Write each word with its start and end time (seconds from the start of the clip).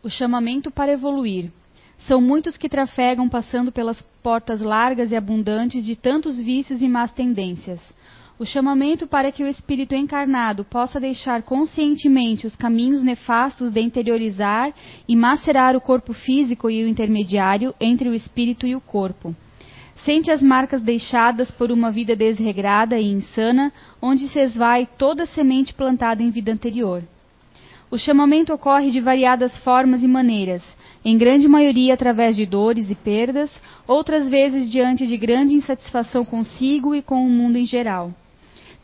O 0.00 0.08
chamamento 0.08 0.70
para 0.70 0.92
evoluir. 0.92 1.50
São 2.06 2.20
muitos 2.20 2.56
que 2.56 2.68
trafegam 2.68 3.28
passando 3.28 3.72
pelas 3.72 4.00
portas 4.22 4.60
largas 4.60 5.10
e 5.10 5.16
abundantes 5.16 5.84
de 5.84 5.96
tantos 5.96 6.40
vícios 6.40 6.80
e 6.80 6.86
más 6.86 7.10
tendências. 7.10 7.80
O 8.38 8.46
chamamento 8.46 9.08
para 9.08 9.32
que 9.32 9.42
o 9.42 9.48
espírito 9.48 9.96
encarnado 9.96 10.64
possa 10.64 11.00
deixar 11.00 11.42
conscientemente 11.42 12.46
os 12.46 12.54
caminhos 12.54 13.02
nefastos 13.02 13.72
de 13.72 13.80
interiorizar 13.80 14.72
e 15.08 15.16
macerar 15.16 15.74
o 15.74 15.80
corpo 15.80 16.12
físico 16.12 16.70
e 16.70 16.84
o 16.84 16.88
intermediário 16.88 17.74
entre 17.80 18.08
o 18.08 18.14
espírito 18.14 18.64
e 18.68 18.76
o 18.76 18.80
corpo. 18.80 19.34
Sente 20.04 20.30
as 20.30 20.40
marcas 20.40 20.80
deixadas 20.80 21.50
por 21.50 21.72
uma 21.72 21.90
vida 21.90 22.14
desregrada 22.14 23.00
e 23.00 23.10
insana, 23.10 23.72
onde 24.00 24.28
se 24.28 24.38
esvai 24.38 24.88
toda 24.96 25.24
a 25.24 25.26
semente 25.26 25.74
plantada 25.74 26.22
em 26.22 26.30
vida 26.30 26.52
anterior. 26.52 27.02
O 27.90 27.96
chamamento 27.96 28.52
ocorre 28.52 28.90
de 28.90 29.00
variadas 29.00 29.56
formas 29.58 30.02
e 30.02 30.08
maneiras, 30.08 30.62
em 31.02 31.16
grande 31.16 31.48
maioria 31.48 31.94
através 31.94 32.36
de 32.36 32.44
dores 32.44 32.90
e 32.90 32.94
perdas, 32.94 33.50
outras 33.86 34.28
vezes 34.28 34.70
diante 34.70 35.06
de 35.06 35.16
grande 35.16 35.54
insatisfação 35.54 36.22
consigo 36.22 36.94
e 36.94 37.00
com 37.00 37.24
o 37.24 37.30
mundo 37.30 37.56
em 37.56 37.64
geral. 37.64 38.12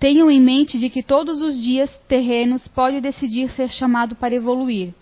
Tenham 0.01 0.31
em 0.31 0.41
mente 0.41 0.79
de 0.79 0.89
que 0.89 1.03
todos 1.03 1.43
os 1.43 1.61
dias 1.63 1.91
terrenos 2.09 2.67
pode 2.69 3.01
decidir 3.01 3.51
ser 3.51 3.69
chamado 3.69 4.15
para 4.15 4.35
evoluir. 4.35 4.95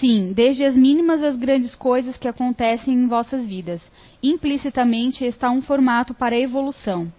Sim, 0.00 0.32
desde 0.34 0.64
as 0.64 0.74
mínimas 0.74 1.22
às 1.22 1.36
grandes 1.36 1.74
coisas 1.74 2.16
que 2.16 2.26
acontecem 2.26 2.94
em 2.94 3.06
vossas 3.06 3.46
vidas. 3.46 3.82
Implicitamente 4.22 5.24
está 5.24 5.50
um 5.50 5.60
formato 5.60 6.14
para 6.14 6.34
a 6.34 6.40
evolução. 6.40 7.12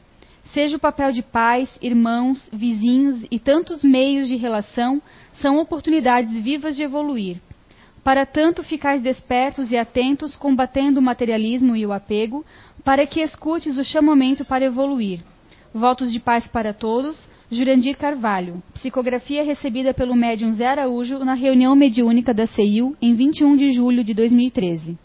Seja 0.54 0.77
o 0.77 0.80
papel 0.80 1.12
de 1.12 1.22
pais, 1.22 1.70
irmãos, 1.81 2.49
vizinhos 2.54 3.26
e 3.30 3.40
tantos 3.40 3.84
meios 3.84 4.27
de 4.27 4.35
relação, 4.35 5.02
são 5.41 5.59
oportunidades 5.59 6.38
vivas 6.38 6.76
de 6.76 6.84
evoluir. 6.84 7.38
Para 8.04 8.26
tanto, 8.26 8.62
ficais 8.62 9.02
despertos 9.02 9.71
e 9.71 9.77
atentos, 9.77 10.35
combatendo 10.35 10.99
o 10.99 11.04
materialismo 11.04 11.76
e 11.76 11.85
o 11.85 11.91
apego, 11.91 12.46
para 12.84 13.07
que 13.07 13.20
escutes 13.20 13.77
o 13.77 13.84
chamamento 13.84 14.46
para 14.46 14.66
evoluir. 14.66 15.21
Votos 15.73 16.12
de 16.12 16.20
paz 16.20 16.48
para 16.48 16.73
todos. 16.73 17.20
Jurandir 17.51 17.98
Carvalho. 17.98 18.62
Psicografia 18.73 19.43
recebida 19.43 19.93
pelo 19.93 20.16
médium 20.16 20.51
Zé 20.54 20.68
Araújo 20.68 21.20
na 21.20 21.34
reunião 21.34 21.76
mediúnica 21.76 22.34
da 22.34 22.48
CEIU 22.48 22.96
em 23.01 23.13
21 23.16 23.55
de 23.55 23.73
julho 23.73 24.04
de 24.04 24.13
2013. 24.13 24.98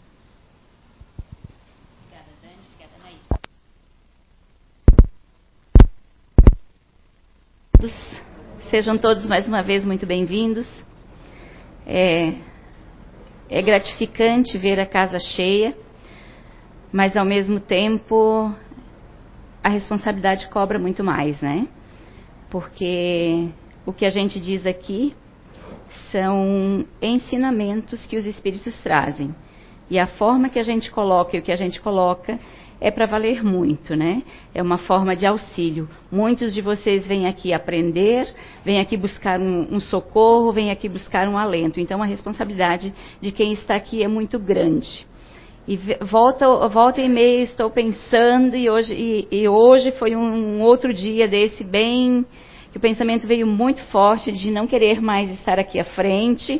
Sejam 8.71 8.97
todos 8.97 9.25
mais 9.25 9.49
uma 9.49 9.61
vez 9.61 9.83
muito 9.83 10.05
bem-vindos. 10.05 10.65
É, 11.85 12.35
é 13.49 13.61
gratificante 13.61 14.57
ver 14.57 14.79
a 14.79 14.85
casa 14.85 15.19
cheia, 15.19 15.75
mas 16.89 17.17
ao 17.17 17.25
mesmo 17.25 17.59
tempo 17.59 18.55
a 19.61 19.67
responsabilidade 19.67 20.47
cobra 20.47 20.79
muito 20.79 21.03
mais, 21.03 21.41
né? 21.41 21.67
Porque 22.49 23.49
o 23.85 23.91
que 23.91 24.05
a 24.05 24.09
gente 24.09 24.39
diz 24.39 24.65
aqui 24.65 25.13
são 26.09 26.85
ensinamentos 27.01 28.05
que 28.05 28.15
os 28.15 28.25
espíritos 28.25 28.73
trazem. 28.77 29.35
E 29.89 29.99
a 29.99 30.07
forma 30.07 30.47
que 30.47 30.59
a 30.59 30.63
gente 30.63 30.89
coloca 30.89 31.35
e 31.35 31.41
o 31.41 31.43
que 31.43 31.51
a 31.51 31.57
gente 31.57 31.81
coloca 31.81 32.39
é 32.81 32.89
para 32.89 33.05
valer 33.05 33.43
muito, 33.43 33.95
né? 33.95 34.23
É 34.55 34.61
uma 34.61 34.79
forma 34.79 35.15
de 35.15 35.23
auxílio. 35.27 35.87
Muitos 36.11 36.51
de 36.51 36.61
vocês 36.61 37.05
vêm 37.05 37.27
aqui 37.27 37.53
aprender, 37.53 38.27
vêm 38.65 38.79
aqui 38.79 38.97
buscar 38.97 39.39
um, 39.39 39.75
um, 39.75 39.79
socorro, 39.79 40.51
vêm 40.51 40.71
aqui 40.71 40.89
buscar 40.89 41.29
um 41.29 41.37
alento. 41.37 41.79
Então 41.79 42.01
a 42.01 42.05
responsabilidade 42.07 42.91
de 43.21 43.31
quem 43.31 43.53
está 43.53 43.75
aqui 43.75 44.03
é 44.03 44.07
muito 44.07 44.39
grande. 44.39 45.05
E 45.67 45.77
volta, 46.01 46.67
volta 46.69 46.99
e 46.99 47.07
meia 47.07 47.43
estou 47.43 47.69
pensando, 47.69 48.55
e 48.55 48.67
hoje, 48.67 48.95
e, 48.95 49.27
e 49.31 49.47
hoje 49.47 49.91
foi 49.91 50.15
um, 50.15 50.59
outro 50.63 50.91
dia 50.91 51.27
desse 51.27 51.63
bem. 51.63 52.25
que 52.71 52.79
o 52.79 52.81
pensamento 52.81 53.27
veio 53.27 53.45
muito 53.45 53.83
forte 53.91 54.31
de 54.31 54.49
não 54.49 54.65
querer 54.65 54.99
mais 54.99 55.29
estar 55.29 55.59
aqui 55.59 55.79
à 55.79 55.85
frente. 55.85 56.59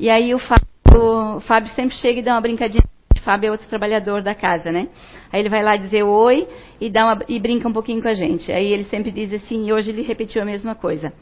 E 0.00 0.10
aí 0.10 0.34
o 0.34 0.38
Fábio, 0.40 1.36
o 1.36 1.40
Fábio 1.42 1.70
sempre 1.74 1.94
chega 1.96 2.18
e 2.18 2.22
dá 2.24 2.32
uma 2.32 2.40
brincadinha. 2.40 2.97
Fábio 3.28 3.48
é 3.48 3.50
outro 3.50 3.68
trabalhador 3.68 4.22
da 4.22 4.34
casa, 4.34 4.72
né? 4.72 4.88
Aí 5.30 5.40
ele 5.40 5.50
vai 5.50 5.62
lá 5.62 5.76
dizer 5.76 6.02
oi 6.02 6.48
e, 6.80 6.88
dá 6.88 7.04
uma, 7.04 7.18
e 7.28 7.38
brinca 7.38 7.68
um 7.68 7.72
pouquinho 7.74 8.00
com 8.00 8.08
a 8.08 8.14
gente. 8.14 8.50
Aí 8.50 8.72
ele 8.72 8.84
sempre 8.84 9.10
diz 9.10 9.30
assim, 9.34 9.66
e 9.66 9.70
hoje 9.70 9.90
ele 9.90 10.00
repetiu 10.00 10.40
a 10.40 10.46
mesma 10.46 10.74
coisa. 10.74 11.12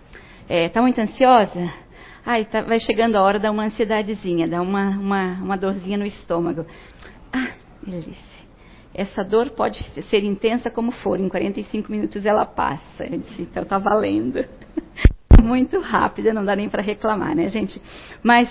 É, 0.48 0.68
tá 0.68 0.80
muito 0.80 1.00
ansiosa? 1.00 1.68
Ai, 2.24 2.44
tá, 2.44 2.62
vai 2.62 2.78
chegando 2.78 3.16
a 3.16 3.22
hora, 3.24 3.40
dá 3.40 3.50
uma 3.50 3.64
ansiedadezinha, 3.64 4.46
dá 4.46 4.62
uma, 4.62 4.90
uma, 4.90 5.32
uma 5.42 5.56
dorzinha 5.56 5.98
no 5.98 6.06
estômago. 6.06 6.64
Ah, 7.32 7.54
disse, 7.82 8.46
essa 8.94 9.24
dor 9.24 9.50
pode 9.50 9.82
ser 10.02 10.22
intensa 10.22 10.70
como 10.70 10.92
for, 10.92 11.18
em 11.18 11.28
45 11.28 11.90
minutos 11.90 12.24
ela 12.24 12.46
passa. 12.46 13.02
Eu 13.02 13.18
disse, 13.18 13.42
então 13.42 13.64
tá 13.64 13.78
valendo. 13.78 14.44
Muito 15.42 15.80
rápida, 15.80 16.32
não 16.32 16.44
dá 16.44 16.54
nem 16.54 16.68
para 16.68 16.82
reclamar, 16.82 17.34
né, 17.34 17.48
gente? 17.48 17.82
Mas 18.22 18.48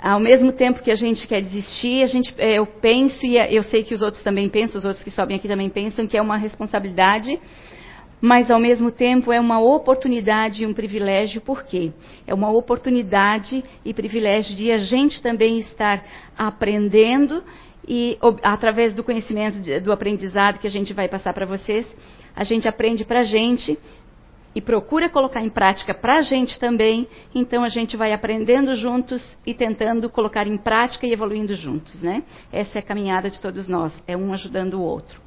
ao 0.00 0.20
mesmo 0.20 0.52
tempo 0.52 0.82
que 0.82 0.90
a 0.90 0.94
gente 0.94 1.26
quer 1.26 1.42
desistir, 1.42 2.02
a 2.02 2.06
gente, 2.06 2.34
eu 2.38 2.66
penso 2.66 3.26
e 3.26 3.36
eu 3.36 3.62
sei 3.64 3.82
que 3.82 3.94
os 3.94 4.02
outros 4.02 4.22
também 4.22 4.48
pensam, 4.48 4.78
os 4.78 4.84
outros 4.84 5.02
que 5.02 5.10
sobem 5.10 5.36
aqui 5.36 5.48
também 5.48 5.68
pensam 5.68 6.06
que 6.06 6.16
é 6.16 6.22
uma 6.22 6.36
responsabilidade 6.36 7.38
mas 8.20 8.50
ao 8.50 8.58
mesmo 8.58 8.90
tempo 8.90 9.32
é 9.32 9.40
uma 9.40 9.60
oportunidade 9.60 10.62
e 10.62 10.66
um 10.66 10.74
privilégio, 10.74 11.40
por 11.40 11.64
quê? 11.64 11.92
É 12.26 12.34
uma 12.34 12.50
oportunidade 12.50 13.62
e 13.84 13.94
privilégio 13.94 14.56
de 14.56 14.72
a 14.72 14.78
gente 14.78 15.22
também 15.22 15.60
estar 15.60 16.04
aprendendo 16.36 17.42
e 17.86 18.18
através 18.42 18.92
do 18.92 19.04
conhecimento, 19.04 19.58
do 19.80 19.92
aprendizado 19.92 20.58
que 20.58 20.66
a 20.66 20.70
gente 20.70 20.92
vai 20.92 21.08
passar 21.08 21.32
para 21.32 21.46
vocês, 21.46 21.86
a 22.34 22.44
gente 22.44 22.68
aprende 22.68 23.04
para 23.04 23.20
a 23.20 23.24
gente 23.24 23.78
e 24.54 24.60
procura 24.60 25.08
colocar 25.08 25.42
em 25.42 25.50
prática 25.50 25.94
para 25.94 26.18
a 26.18 26.22
gente 26.22 26.58
também, 26.58 27.06
então 27.34 27.62
a 27.62 27.68
gente 27.68 27.96
vai 27.96 28.12
aprendendo 28.12 28.74
juntos 28.74 29.24
e 29.46 29.54
tentando 29.54 30.08
colocar 30.10 30.46
em 30.46 30.56
prática 30.56 31.06
e 31.06 31.12
evoluindo 31.12 31.54
juntos, 31.54 32.02
né? 32.02 32.22
Essa 32.52 32.78
é 32.78 32.80
a 32.80 32.84
caminhada 32.84 33.30
de 33.30 33.40
todos 33.40 33.68
nós, 33.68 33.92
é 34.06 34.16
um 34.16 34.32
ajudando 34.32 34.74
o 34.74 34.82
outro. 34.82 35.20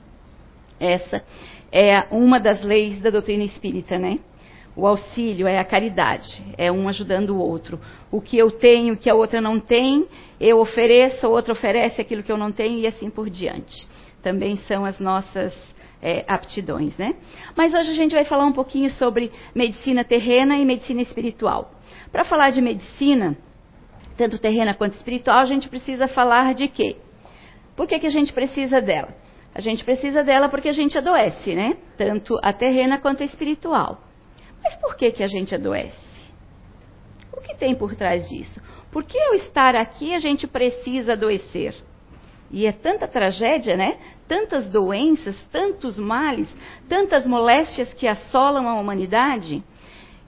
Essa 0.79 1.23
é 1.71 2.05
uma 2.09 2.39
das 2.39 2.61
leis 2.61 2.99
da 2.99 3.09
doutrina 3.09 3.43
espírita, 3.43 3.97
né? 3.97 4.19
O 4.75 4.87
auxílio 4.87 5.47
é 5.47 5.59
a 5.59 5.65
caridade, 5.65 6.41
é 6.57 6.71
um 6.71 6.87
ajudando 6.87 7.31
o 7.31 7.39
outro. 7.39 7.79
O 8.09 8.21
que 8.21 8.37
eu 8.37 8.51
tenho 8.51 8.97
que 8.97 9.09
a 9.09 9.15
outra 9.15 9.41
não 9.41 9.59
tem, 9.59 10.07
eu 10.39 10.59
ofereço, 10.59 11.25
a 11.25 11.29
outra 11.29 11.51
oferece 11.51 11.99
aquilo 11.99 12.23
que 12.23 12.31
eu 12.31 12.37
não 12.37 12.51
tenho 12.51 12.79
e 12.79 12.87
assim 12.87 13.09
por 13.09 13.29
diante. 13.29 13.87
Também 14.23 14.55
são 14.57 14.85
as 14.85 14.99
nossas 14.99 15.53
é, 16.01 16.25
aptidões, 16.27 16.97
né? 16.97 17.15
Mas 17.55 17.73
hoje 17.73 17.91
a 17.91 17.93
gente 17.93 18.15
vai 18.15 18.25
falar 18.25 18.45
um 18.45 18.51
pouquinho 18.51 18.89
sobre 18.89 19.31
medicina 19.53 20.03
terrena 20.03 20.57
e 20.57 20.65
medicina 20.65 21.01
espiritual. 21.01 21.71
Para 22.11 22.23
falar 22.23 22.49
de 22.49 22.61
medicina, 22.61 23.37
tanto 24.17 24.39
terrena 24.39 24.73
quanto 24.73 24.93
espiritual, 24.93 25.39
a 25.39 25.45
gente 25.45 25.69
precisa 25.69 26.07
falar 26.07 26.53
de 26.53 26.67
quê? 26.67 26.97
Por 27.75 27.87
que, 27.87 27.99
que 27.99 28.07
a 28.07 28.11
gente 28.11 28.33
precisa 28.33 28.81
dela? 28.81 29.15
A 29.53 29.59
gente 29.59 29.83
precisa 29.83 30.23
dela 30.23 30.49
porque 30.49 30.69
a 30.69 30.73
gente 30.73 30.97
adoece, 30.97 31.53
né? 31.53 31.77
Tanto 31.97 32.39
a 32.41 32.53
terrena 32.53 32.97
quanto 32.97 33.21
a 33.21 33.25
espiritual. 33.25 34.01
Mas 34.63 34.75
por 34.75 34.95
que, 34.95 35.11
que 35.11 35.23
a 35.23 35.27
gente 35.27 35.53
adoece? 35.53 36.11
O 37.33 37.41
que 37.41 37.55
tem 37.55 37.75
por 37.75 37.95
trás 37.95 38.29
disso? 38.29 38.61
Por 38.91 39.03
que 39.03 39.17
ao 39.19 39.33
estar 39.33 39.75
aqui 39.75 40.13
a 40.13 40.19
gente 40.19 40.47
precisa 40.47 41.13
adoecer? 41.13 41.75
E 42.49 42.65
é 42.65 42.71
tanta 42.71 43.07
tragédia, 43.07 43.77
né? 43.77 43.97
Tantas 44.31 44.65
doenças, 44.65 45.37
tantos 45.51 45.99
males, 45.99 46.47
tantas 46.87 47.27
moléstias 47.27 47.93
que 47.93 48.07
assolam 48.07 48.65
a 48.65 48.75
humanidade, 48.75 49.61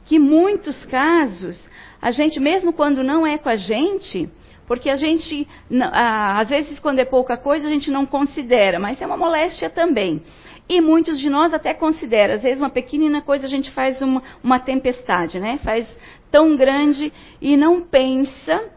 que 0.03 0.19
muitos 0.19 0.77
casos, 0.87 1.65
a 2.01 2.11
gente, 2.11 2.37
mesmo 2.37 2.73
quando 2.73 3.01
não 3.01 3.25
é 3.25 3.37
com 3.37 3.47
a 3.47 3.55
gente, 3.55 4.29
porque 4.67 4.89
a 4.89 4.97
gente, 4.97 5.47
às 5.93 6.49
vezes, 6.49 6.79
quando 6.79 6.99
é 6.99 7.05
pouca 7.05 7.37
coisa, 7.37 7.65
a 7.65 7.69
gente 7.69 7.89
não 7.89 8.05
considera, 8.05 8.77
mas 8.77 9.01
é 9.01 9.05
uma 9.05 9.15
moléstia 9.15 9.69
também. 9.69 10.21
E 10.67 10.81
muitos 10.81 11.17
de 11.17 11.29
nós 11.29 11.53
até 11.53 11.73
consideram, 11.73 12.33
às 12.33 12.43
vezes, 12.43 12.59
uma 12.59 12.69
pequenina 12.69 13.21
coisa 13.21 13.45
a 13.45 13.49
gente 13.49 13.71
faz 13.71 14.01
uma, 14.01 14.21
uma 14.43 14.59
tempestade, 14.59 15.39
né? 15.39 15.59
Faz 15.63 15.89
tão 16.29 16.57
grande 16.57 17.13
e 17.41 17.55
não 17.55 17.79
pensa. 17.79 18.69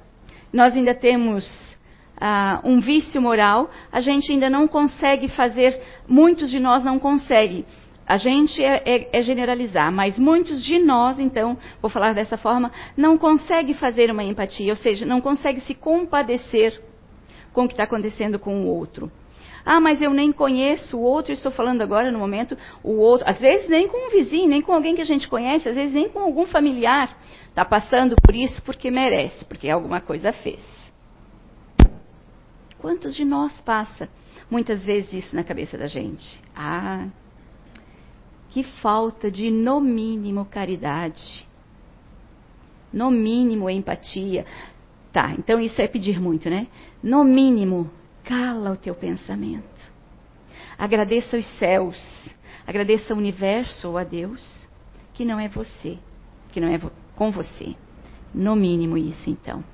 Nós 0.52 0.76
ainda 0.76 0.94
temos 0.94 1.75
ah, 2.20 2.60
um 2.64 2.80
vício 2.80 3.20
moral, 3.20 3.70
a 3.92 4.00
gente 4.00 4.32
ainda 4.32 4.48
não 4.48 4.66
consegue 4.66 5.28
fazer, 5.28 5.80
muitos 6.08 6.50
de 6.50 6.58
nós 6.58 6.82
não 6.82 6.98
conseguem 6.98 7.64
a 8.06 8.16
gente 8.16 8.62
é, 8.62 8.82
é, 8.86 9.18
é, 9.18 9.22
generalizar, 9.22 9.90
mas 9.90 10.16
muitos 10.16 10.62
de 10.64 10.78
nós, 10.78 11.18
então, 11.18 11.58
vou 11.82 11.90
falar 11.90 12.14
dessa 12.14 12.38
forma, 12.38 12.70
não 12.96 13.18
consegue 13.18 13.74
fazer 13.74 14.10
uma 14.12 14.22
empatia, 14.22 14.72
ou 14.72 14.76
seja, 14.76 15.04
não 15.04 15.20
consegue 15.20 15.60
se 15.62 15.74
compadecer 15.74 16.80
com 17.52 17.64
o 17.64 17.66
que 17.66 17.74
está 17.74 17.82
acontecendo 17.82 18.38
com 18.38 18.62
o 18.62 18.66
outro. 18.68 19.10
Ah, 19.64 19.80
mas 19.80 20.00
eu 20.00 20.12
nem 20.12 20.30
conheço 20.30 20.96
o 20.96 21.02
outro, 21.02 21.32
estou 21.32 21.50
falando 21.50 21.82
agora 21.82 22.12
no 22.12 22.20
momento, 22.20 22.56
o 22.84 22.92
outro, 22.92 23.28
às 23.28 23.40
vezes 23.40 23.68
nem 23.68 23.88
com 23.88 24.06
um 24.06 24.10
vizinho, 24.10 24.48
nem 24.48 24.62
com 24.62 24.72
alguém 24.72 24.94
que 24.94 25.02
a 25.02 25.06
gente 25.06 25.26
conhece, 25.26 25.68
às 25.68 25.74
vezes 25.74 25.92
nem 25.92 26.08
com 26.08 26.20
algum 26.20 26.46
familiar, 26.46 27.18
está 27.48 27.64
passando 27.64 28.14
por 28.22 28.36
isso 28.36 28.62
porque 28.62 28.88
merece, 28.88 29.44
porque 29.46 29.68
alguma 29.68 30.00
coisa 30.00 30.32
fez. 30.32 30.75
Quantos 32.78 33.14
de 33.14 33.24
nós 33.24 33.60
passa 33.62 34.08
muitas 34.50 34.84
vezes 34.84 35.12
isso 35.12 35.36
na 35.36 35.42
cabeça 35.42 35.78
da 35.78 35.86
gente? 35.86 36.40
Ah, 36.54 37.06
que 38.50 38.62
falta 38.62 39.30
de, 39.30 39.50
no 39.50 39.80
mínimo, 39.80 40.44
caridade. 40.44 41.46
No 42.92 43.10
mínimo, 43.10 43.68
empatia. 43.68 44.46
Tá, 45.12 45.32
então 45.38 45.58
isso 45.60 45.80
é 45.80 45.88
pedir 45.88 46.20
muito, 46.20 46.48
né? 46.48 46.66
No 47.02 47.24
mínimo, 47.24 47.90
cala 48.24 48.72
o 48.72 48.76
teu 48.76 48.94
pensamento. 48.94 49.94
Agradeça 50.78 51.38
os 51.38 51.46
céus, 51.58 52.28
agradeça 52.66 53.14
o 53.14 53.16
universo 53.16 53.88
ou 53.88 53.98
a 53.98 54.04
Deus, 54.04 54.68
que 55.14 55.24
não 55.24 55.40
é 55.40 55.48
você, 55.48 55.98
que 56.52 56.60
não 56.60 56.68
é 56.68 56.78
com 57.14 57.32
você. 57.32 57.74
No 58.34 58.54
mínimo 58.54 58.98
isso, 58.98 59.30
então. 59.30 59.64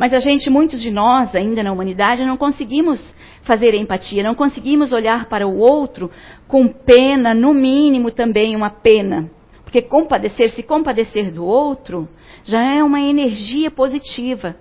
Mas 0.00 0.14
a 0.14 0.18
gente, 0.18 0.48
muitos 0.48 0.80
de 0.80 0.90
nós, 0.90 1.34
ainda 1.34 1.62
na 1.62 1.70
humanidade, 1.70 2.24
não 2.24 2.38
conseguimos 2.38 3.04
fazer 3.42 3.74
empatia, 3.74 4.22
não 4.22 4.34
conseguimos 4.34 4.94
olhar 4.94 5.26
para 5.26 5.46
o 5.46 5.58
outro 5.58 6.10
com 6.48 6.66
pena, 6.66 7.34
no 7.34 7.52
mínimo 7.52 8.10
também 8.10 8.56
uma 8.56 8.70
pena. 8.70 9.30
Porque 9.62 9.82
compadecer, 9.82 10.48
se 10.52 10.62
compadecer 10.62 11.30
do 11.30 11.44
outro, 11.44 12.08
já 12.44 12.62
é 12.62 12.82
uma 12.82 12.98
energia 12.98 13.70
positiva, 13.70 14.56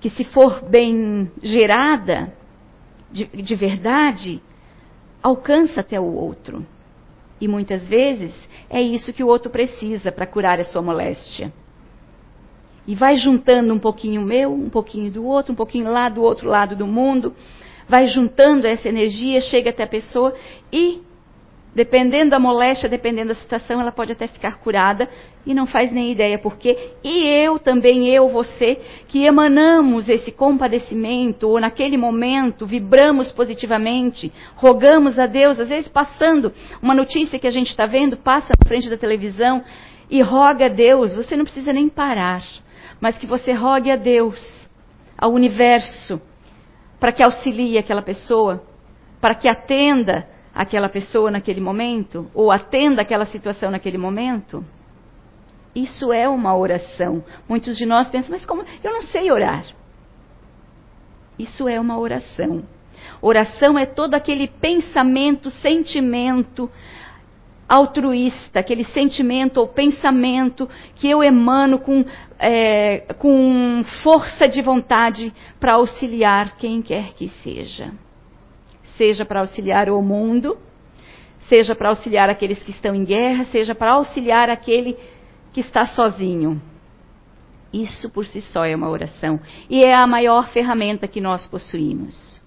que 0.00 0.08
se 0.08 0.24
for 0.24 0.64
bem 0.64 1.30
gerada, 1.42 2.32
de, 3.12 3.26
de 3.26 3.54
verdade, 3.54 4.40
alcança 5.22 5.80
até 5.80 6.00
o 6.00 6.10
outro. 6.10 6.66
E 7.38 7.46
muitas 7.46 7.86
vezes 7.86 8.32
é 8.70 8.80
isso 8.80 9.12
que 9.12 9.22
o 9.22 9.28
outro 9.28 9.50
precisa 9.50 10.10
para 10.10 10.26
curar 10.26 10.58
a 10.58 10.64
sua 10.64 10.80
moléstia. 10.80 11.52
E 12.86 12.94
vai 12.94 13.16
juntando 13.16 13.72
um 13.72 13.78
pouquinho 13.78 14.22
meu, 14.22 14.52
um 14.52 14.68
pouquinho 14.68 15.10
do 15.10 15.24
outro, 15.24 15.52
um 15.52 15.56
pouquinho 15.56 15.90
lá 15.90 16.08
do 16.08 16.22
outro 16.22 16.48
lado 16.48 16.76
do 16.76 16.86
mundo, 16.86 17.34
vai 17.88 18.06
juntando 18.06 18.66
essa 18.66 18.88
energia, 18.88 19.40
chega 19.40 19.70
até 19.70 19.84
a 19.84 19.86
pessoa. 19.86 20.34
E 20.72 21.00
Dependendo 21.74 22.30
da 22.30 22.38
moléstia, 22.38 22.88
dependendo 22.88 23.30
da 23.30 23.34
situação, 23.34 23.80
ela 23.80 23.90
pode 23.90 24.12
até 24.12 24.28
ficar 24.28 24.58
curada. 24.58 25.08
E 25.44 25.52
não 25.52 25.66
faz 25.66 25.90
nem 25.90 26.12
ideia 26.12 26.38
por 26.38 26.56
quê. 26.56 26.92
E 27.02 27.24
eu 27.26 27.58
também, 27.58 28.08
eu, 28.08 28.28
você, 28.28 28.80
que 29.08 29.24
emanamos 29.24 30.08
esse 30.08 30.30
compadecimento, 30.30 31.48
ou 31.48 31.60
naquele 31.60 31.96
momento 31.96 32.64
vibramos 32.64 33.32
positivamente, 33.32 34.32
rogamos 34.54 35.18
a 35.18 35.26
Deus, 35.26 35.58
às 35.58 35.68
vezes 35.68 35.88
passando 35.88 36.52
uma 36.80 36.94
notícia 36.94 37.38
que 37.38 37.46
a 37.46 37.50
gente 37.50 37.68
está 37.68 37.84
vendo, 37.84 38.16
passa 38.16 38.48
na 38.58 38.68
frente 38.68 38.88
da 38.88 38.96
televisão 38.96 39.62
e 40.08 40.22
roga 40.22 40.66
a 40.66 40.68
Deus, 40.70 41.14
você 41.14 41.36
não 41.36 41.44
precisa 41.44 41.72
nem 41.72 41.88
parar, 41.88 42.42
mas 43.04 43.18
que 43.18 43.26
você 43.26 43.52
rogue 43.52 43.90
a 43.90 43.96
Deus, 43.96 44.42
ao 45.18 45.30
universo, 45.30 46.18
para 46.98 47.12
que 47.12 47.22
auxilie 47.22 47.76
aquela 47.76 48.00
pessoa, 48.00 48.64
para 49.20 49.34
que 49.34 49.46
atenda 49.46 50.26
aquela 50.54 50.88
pessoa 50.88 51.30
naquele 51.30 51.60
momento, 51.60 52.30
ou 52.32 52.50
atenda 52.50 53.02
aquela 53.02 53.26
situação 53.26 53.70
naquele 53.70 53.98
momento? 53.98 54.64
Isso 55.74 56.14
é 56.14 56.26
uma 56.26 56.56
oração. 56.56 57.22
Muitos 57.46 57.76
de 57.76 57.84
nós 57.84 58.08
pensam, 58.08 58.30
mas 58.30 58.46
como? 58.46 58.64
Eu 58.82 58.90
não 58.90 59.02
sei 59.02 59.30
orar. 59.30 59.66
Isso 61.38 61.68
é 61.68 61.78
uma 61.78 61.98
oração. 61.98 62.64
Oração 63.20 63.78
é 63.78 63.84
todo 63.84 64.14
aquele 64.14 64.48
pensamento, 64.48 65.50
sentimento 65.50 66.70
altruísta, 67.68 68.60
aquele 68.60 68.84
sentimento 68.84 69.58
ou 69.58 69.68
pensamento 69.68 70.68
que 70.96 71.08
eu 71.08 71.22
emano 71.22 71.78
com, 71.78 72.04
é, 72.38 73.14
com 73.18 73.84
força 74.02 74.48
de 74.48 74.60
vontade 74.60 75.32
para 75.58 75.74
auxiliar 75.74 76.56
quem 76.56 76.82
quer 76.82 77.14
que 77.14 77.28
seja 77.28 77.92
seja 78.96 79.24
para 79.24 79.40
auxiliar 79.40 79.88
o 79.90 80.00
mundo, 80.02 80.56
seja 81.48 81.74
para 81.74 81.88
auxiliar 81.88 82.28
aqueles 82.28 82.62
que 82.62 82.70
estão 82.70 82.94
em 82.94 83.04
guerra, 83.04 83.44
seja 83.46 83.74
para 83.74 83.92
auxiliar 83.92 84.48
aquele 84.48 84.96
que 85.52 85.60
está 85.60 85.86
sozinho. 85.86 86.60
Isso 87.72 88.08
por 88.10 88.26
si 88.26 88.40
só 88.40 88.64
é 88.64 88.74
uma 88.74 88.88
oração 88.88 89.40
e 89.68 89.84
é 89.84 89.94
a 89.94 90.06
maior 90.06 90.48
ferramenta 90.48 91.08
que 91.08 91.20
nós 91.20 91.44
possuímos. 91.46 92.40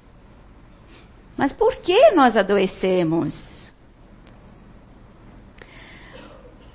Mas 1.36 1.52
por 1.54 1.76
que 1.78 2.12
nós 2.12 2.36
adoecemos? 2.36 3.67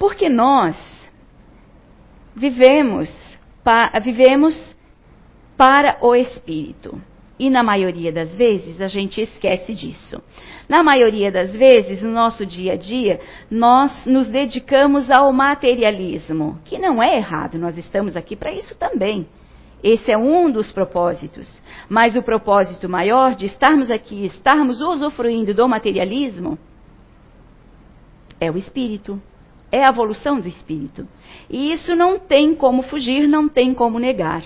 Porque 0.03 0.29
nós 0.29 0.77
vivemos, 2.35 3.09
pa, 3.63 3.89
vivemos 4.01 4.61
para 5.57 5.97
o 6.05 6.13
espírito. 6.13 7.01
E 7.39 7.49
na 7.49 7.63
maioria 7.63 8.11
das 8.11 8.35
vezes 8.35 8.81
a 8.81 8.89
gente 8.89 9.21
esquece 9.21 9.73
disso. 9.73 10.21
Na 10.69 10.83
maioria 10.83 11.31
das 11.31 11.53
vezes, 11.53 12.03
no 12.03 12.11
nosso 12.11 12.45
dia 12.45 12.73
a 12.73 12.77
dia, 12.77 13.21
nós 13.49 14.05
nos 14.05 14.27
dedicamos 14.27 15.09
ao 15.09 15.33
materialismo, 15.33 16.59
que 16.65 16.81
não 16.81 17.01
é 17.01 17.17
errado, 17.17 17.57
nós 17.57 17.79
estamos 17.79 18.17
aqui 18.17 18.35
para 18.35 18.51
isso 18.51 18.77
também. 18.77 19.29
Esse 19.85 20.11
é 20.11 20.19
um 20.19 20.51
dos 20.51 20.73
propósitos. 20.73 21.63
Mas 21.89 22.17
o 22.17 22.25
propósito 22.25 22.89
maior 22.89 23.37
de 23.37 23.47
estarmos 23.47 23.89
aqui, 23.89 24.27
estarmos 24.27 24.81
usufruindo 24.81 25.55
do 25.55 25.69
materialismo, 25.69 26.59
é 28.41 28.51
o 28.51 28.59
espírito. 28.59 29.23
É 29.73 29.85
a 29.85 29.89
evolução 29.89 30.39
do 30.39 30.47
espírito. 30.47 31.09
E 31.49 31.73
isso 31.73 31.97
não 31.97 32.19
tem 32.19 32.55
como 32.55 32.83
fugir, 32.83 33.27
não 33.27 33.49
tem 33.49 33.73
como 33.73 33.99
negar. 33.99 34.45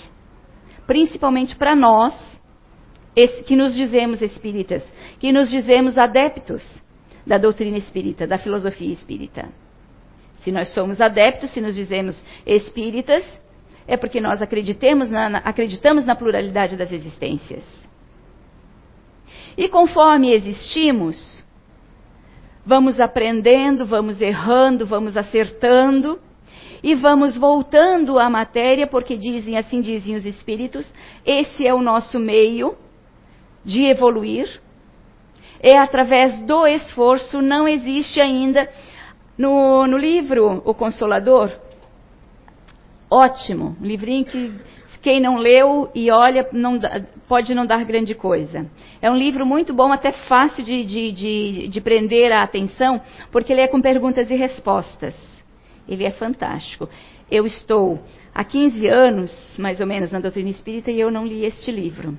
Principalmente 0.86 1.56
para 1.56 1.74
nós 1.74 2.14
que 3.46 3.56
nos 3.56 3.74
dizemos 3.74 4.22
espíritas, 4.22 4.84
que 5.18 5.32
nos 5.32 5.50
dizemos 5.50 5.98
adeptos 5.98 6.80
da 7.26 7.38
doutrina 7.38 7.76
espírita, 7.76 8.26
da 8.26 8.38
filosofia 8.38 8.92
espírita. 8.92 9.48
Se 10.36 10.52
nós 10.52 10.68
somos 10.74 11.00
adeptos, 11.00 11.50
se 11.50 11.60
nos 11.60 11.74
dizemos 11.74 12.22
espíritas, 12.46 13.24
é 13.88 13.96
porque 13.96 14.20
nós 14.20 14.42
acreditamos 14.42 15.10
na, 15.10 15.38
acreditamos 15.38 16.04
na 16.04 16.14
pluralidade 16.14 16.76
das 16.76 16.92
existências. 16.92 17.64
E 19.56 19.68
conforme 19.68 20.32
existimos, 20.32 21.44
vamos 22.66 22.98
aprendendo, 22.98 23.86
vamos 23.86 24.20
errando, 24.20 24.84
vamos 24.84 25.16
acertando 25.16 26.18
e 26.82 26.96
vamos 26.96 27.36
voltando 27.38 28.18
à 28.18 28.28
matéria, 28.28 28.88
porque 28.88 29.16
dizem, 29.16 29.56
assim 29.56 29.80
dizem 29.80 30.16
os 30.16 30.26
espíritos, 30.26 30.92
esse 31.24 31.64
é 31.64 31.72
o 31.72 31.80
nosso 31.80 32.18
meio 32.18 32.76
de 33.64 33.84
evoluir, 33.84 34.60
é 35.60 35.78
através 35.78 36.40
do 36.42 36.66
esforço, 36.66 37.40
não 37.40 37.68
existe 37.68 38.20
ainda 38.20 38.68
no, 39.38 39.86
no 39.86 39.96
livro 39.96 40.60
O 40.64 40.74
Consolador. 40.74 41.50
Ótimo, 43.08 43.76
um 43.80 43.86
livrinho 43.86 44.24
que 44.24 44.52
quem 45.06 45.20
não 45.20 45.36
leu 45.36 45.88
e 45.94 46.10
olha 46.10 46.48
não, 46.50 46.80
pode 47.28 47.54
não 47.54 47.64
dar 47.64 47.84
grande 47.84 48.12
coisa. 48.12 48.68
É 49.00 49.08
um 49.08 49.14
livro 49.14 49.46
muito 49.46 49.72
bom, 49.72 49.92
até 49.92 50.10
fácil 50.10 50.64
de, 50.64 50.82
de, 50.82 51.12
de, 51.12 51.68
de 51.68 51.80
prender 51.80 52.32
a 52.32 52.42
atenção, 52.42 53.00
porque 53.30 53.52
ele 53.52 53.60
é 53.60 53.68
com 53.68 53.80
perguntas 53.80 54.28
e 54.32 54.34
respostas. 54.34 55.14
Ele 55.88 56.02
é 56.02 56.10
fantástico. 56.10 56.88
Eu 57.30 57.46
estou 57.46 58.00
há 58.34 58.42
15 58.42 58.88
anos, 58.88 59.56
mais 59.56 59.78
ou 59.78 59.86
menos, 59.86 60.10
na 60.10 60.18
doutrina 60.18 60.50
espírita 60.50 60.90
e 60.90 60.98
eu 60.98 61.08
não 61.08 61.24
li 61.24 61.44
este 61.44 61.70
livro. 61.70 62.18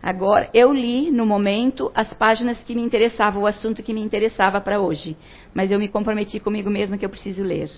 Agora, 0.00 0.48
eu 0.54 0.72
li 0.72 1.10
no 1.10 1.26
momento 1.26 1.90
as 1.92 2.14
páginas 2.14 2.62
que 2.62 2.72
me 2.72 2.82
interessavam, 2.82 3.42
o 3.42 3.46
assunto 3.48 3.82
que 3.82 3.92
me 3.92 4.00
interessava 4.00 4.60
para 4.60 4.80
hoje. 4.80 5.16
Mas 5.52 5.72
eu 5.72 5.78
me 5.80 5.88
comprometi 5.88 6.38
comigo 6.38 6.70
mesma 6.70 6.96
que 6.96 7.04
eu 7.04 7.10
preciso 7.10 7.42
ler. 7.42 7.68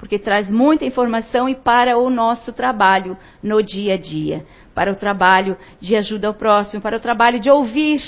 Porque 0.00 0.18
traz 0.18 0.50
muita 0.50 0.84
informação 0.84 1.48
e 1.48 1.54
para 1.54 1.96
o 1.96 2.10
nosso 2.10 2.52
trabalho 2.52 3.16
no 3.40 3.62
dia 3.62 3.94
a 3.94 3.96
dia. 3.96 4.44
Para 4.74 4.90
o 4.90 4.96
trabalho 4.96 5.56
de 5.78 5.94
ajuda 5.94 6.26
ao 6.26 6.34
próximo, 6.34 6.82
para 6.82 6.96
o 6.96 7.00
trabalho 7.00 7.38
de 7.38 7.48
ouvir 7.48 8.02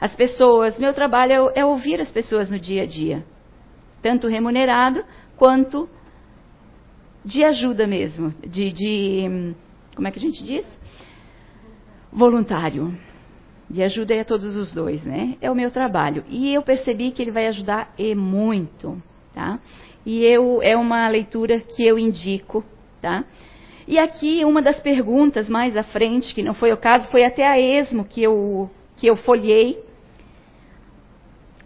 as 0.00 0.14
pessoas. 0.14 0.78
Meu 0.78 0.94
trabalho 0.94 1.50
é, 1.56 1.60
é 1.60 1.64
ouvir 1.64 2.00
as 2.00 2.12
pessoas 2.12 2.48
no 2.48 2.58
dia 2.60 2.82
a 2.82 2.86
dia. 2.86 3.24
Tanto 4.00 4.28
remunerado 4.28 5.02
quanto 5.36 5.88
de 7.24 7.42
ajuda 7.42 7.86
mesmo. 7.86 8.32
De, 8.46 8.70
de 8.70 9.54
como 9.96 10.06
é 10.06 10.10
que 10.12 10.18
a 10.18 10.22
gente 10.22 10.44
diz? 10.44 10.66
voluntário. 12.12 12.94
De 13.70 13.82
ajuda 13.82 14.20
a 14.20 14.24
todos 14.24 14.54
os 14.54 14.70
dois, 14.72 15.02
né? 15.02 15.38
É 15.40 15.50
o 15.50 15.54
meu 15.54 15.70
trabalho. 15.70 16.24
E 16.28 16.52
eu 16.52 16.60
percebi 16.62 17.10
que 17.10 17.22
ele 17.22 17.30
vai 17.30 17.46
ajudar 17.46 17.92
e 17.96 18.14
muito, 18.14 19.02
tá? 19.32 19.58
E 20.04 20.24
eu, 20.24 20.60
é 20.62 20.76
uma 20.76 21.08
leitura 21.08 21.60
que 21.60 21.86
eu 21.86 21.98
indico, 21.98 22.64
tá? 23.00 23.24
E 23.86 23.98
aqui 23.98 24.44
uma 24.44 24.62
das 24.62 24.80
perguntas 24.80 25.48
mais 25.48 25.76
à 25.76 25.82
frente, 25.82 26.34
que 26.34 26.42
não 26.42 26.54
foi 26.54 26.72
o 26.72 26.76
caso, 26.76 27.08
foi 27.10 27.24
até 27.24 27.46
a 27.46 27.58
esmo 27.58 28.04
que 28.04 28.22
eu, 28.22 28.70
que 28.96 29.06
eu 29.06 29.16
folhei, 29.16 29.82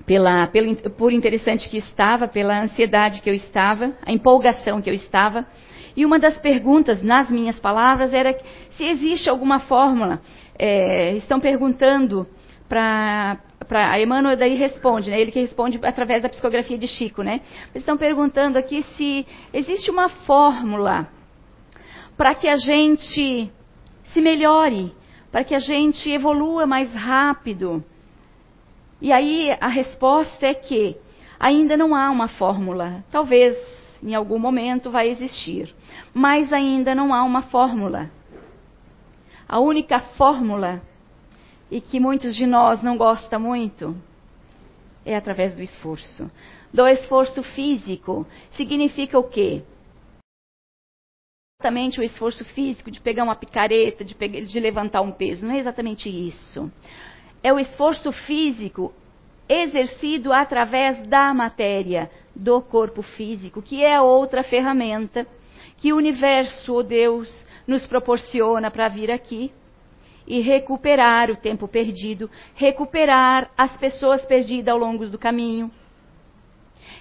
pela, 0.07 0.47
pelo, 0.47 0.75
por 0.93 1.12
interessante 1.12 1.69
que 1.69 1.78
estava, 1.78 2.28
pela 2.28 2.62
ansiedade 2.62 3.21
que 3.21 3.28
eu 3.28 3.35
estava, 3.35 3.93
a 4.07 4.12
empolgação 4.12 4.81
que 4.81 4.88
eu 4.88 4.95
estava. 4.95 5.45
E 5.97 6.05
uma 6.07 6.19
das 6.19 6.38
perguntas, 6.38 7.02
nas 7.02 7.31
minhas 7.31 7.59
palavras, 7.59 8.12
era 8.12 8.37
se 8.71 8.85
existe 8.85 9.28
alguma 9.28 9.61
fórmula. 9.61 10.21
É, 10.59 11.14
estão 11.16 11.40
perguntando 11.40 12.26
para 12.69 13.38
a 13.70 14.00
Emmanuel 14.00 14.36
daí 14.36 14.54
responde, 14.54 15.10
né? 15.10 15.20
Ele 15.20 15.32
que 15.32 15.40
responde 15.40 15.78
através 15.82 16.22
da 16.22 16.28
psicografia 16.28 16.78
de 16.78 16.86
Chico, 16.86 17.22
né? 17.22 17.40
Eles 17.70 17.82
estão 17.82 17.96
perguntando 17.96 18.58
aqui 18.58 18.82
se 18.96 19.26
existe 19.52 19.90
uma 19.90 20.08
fórmula 20.08 21.08
para 22.16 22.34
que 22.34 22.48
a 22.48 22.56
gente 22.56 23.50
se 24.04 24.20
melhore, 24.20 24.94
para 25.30 25.44
que 25.44 25.54
a 25.54 25.58
gente 25.58 26.10
evolua 26.10 26.66
mais 26.66 26.92
rápido. 26.94 27.84
E 29.00 29.12
aí 29.12 29.56
a 29.60 29.68
resposta 29.68 30.46
é 30.46 30.54
que 30.54 30.96
ainda 31.38 31.76
não 31.76 31.94
há 31.94 32.10
uma 32.10 32.28
fórmula. 32.28 33.04
Talvez 33.10 33.56
em 34.02 34.14
algum 34.14 34.38
momento 34.38 34.90
vai 34.90 35.08
existir, 35.08 35.75
mas 36.14 36.52
ainda 36.52 36.94
não 36.94 37.12
há 37.12 37.22
uma 37.25 37.42
fórmula. 37.42 38.10
A 39.48 39.58
única 39.58 40.00
fórmula 40.00 40.82
e 41.70 41.80
que 41.80 41.99
muitos 41.99 42.35
de 42.37 42.46
nós 42.46 42.82
não 42.82 42.96
gostam 42.96 43.40
muito 43.40 43.96
é 45.04 45.16
através 45.16 45.54
do 45.54 45.62
esforço. 45.62 46.30
Do 46.73 46.87
esforço 46.87 47.42
físico 47.42 48.26
significa 48.52 49.18
o 49.18 49.25
quê? 49.25 49.62
Exatamente 51.61 52.00
o 52.00 52.02
esforço 52.02 52.44
físico 52.44 52.90
de 52.90 53.00
pegar 53.00 53.25
uma 53.25 53.37
picareta, 53.37 54.04
de, 54.04 54.14
pegar, 54.14 54.40
de 54.42 54.61
levantar 54.61 55.00
um 55.00 55.12
peso. 55.12 55.46
Não 55.46 55.54
é 55.54 55.58
exatamente 55.58 56.08
isso. 56.08 56.70
É 57.42 57.52
o 57.52 57.58
esforço 57.58 58.12
físico 58.12 58.92
exercido 59.49 60.32
através 60.32 61.06
da 61.06 61.32
matéria, 61.32 62.11
do 62.35 62.61
corpo 62.61 63.00
físico, 63.00 63.62
que 63.62 63.85
é 63.85 64.00
outra 64.00 64.42
ferramenta 64.42 65.26
que 65.76 65.92
o 65.92 65.96
universo, 65.96 66.75
ou 66.75 66.82
Deus, 66.82 67.46
nos 67.66 67.87
proporciona 67.87 68.70
para 68.70 68.88
vir 68.88 69.11
aqui 69.11 69.52
e 70.26 70.40
recuperar 70.40 71.30
o 71.30 71.37
tempo 71.37 71.68
perdido, 71.68 72.30
recuperar 72.54 73.50
as 73.56 73.76
pessoas 73.76 74.25
perdidas 74.26 74.73
ao 74.73 74.78
longo 74.78 75.06
do 75.09 75.18
caminho, 75.18 75.71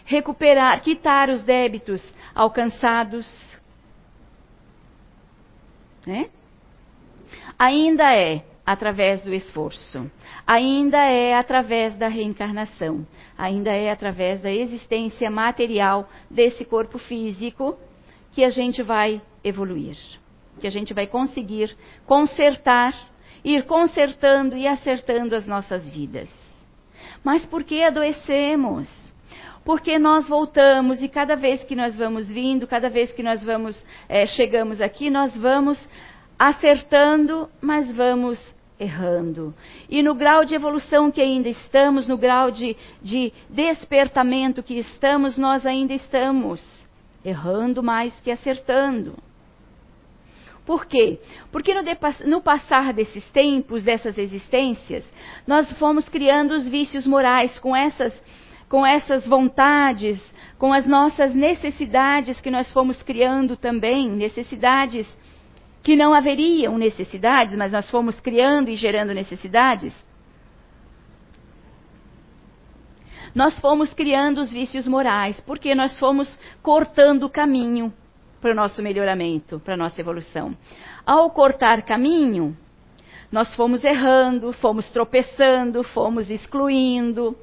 recuperar, 0.05 0.81
quitar 0.81 1.29
os 1.29 1.41
débitos 1.41 2.03
alcançados. 2.33 3.25
Né? 6.05 6.29
Ainda 7.57 8.15
é 8.15 8.43
através 8.65 9.23
do 9.23 9.33
esforço, 9.33 10.09
ainda 10.45 10.97
é 11.03 11.35
através 11.35 11.95
da 11.95 12.07
reencarnação, 12.07 13.05
ainda 13.37 13.71
é 13.71 13.91
através 13.91 14.41
da 14.41 14.51
existência 14.51 15.29
material 15.29 16.09
desse 16.29 16.65
corpo 16.65 16.97
físico 16.97 17.77
que 18.31 18.43
a 18.43 18.49
gente 18.49 18.81
vai 18.81 19.21
evoluir, 19.43 19.95
que 20.59 20.65
a 20.65 20.69
gente 20.71 20.93
vai 20.93 21.05
conseguir 21.05 21.75
consertar 22.07 22.93
ir 23.45 23.63
consertando 23.65 24.57
e 24.57 24.67
acertando 24.67 25.35
as 25.35 25.45
nossas 25.45 25.87
vidas. 25.87 26.27
Mas 27.23 27.45
por 27.45 27.63
que 27.63 27.83
adoecemos? 27.83 28.89
Porque 29.63 29.97
nós 29.99 30.27
voltamos 30.27 31.01
e 31.01 31.07
cada 31.07 31.35
vez 31.35 31.63
que 31.63 31.75
nós 31.75 31.95
vamos 31.95 32.29
vindo, 32.29 32.67
cada 32.67 32.89
vez 32.89 33.11
que 33.13 33.23
nós 33.23 33.43
vamos 33.43 33.81
é, 34.09 34.25
chegamos 34.25 34.81
aqui, 34.81 35.09
nós 35.09 35.37
vamos 35.37 35.87
acertando, 36.37 37.47
mas 37.61 37.91
vamos 37.95 38.43
errando. 38.79 39.53
E 39.89 40.01
no 40.01 40.13
grau 40.15 40.43
de 40.43 40.55
evolução 40.55 41.11
que 41.11 41.21
ainda 41.21 41.47
estamos, 41.47 42.07
no 42.07 42.17
grau 42.17 42.51
de, 42.51 42.75
de 43.01 43.31
despertamento 43.49 44.61
que 44.61 44.75
estamos, 44.75 45.37
nós 45.37 45.65
ainda 45.65 45.93
estamos 45.93 46.63
errando 47.23 47.81
mais 47.81 48.15
que 48.21 48.31
acertando. 48.31 49.15
Por 50.65 50.85
quê? 50.87 51.19
Porque 51.51 51.73
no, 51.73 51.81
no, 52.25 52.41
passar 52.41 52.91
desses 52.91 53.23
tempos, 53.29 53.83
dessas 53.83 54.17
existências, 54.17 55.07
nós 55.45 55.71
fomos 55.73 56.09
criando 56.09 56.51
os 56.53 56.67
vícios 56.67 57.05
morais 57.05 57.59
com 57.59 57.75
essas, 57.75 58.13
com 58.67 58.85
essas 58.85 59.27
vontades, 59.27 60.19
com 60.57 60.73
as 60.73 60.87
nossas 60.87 61.35
necessidades 61.35 62.41
que 62.41 62.49
nós 62.49 62.71
fomos 62.71 63.03
criando 63.03 63.55
também, 63.55 64.09
necessidades 64.09 65.07
que 65.83 65.95
não 65.95 66.15
haveriam 66.15 66.79
necessidades, 66.79 67.55
mas 67.55 67.71
nós 67.71 67.91
fomos 67.91 68.19
criando 68.19 68.69
e 68.69 68.75
gerando 68.75 69.13
necessidades. 69.13 69.93
Nós 73.35 73.59
fomos 73.59 73.93
criando 73.93 74.39
os 74.39 74.51
vícios 74.51 74.87
morais, 74.87 75.39
porque 75.41 75.75
nós 75.75 75.99
fomos 75.99 76.39
cortando 76.63 77.23
o 77.23 77.29
caminho 77.29 77.93
para 78.45 78.51
o 78.51 78.55
nosso 78.55 78.79
melhoramento, 78.83 79.59
para 79.59 79.73
a 79.73 79.77
nossa 79.77 79.99
evolução. 79.99 80.55
Ao 81.03 81.31
cortar 81.31 81.81
caminho, 81.81 82.55
nós 83.31 83.55
fomos 83.55 83.83
errando, 83.83 84.53
fomos 84.53 84.87
tropeçando, 84.91 85.81
fomos 85.81 86.29
excluindo, 86.29 87.35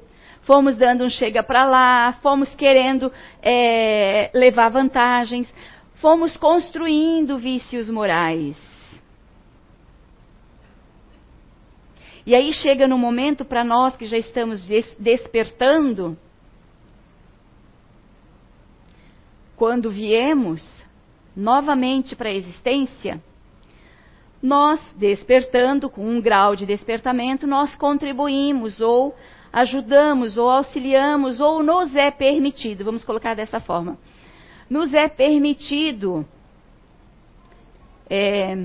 fomos 0.43 0.77
dando 0.77 1.03
um 1.03 1.09
chega 1.09 1.43
para 1.43 1.65
lá, 1.65 2.13
fomos 2.21 2.55
querendo 2.55 3.11
é, 3.41 4.31
levar 4.33 4.69
vantagens, 4.69 5.53
fomos 5.95 6.37
construindo 6.37 7.37
vícios 7.37 7.89
morais. 7.89 8.55
E 12.25 12.33
aí 12.33 12.53
chega 12.53 12.87
no 12.87 12.97
momento 12.97 13.43
para 13.43 13.65
nós 13.65 13.93
que 13.97 14.05
já 14.05 14.17
estamos 14.17 14.65
des 14.65 14.95
despertando, 14.97 16.17
quando 19.57 19.89
viemos, 19.89 20.82
novamente 21.35 22.15
para 22.15 22.29
a 22.29 22.33
existência, 22.33 23.21
nós, 24.41 24.79
despertando 24.97 25.89
com 25.89 26.05
um 26.05 26.21
grau 26.21 26.55
de 26.55 26.65
despertamento, 26.65 27.47
nós 27.47 27.75
contribuímos 27.75 28.81
ou 28.81 29.15
ajudamos 29.53 30.37
ou 30.37 30.49
auxiliamos 30.49 31.39
ou 31.39 31.63
nos 31.63 31.95
é 31.95 32.11
permitido, 32.11 32.83
vamos 32.83 33.05
colocar 33.05 33.35
dessa 33.35 33.59
forma, 33.59 33.97
nos 34.69 34.93
é 34.93 35.07
permitido 35.07 36.25
é, 38.09 38.55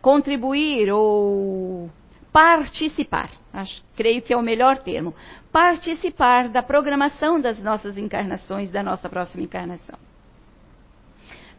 contribuir 0.00 0.92
ou 0.92 1.90
participar, 2.32 3.30
acho, 3.52 3.82
creio 3.96 4.22
que 4.22 4.32
é 4.32 4.36
o 4.36 4.42
melhor 4.42 4.78
termo, 4.78 5.14
participar 5.50 6.48
da 6.48 6.62
programação 6.62 7.40
das 7.40 7.60
nossas 7.60 7.98
encarnações, 7.98 8.70
da 8.70 8.82
nossa 8.82 9.08
próxima 9.08 9.42
encarnação. 9.42 9.98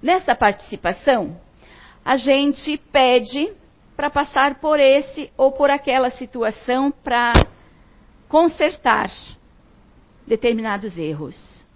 Nessa 0.01 0.35
participação, 0.35 1.39
a 2.03 2.17
gente 2.17 2.77
pede 2.91 3.53
para 3.95 4.09
passar 4.09 4.55
por 4.55 4.79
esse 4.79 5.31
ou 5.37 5.51
por 5.51 5.69
aquela 5.69 6.09
situação 6.09 6.91
para 6.91 7.33
consertar 8.27 9.11
determinados 10.25 10.97
erros, 10.97 11.67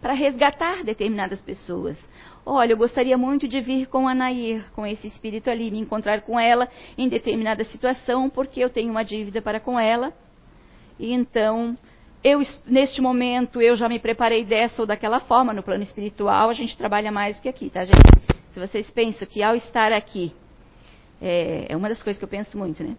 para 0.00 0.12
resgatar 0.12 0.82
determinadas 0.82 1.40
pessoas. 1.40 1.96
Olha, 2.44 2.72
eu 2.72 2.76
gostaria 2.76 3.16
muito 3.16 3.46
de 3.46 3.60
vir 3.60 3.86
com 3.86 4.08
a 4.08 4.14
Nair, 4.14 4.64
com 4.72 4.86
esse 4.86 5.06
espírito 5.06 5.50
ali, 5.50 5.70
me 5.70 5.78
encontrar 5.78 6.22
com 6.22 6.40
ela 6.40 6.68
em 6.96 7.08
determinada 7.08 7.62
situação, 7.64 8.28
porque 8.28 8.58
eu 8.58 8.70
tenho 8.70 8.90
uma 8.90 9.04
dívida 9.04 9.40
para 9.40 9.60
com 9.60 9.78
ela. 9.78 10.12
E 10.98 11.12
então 11.12 11.76
eu, 12.22 12.40
neste 12.66 13.00
momento, 13.00 13.60
eu 13.60 13.76
já 13.76 13.88
me 13.88 13.98
preparei 13.98 14.44
dessa 14.44 14.82
ou 14.82 14.86
daquela 14.86 15.20
forma 15.20 15.52
no 15.52 15.62
plano 15.62 15.82
espiritual, 15.82 16.50
a 16.50 16.52
gente 16.52 16.76
trabalha 16.76 17.12
mais 17.12 17.36
do 17.36 17.42
que 17.42 17.48
aqui, 17.48 17.70
tá, 17.70 17.84
gente? 17.84 17.98
Se 18.50 18.58
vocês 18.58 18.90
pensam 18.90 19.26
que 19.26 19.42
ao 19.42 19.54
estar 19.54 19.92
aqui, 19.92 20.32
é, 21.20 21.66
é 21.68 21.76
uma 21.76 21.88
das 21.88 22.02
coisas 22.02 22.18
que 22.18 22.24
eu 22.24 22.28
penso 22.28 22.58
muito, 22.58 22.82
né? 22.82 22.96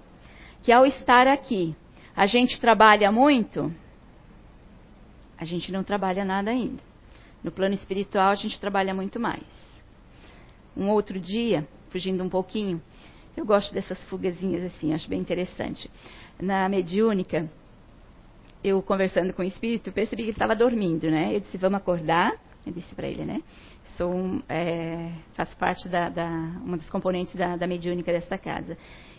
Que 0.63 0.71
ao 0.71 0.85
estar 0.85 1.27
aqui, 1.27 1.75
a 2.15 2.25
gente 2.25 2.59
trabalha 2.59 3.11
muito, 3.11 3.73
a 5.37 5.45
gente 5.45 5.71
não 5.71 5.83
trabalha 5.83 6.23
nada 6.23 6.51
ainda. 6.51 6.81
No 7.43 7.51
plano 7.51 7.73
espiritual, 7.73 8.31
a 8.31 8.35
gente 8.35 8.59
trabalha 8.59 8.93
muito 8.93 9.19
mais. 9.19 9.43
Um 10.75 10.89
outro 10.89 11.19
dia, 11.19 11.67
fugindo 11.89 12.23
um 12.23 12.29
pouquinho, 12.29 12.81
eu 13.35 13.45
gosto 13.45 13.73
dessas 13.73 14.03
fugazinhas 14.05 14.63
assim, 14.63 14.93
acho 14.93 15.09
bem 15.09 15.19
interessante. 15.19 15.89
Na 16.39 16.67
mediúnica, 16.67 17.49
eu 18.63 18.81
conversando 18.81 19.33
com 19.33 19.41
o 19.41 19.45
espírito, 19.45 19.91
percebi 19.91 20.23
que 20.23 20.29
ele 20.29 20.35
estava 20.35 20.55
dormindo, 20.55 21.09
né? 21.09 21.35
Eu 21.35 21.39
disse, 21.39 21.57
vamos 21.57 21.79
acordar. 21.79 22.33
Eu 22.65 22.73
disse 22.73 22.93
para 22.93 23.07
ele, 23.07 23.23
né? 23.23 23.41
Sou 23.97 24.13
um, 24.13 24.41
é, 24.49 25.11
faço 25.33 25.55
parte 25.57 25.87
da, 25.87 26.09
da, 26.09 26.27
uma 26.27 26.77
das 26.77 26.89
componentes 26.89 27.33
da, 27.35 27.55
da 27.55 27.65
mediúnica 27.65 28.11
desta 28.11 28.37
casa. 28.37 28.77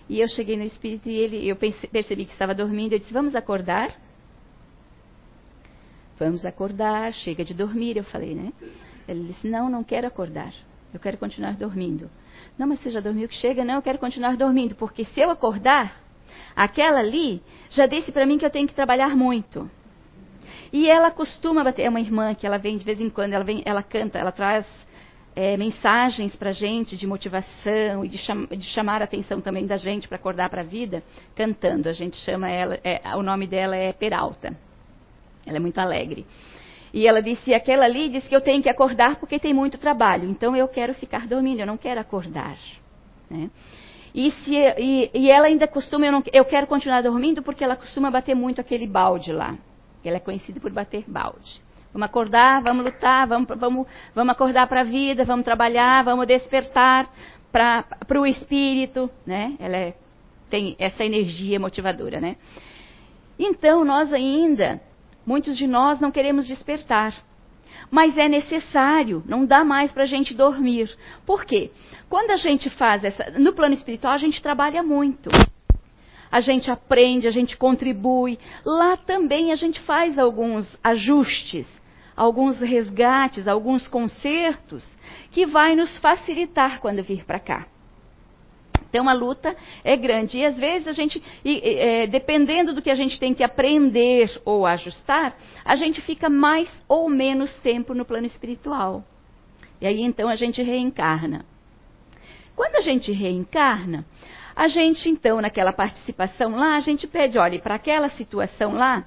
E 0.08 0.20
eu 0.20 0.28
cheguei 0.28 0.56
no 0.56 0.64
espírito 0.64 1.08
e 1.08 1.16
ele, 1.16 1.48
eu 1.48 1.56
percebi 1.56 2.26
que 2.26 2.32
estava 2.32 2.54
dormindo. 2.54 2.92
Eu 2.92 2.98
disse, 2.98 3.12
vamos 3.12 3.34
acordar? 3.34 3.96
Vamos 6.18 6.44
acordar, 6.44 7.12
chega 7.14 7.44
de 7.44 7.54
dormir, 7.54 7.96
eu 7.96 8.04
falei, 8.04 8.34
né? 8.34 8.52
Ele 9.08 9.28
disse, 9.28 9.48
não, 9.48 9.70
não 9.70 9.82
quero 9.82 10.06
acordar. 10.06 10.52
Eu 10.92 11.00
quero 11.00 11.16
continuar 11.16 11.56
dormindo. 11.56 12.10
Não, 12.58 12.66
mas 12.66 12.80
você 12.80 12.90
já 12.90 13.00
dormiu 13.00 13.26
que 13.26 13.36
chega? 13.36 13.64
Não, 13.64 13.76
eu 13.76 13.82
quero 13.82 13.98
continuar 13.98 14.36
dormindo, 14.36 14.74
porque 14.74 15.04
se 15.04 15.20
eu 15.20 15.30
acordar, 15.30 15.98
Aquela 16.54 17.00
ali 17.00 17.42
já 17.68 17.86
disse 17.86 18.12
para 18.12 18.26
mim 18.26 18.38
que 18.38 18.44
eu 18.44 18.50
tenho 18.50 18.66
que 18.66 18.74
trabalhar 18.74 19.16
muito. 19.16 19.70
E 20.72 20.88
ela 20.88 21.10
costuma 21.10 21.64
bater, 21.64 21.82
é 21.82 21.88
uma 21.88 22.00
irmã 22.00 22.34
que 22.34 22.46
ela 22.46 22.58
vem 22.58 22.76
de 22.76 22.84
vez 22.84 23.00
em 23.00 23.10
quando, 23.10 23.32
ela 23.32 23.44
vem, 23.44 23.62
ela 23.64 23.82
canta, 23.82 24.18
ela 24.18 24.30
traz 24.30 24.66
é, 25.34 25.56
mensagens 25.56 26.34
para 26.36 26.50
a 26.50 26.52
gente 26.52 26.96
de 26.96 27.06
motivação 27.06 28.04
e 28.04 28.08
de, 28.08 28.18
cham 28.18 28.46
de, 28.46 28.64
chamar 28.66 29.00
a 29.00 29.04
atenção 29.04 29.40
também 29.40 29.66
da 29.66 29.76
gente 29.76 30.06
para 30.06 30.16
acordar 30.16 30.48
para 30.48 30.62
a 30.62 30.64
vida, 30.64 31.02
cantando. 31.34 31.88
A 31.88 31.92
gente 31.92 32.16
chama 32.18 32.48
ela, 32.48 32.78
é, 32.84 33.00
o 33.16 33.22
nome 33.22 33.46
dela 33.46 33.76
é 33.76 33.92
Peralta. 33.92 34.56
Ela 35.46 35.56
é 35.56 35.60
muito 35.60 35.78
alegre. 35.78 36.26
E 36.92 37.06
ela 37.06 37.22
disse: 37.22 37.54
aquela 37.54 37.84
ali 37.84 38.08
diz 38.08 38.26
que 38.26 38.34
eu 38.34 38.40
tenho 38.40 38.62
que 38.62 38.68
acordar 38.68 39.16
porque 39.16 39.38
tem 39.38 39.54
muito 39.54 39.78
trabalho, 39.78 40.28
então 40.28 40.54
eu 40.54 40.68
quero 40.68 40.94
ficar 40.94 41.26
dormindo, 41.26 41.60
eu 41.60 41.66
não 41.66 41.76
quero 41.76 42.00
acordar. 42.00 42.56
Né? 43.28 43.50
E, 44.14 44.30
se, 44.30 44.54
e, 44.54 45.10
e, 45.14 45.30
ela 45.30 45.46
ainda 45.46 45.68
costuma, 45.68 46.06
eu, 46.06 46.12
não, 46.12 46.22
eu 46.32 46.44
quero 46.44 46.66
continuar 46.66 47.02
dormindo 47.02 47.42
porque 47.42 47.62
ela 47.62 47.76
costuma 47.76 48.10
bater 48.10 48.34
muito 48.34 48.60
aquele 48.60 48.86
balde 48.86 49.32
lá. 49.32 49.56
Ela 50.04 50.16
é 50.16 50.20
conhecida 50.20 50.58
por 50.60 50.72
bater 50.72 51.04
balde. 51.06 51.60
Vamos 51.92 52.06
acordar, 52.06 52.62
vamos 52.62 52.84
lutar, 52.84 53.26
vamos, 53.26 53.48
vamos, 53.56 53.86
vamos 54.14 54.32
acordar 54.32 54.66
para 54.66 54.80
a 54.80 54.84
vida, 54.84 55.24
vamos 55.24 55.44
trabalhar, 55.44 56.04
vamos 56.04 56.26
despertar 56.26 57.10
para 57.52 58.20
o 58.20 58.26
espírito, 58.26 59.10
né? 59.26 59.56
Ela 59.58 59.76
é, 59.76 59.94
tem 60.48 60.76
essa 60.78 61.04
energia 61.04 61.58
motivadora, 61.58 62.20
né? 62.20 62.36
Então, 63.38 63.84
nós 63.84 64.12
ainda, 64.12 64.80
muitos 65.26 65.56
de 65.56 65.66
nós 65.66 66.00
não 66.00 66.10
queremos 66.10 66.46
despertar. 66.46 67.14
Mas 67.90 68.16
é 68.16 68.28
necessário, 68.28 69.22
não 69.26 69.44
dá 69.44 69.64
mais 69.64 69.92
para 69.92 70.04
a 70.04 70.06
gente 70.06 70.34
dormir. 70.34 70.90
Por 71.26 71.44
quê? 71.44 71.70
Quando 72.08 72.30
a 72.30 72.36
gente 72.36 72.70
faz 72.70 73.04
essa. 73.04 73.30
No 73.38 73.52
plano 73.52 73.74
espiritual, 73.74 74.12
a 74.12 74.18
gente 74.18 74.42
trabalha 74.42 74.82
muito 74.82 75.30
a 76.32 76.40
gente 76.40 76.70
aprende, 76.70 77.26
a 77.26 77.30
gente 77.32 77.56
contribui. 77.56 78.38
Lá 78.64 78.96
também 78.96 79.50
a 79.50 79.56
gente 79.56 79.80
faz 79.80 80.16
alguns 80.16 80.78
ajustes 80.82 81.66
alguns 82.20 82.58
resgates, 82.58 83.48
alguns 83.48 83.88
consertos 83.88 84.86
que 85.30 85.46
vai 85.46 85.74
nos 85.74 85.96
facilitar 86.00 86.78
quando 86.78 87.02
vir 87.02 87.24
para 87.24 87.40
cá. 87.40 87.66
Então 88.88 89.08
a 89.08 89.12
luta 89.12 89.56
é 89.84 89.96
grande 89.96 90.38
e 90.38 90.44
às 90.44 90.56
vezes 90.56 90.88
a 90.88 90.92
gente, 90.92 91.22
é, 91.44 92.06
dependendo 92.06 92.72
do 92.72 92.82
que 92.82 92.90
a 92.90 92.94
gente 92.94 93.18
tem 93.18 93.34
que 93.34 93.42
aprender 93.42 94.40
ou 94.44 94.66
ajustar, 94.66 95.36
a 95.64 95.76
gente 95.76 96.00
fica 96.00 96.28
mais 96.28 96.70
ou 96.88 97.08
menos 97.08 97.52
tempo 97.60 97.94
no 97.94 98.04
plano 98.04 98.26
espiritual. 98.26 99.04
E 99.80 99.86
aí 99.86 100.02
então 100.02 100.28
a 100.28 100.36
gente 100.36 100.62
reencarna. 100.62 101.44
Quando 102.54 102.76
a 102.76 102.80
gente 102.80 103.10
reencarna, 103.12 104.04
a 104.54 104.68
gente 104.68 105.08
então 105.08 105.40
naquela 105.40 105.72
participação 105.72 106.56
lá, 106.56 106.76
a 106.76 106.80
gente 106.80 107.06
pede, 107.06 107.38
olhe, 107.38 107.58
para 107.58 107.76
aquela 107.76 108.10
situação 108.10 108.74
lá, 108.74 109.06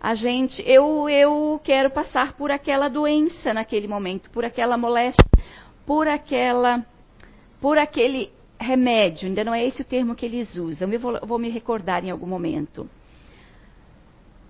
a 0.00 0.14
gente, 0.14 0.62
eu, 0.64 1.08
eu 1.08 1.60
quero 1.64 1.90
passar 1.90 2.34
por 2.34 2.50
aquela 2.50 2.88
doença 2.88 3.52
naquele 3.52 3.88
momento, 3.88 4.30
por 4.30 4.44
aquela 4.44 4.76
moléstia, 4.76 5.24
por 5.84 6.06
aquela, 6.06 6.84
por 7.60 7.78
aquele 7.78 8.30
remédio. 8.58 9.28
Ainda 9.28 9.44
não 9.44 9.54
é 9.54 9.64
esse 9.64 9.82
o 9.82 9.84
termo 9.84 10.14
que 10.14 10.26
eles 10.26 10.56
usam. 10.56 10.92
Eu 10.92 11.00
vou, 11.00 11.18
vou 11.22 11.38
me 11.38 11.48
recordar 11.48 12.04
em 12.04 12.10
algum 12.10 12.26
momento. 12.26 12.88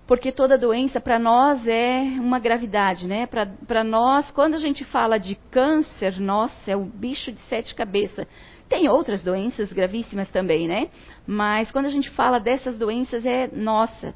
Porque 0.07 0.31
toda 0.31 0.57
doença 0.57 0.99
para 0.99 1.19
nós 1.19 1.67
é 1.67 2.01
uma 2.19 2.39
gravidade, 2.39 3.07
né? 3.07 3.27
Para 3.27 3.83
nós, 3.83 4.31
quando 4.31 4.55
a 4.55 4.59
gente 4.59 4.83
fala 4.83 5.19
de 5.19 5.35
câncer, 5.51 6.19
nossa, 6.19 6.71
é 6.71 6.75
o 6.75 6.83
bicho 6.83 7.31
de 7.31 7.39
sete 7.41 7.75
cabeças. 7.75 8.25
Tem 8.67 8.89
outras 8.89 9.23
doenças 9.23 9.71
gravíssimas 9.71 10.29
também, 10.29 10.67
né? 10.67 10.89
Mas 11.27 11.71
quando 11.71 11.85
a 11.85 11.91
gente 11.91 12.09
fala 12.09 12.39
dessas 12.39 12.75
doenças, 12.75 13.23
é 13.23 13.49
nossa, 13.53 14.15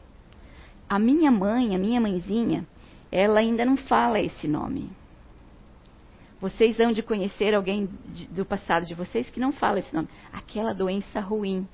a 0.89 0.97
minha 0.97 1.29
mãe, 1.29 1.75
a 1.75 1.79
minha 1.79 2.01
mãezinha, 2.01 2.65
ela 3.12 3.39
ainda 3.39 3.63
não 3.63 3.77
fala 3.77 4.19
esse 4.19 4.47
nome. 4.47 4.89
Vocês 6.43 6.77
hão 6.77 6.91
de 6.91 7.01
conhecer 7.01 7.55
alguém 7.55 7.88
de, 8.07 8.27
do 8.27 8.43
passado 8.43 8.85
de 8.85 8.93
vocês 8.93 9.29
que 9.29 9.39
não 9.39 9.53
fala 9.53 9.79
esse 9.79 9.95
nome. 9.95 10.09
Aquela 10.33 10.73
doença 10.73 11.21
ruim. 11.21 11.65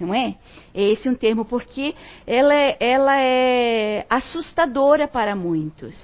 Não 0.00 0.12
é? 0.12 0.34
Esse 0.74 1.06
é 1.06 1.10
um 1.12 1.14
termo 1.14 1.44
porque 1.44 1.94
ela 2.26 2.52
é, 2.52 2.76
ela 2.80 3.16
é 3.16 4.04
assustadora 4.10 5.06
para 5.06 5.36
muitos. 5.36 5.96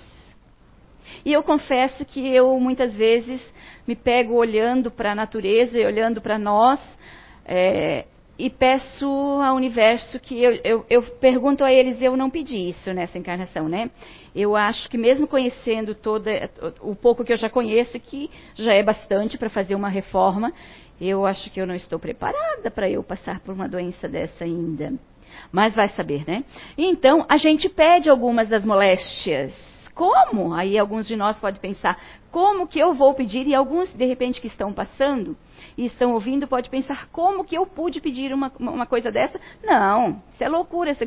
E 1.24 1.32
eu 1.32 1.42
confesso 1.42 2.04
que 2.04 2.24
eu 2.32 2.56
muitas 2.60 2.94
vezes 2.94 3.42
me 3.84 3.96
pego 3.96 4.34
olhando 4.34 4.88
para 4.88 5.10
a 5.10 5.14
natureza 5.16 5.76
e 5.76 5.84
olhando 5.84 6.20
para 6.20 6.38
nós, 6.38 6.78
é, 7.44 8.04
e 8.38 8.48
peço 8.48 9.06
ao 9.06 9.56
universo 9.56 10.20
que 10.20 10.40
eu, 10.40 10.52
eu, 10.62 10.86
eu, 10.88 11.02
pergunto 11.02 11.64
a 11.64 11.72
eles, 11.72 12.00
eu 12.00 12.16
não 12.16 12.30
pedi 12.30 12.68
isso 12.68 12.92
nessa 12.92 13.18
encarnação, 13.18 13.68
né? 13.68 13.90
Eu 14.34 14.56
acho 14.56 14.88
que 14.88 14.96
mesmo 14.96 15.26
conhecendo 15.26 15.94
toda 15.94 16.50
o 16.80 16.94
pouco 16.94 17.24
que 17.24 17.32
eu 17.32 17.36
já 17.36 17.50
conheço, 17.50 17.98
que 18.00 18.30
já 18.54 18.72
é 18.72 18.82
bastante 18.82 19.36
para 19.36 19.50
fazer 19.50 19.74
uma 19.74 19.88
reforma, 19.88 20.52
eu 21.00 21.26
acho 21.26 21.50
que 21.50 21.60
eu 21.60 21.66
não 21.66 21.74
estou 21.74 21.98
preparada 21.98 22.70
para 22.70 22.88
eu 22.88 23.02
passar 23.02 23.40
por 23.40 23.54
uma 23.54 23.68
doença 23.68 24.08
dessa 24.08 24.44
ainda. 24.44 24.94
Mas 25.50 25.74
vai 25.74 25.88
saber, 25.90 26.24
né? 26.26 26.44
Então, 26.76 27.24
a 27.28 27.36
gente 27.36 27.68
pede 27.68 28.08
algumas 28.08 28.48
das 28.48 28.64
moléstias 28.64 29.52
como? 29.94 30.54
Aí 30.54 30.78
alguns 30.78 31.06
de 31.06 31.16
nós 31.16 31.36
podem 31.36 31.60
pensar, 31.60 31.98
como 32.30 32.66
que 32.66 32.78
eu 32.78 32.94
vou 32.94 33.14
pedir? 33.14 33.46
E 33.46 33.54
alguns, 33.54 33.92
de 33.92 34.06
repente, 34.06 34.40
que 34.40 34.46
estão 34.46 34.72
passando 34.72 35.36
e 35.76 35.86
estão 35.86 36.12
ouvindo, 36.12 36.46
pode 36.46 36.68
pensar, 36.68 37.08
como 37.08 37.44
que 37.44 37.56
eu 37.56 37.66
pude 37.66 38.00
pedir 38.00 38.32
uma, 38.32 38.52
uma 38.58 38.86
coisa 38.86 39.10
dessa? 39.10 39.40
Não, 39.62 40.22
isso 40.30 40.42
é 40.42 40.48
loucura, 40.48 40.90
essa, 40.90 41.04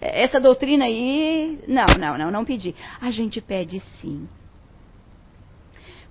essa 0.00 0.40
doutrina 0.40 0.84
aí. 0.84 1.58
Não, 1.68 1.86
não, 1.98 2.18
não, 2.18 2.30
não 2.30 2.44
pedi. 2.44 2.74
A 3.00 3.10
gente 3.10 3.40
pede 3.40 3.80
sim. 4.00 4.28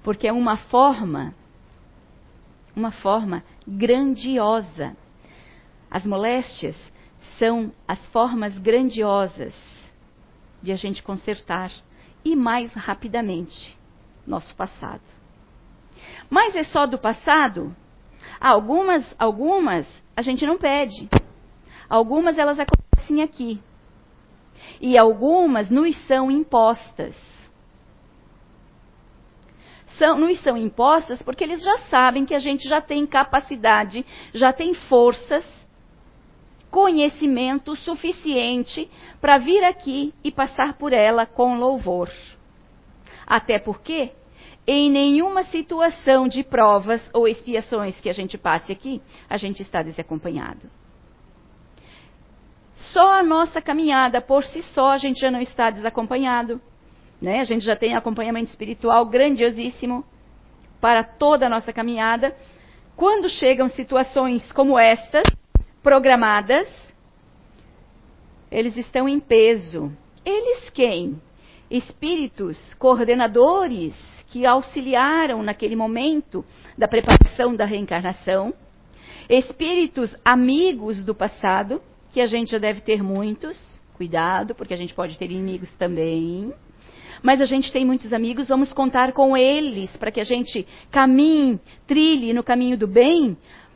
Porque 0.04 0.28
é 0.28 0.32
uma 0.32 0.58
forma, 0.58 1.34
uma 2.76 2.92
forma 2.92 3.44
grandiosa. 3.68 4.96
As 5.92 6.06
moléstias 6.06 6.76
são 7.38 7.72
as 7.88 8.06
formas 8.08 8.58
grandiosas 8.58 9.54
de 10.62 10.72
a 10.72 10.76
gente 10.76 11.04
consertar 11.04 11.72
e 12.24 12.36
mais 12.36 12.74
rapidamente 12.74 13.78
nosso 14.26 14.56
passado. 14.56 15.02
Mas 16.30 16.56
é 16.56 16.64
só 16.64 16.86
do 16.86 16.98
passado? 16.98 17.76
Algumas, 18.40 19.16
algumas 19.18 19.88
a 20.16 20.22
gente 20.22 20.46
não 20.46 20.58
pede. 20.58 21.10
Algumas 21.90 22.38
elas 22.38 22.60
acontecem 22.60 23.22
aqui. 23.22 23.60
E 24.82 24.98
algumas 24.98 25.70
nos 25.70 25.96
são 26.06 26.30
impostas. 26.30 27.16
São, 29.98 30.18
nos 30.18 30.40
são 30.42 30.56
impostas 30.56 31.22
porque 31.24 31.44
eles 31.44 31.64
já 31.64 31.78
sabem 31.90 32.26
que 32.26 32.36
a 32.36 32.40
gente 32.40 32.68
já 32.68 32.80
tem 32.82 33.06
capacidade, 33.06 34.06
já 34.34 34.54
tem 34.54 34.74
forças 34.74 35.46
conhecimento 36.70 37.76
suficiente 37.76 38.90
para 39.20 39.38
vir 39.38 39.64
aqui 39.64 40.14
e 40.24 40.32
passar 40.32 40.74
por 40.74 40.94
ela 40.94 41.26
com 41.26 41.58
louvor. 41.58 42.12
Até 43.26 43.58
porque, 43.58 44.12
em 44.68 44.92
nenhuma 44.92 45.46
situação 45.46 46.28
de 46.28 46.44
provas 46.44 47.02
ou 47.14 47.26
expiações 47.26 47.98
que 48.02 48.10
a 48.10 48.14
gente 48.14 48.38
passe 48.38 48.70
aqui, 48.70 49.02
a 49.30 49.38
gente 49.38 49.62
está 49.62 49.82
desacompanhado. 49.82 50.70
Só 52.76 53.14
a 53.14 53.24
nossa 53.24 53.62
caminhada 53.62 54.20
por 54.20 54.44
si 54.44 54.62
só 54.62 54.92
a 54.92 54.98
gente 54.98 55.22
já 55.22 55.32
não 55.32 55.40
está 55.40 55.70
desacompanhado. 55.70 56.62
Né? 57.22 57.40
A 57.40 57.46
gente 57.46 57.66
já 57.66 57.78
tem 57.78 57.96
acompanhamento 57.96 58.50
espiritual 58.50 59.06
grandiosíssimo 59.06 60.04
para 60.82 61.02
toda 61.04 61.48
a 61.48 61.50
nossa 61.50 61.72
caminhada. 61.72 62.36
Quando 62.96 63.30
chegam 63.30 63.70
situações 63.70 64.52
como 64.52 64.78
estas, 64.78 65.24
programadas, 65.82 66.68
eles 68.52 68.76
estão 68.76 69.08
em 69.08 69.20
peso. 69.20 69.92
Eles 70.26 70.70
quem? 70.70 71.22
Espíritos 71.72 72.74
coordenadores 72.76 74.17
que 74.28 74.46
auxiliaram 74.46 75.42
naquele 75.42 75.76
momento 75.76 76.44
da 76.78 76.88
preparação 76.88 77.56
da 77.56 77.66
reencarnação, 77.66 78.54
espíritos 79.30 80.16
amigos 80.24 81.04
do 81.04 81.16
passado, 81.16 81.82
que 82.12 82.22
a 82.22 82.28
gente 82.28 82.52
já 82.52 82.58
deve 82.58 82.82
ter 82.82 83.04
muitos, 83.04 83.58
cuidado, 83.96 84.54
porque 84.56 84.74
a 84.74 84.78
gente 84.78 84.94
pode 84.94 85.18
ter 85.18 85.32
inimigos 85.32 85.74
também. 85.76 86.54
Mas 87.24 87.42
a 87.42 87.46
gente 87.46 87.72
tem 87.72 87.86
muitos 87.86 88.14
amigos, 88.14 88.48
vamos 88.48 88.72
contar 88.72 89.12
com 89.14 89.36
eles 89.36 89.96
para 89.98 90.12
que 90.12 90.22
a 90.22 90.24
gente 90.24 90.68
caminhe, 90.92 91.60
trilhe 91.88 92.34
no 92.34 92.44
caminho 92.44 92.78
do 92.78 92.88
bem, 92.88 93.36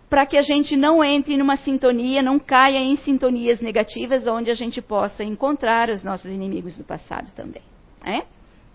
para 0.10 0.26
que 0.26 0.38
a 0.38 0.42
gente 0.42 0.76
não 0.76 1.04
entre 1.04 1.38
numa 1.38 1.58
sintonia, 1.58 2.22
não 2.22 2.38
caia 2.38 2.78
em 2.80 2.96
sintonias 2.98 3.62
negativas, 3.62 4.28
onde 4.28 4.52
a 4.52 4.54
gente 4.54 4.82
possa 4.82 5.24
encontrar 5.24 5.90
os 5.90 6.04
nossos 6.04 6.30
inimigos 6.30 6.78
do 6.78 6.84
passado 6.84 7.32
também. 7.36 7.64
É? 8.06 8.24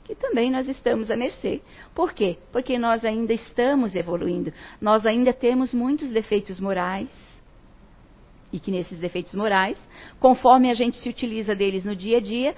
Que 0.07 0.15
também 0.15 0.53
nós 0.53 0.69
estamos 0.69 1.11
à 1.11 1.17
mercê. 1.17 1.61
Por 1.93 2.13
quê? 2.13 2.39
Porque 2.53 2.79
nós 2.79 3.05
ainda 3.05 3.33
estamos 3.33 3.97
evoluindo. 3.97 4.53
Nós 4.81 5.05
ainda 5.05 5.33
temos 5.33 5.75
muitos 5.75 6.11
defeitos 6.11 6.61
morais. 6.61 7.11
E 8.53 8.61
que 8.61 8.71
nesses 8.71 9.01
defeitos 9.01 9.35
morais, 9.35 9.77
conforme 10.21 10.71
a 10.71 10.75
gente 10.75 10.97
se 10.99 11.09
utiliza 11.09 11.57
deles 11.57 11.85
no 11.85 11.97
dia 11.97 12.19
a 12.19 12.21
dia, 12.21 12.55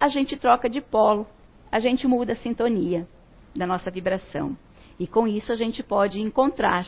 a 0.00 0.08
gente 0.08 0.38
troca 0.38 0.70
de 0.70 0.80
polo, 0.80 1.26
a 1.70 1.78
gente 1.78 2.08
muda 2.08 2.32
a 2.32 2.36
sintonia. 2.36 3.06
da 3.54 3.66
nossa 3.66 3.90
vibração. 3.90 4.56
E 4.98 5.06
com 5.06 5.28
isso 5.28 5.52
a 5.52 5.56
gente 5.56 5.82
pode 5.82 6.20
encontrar 6.20 6.86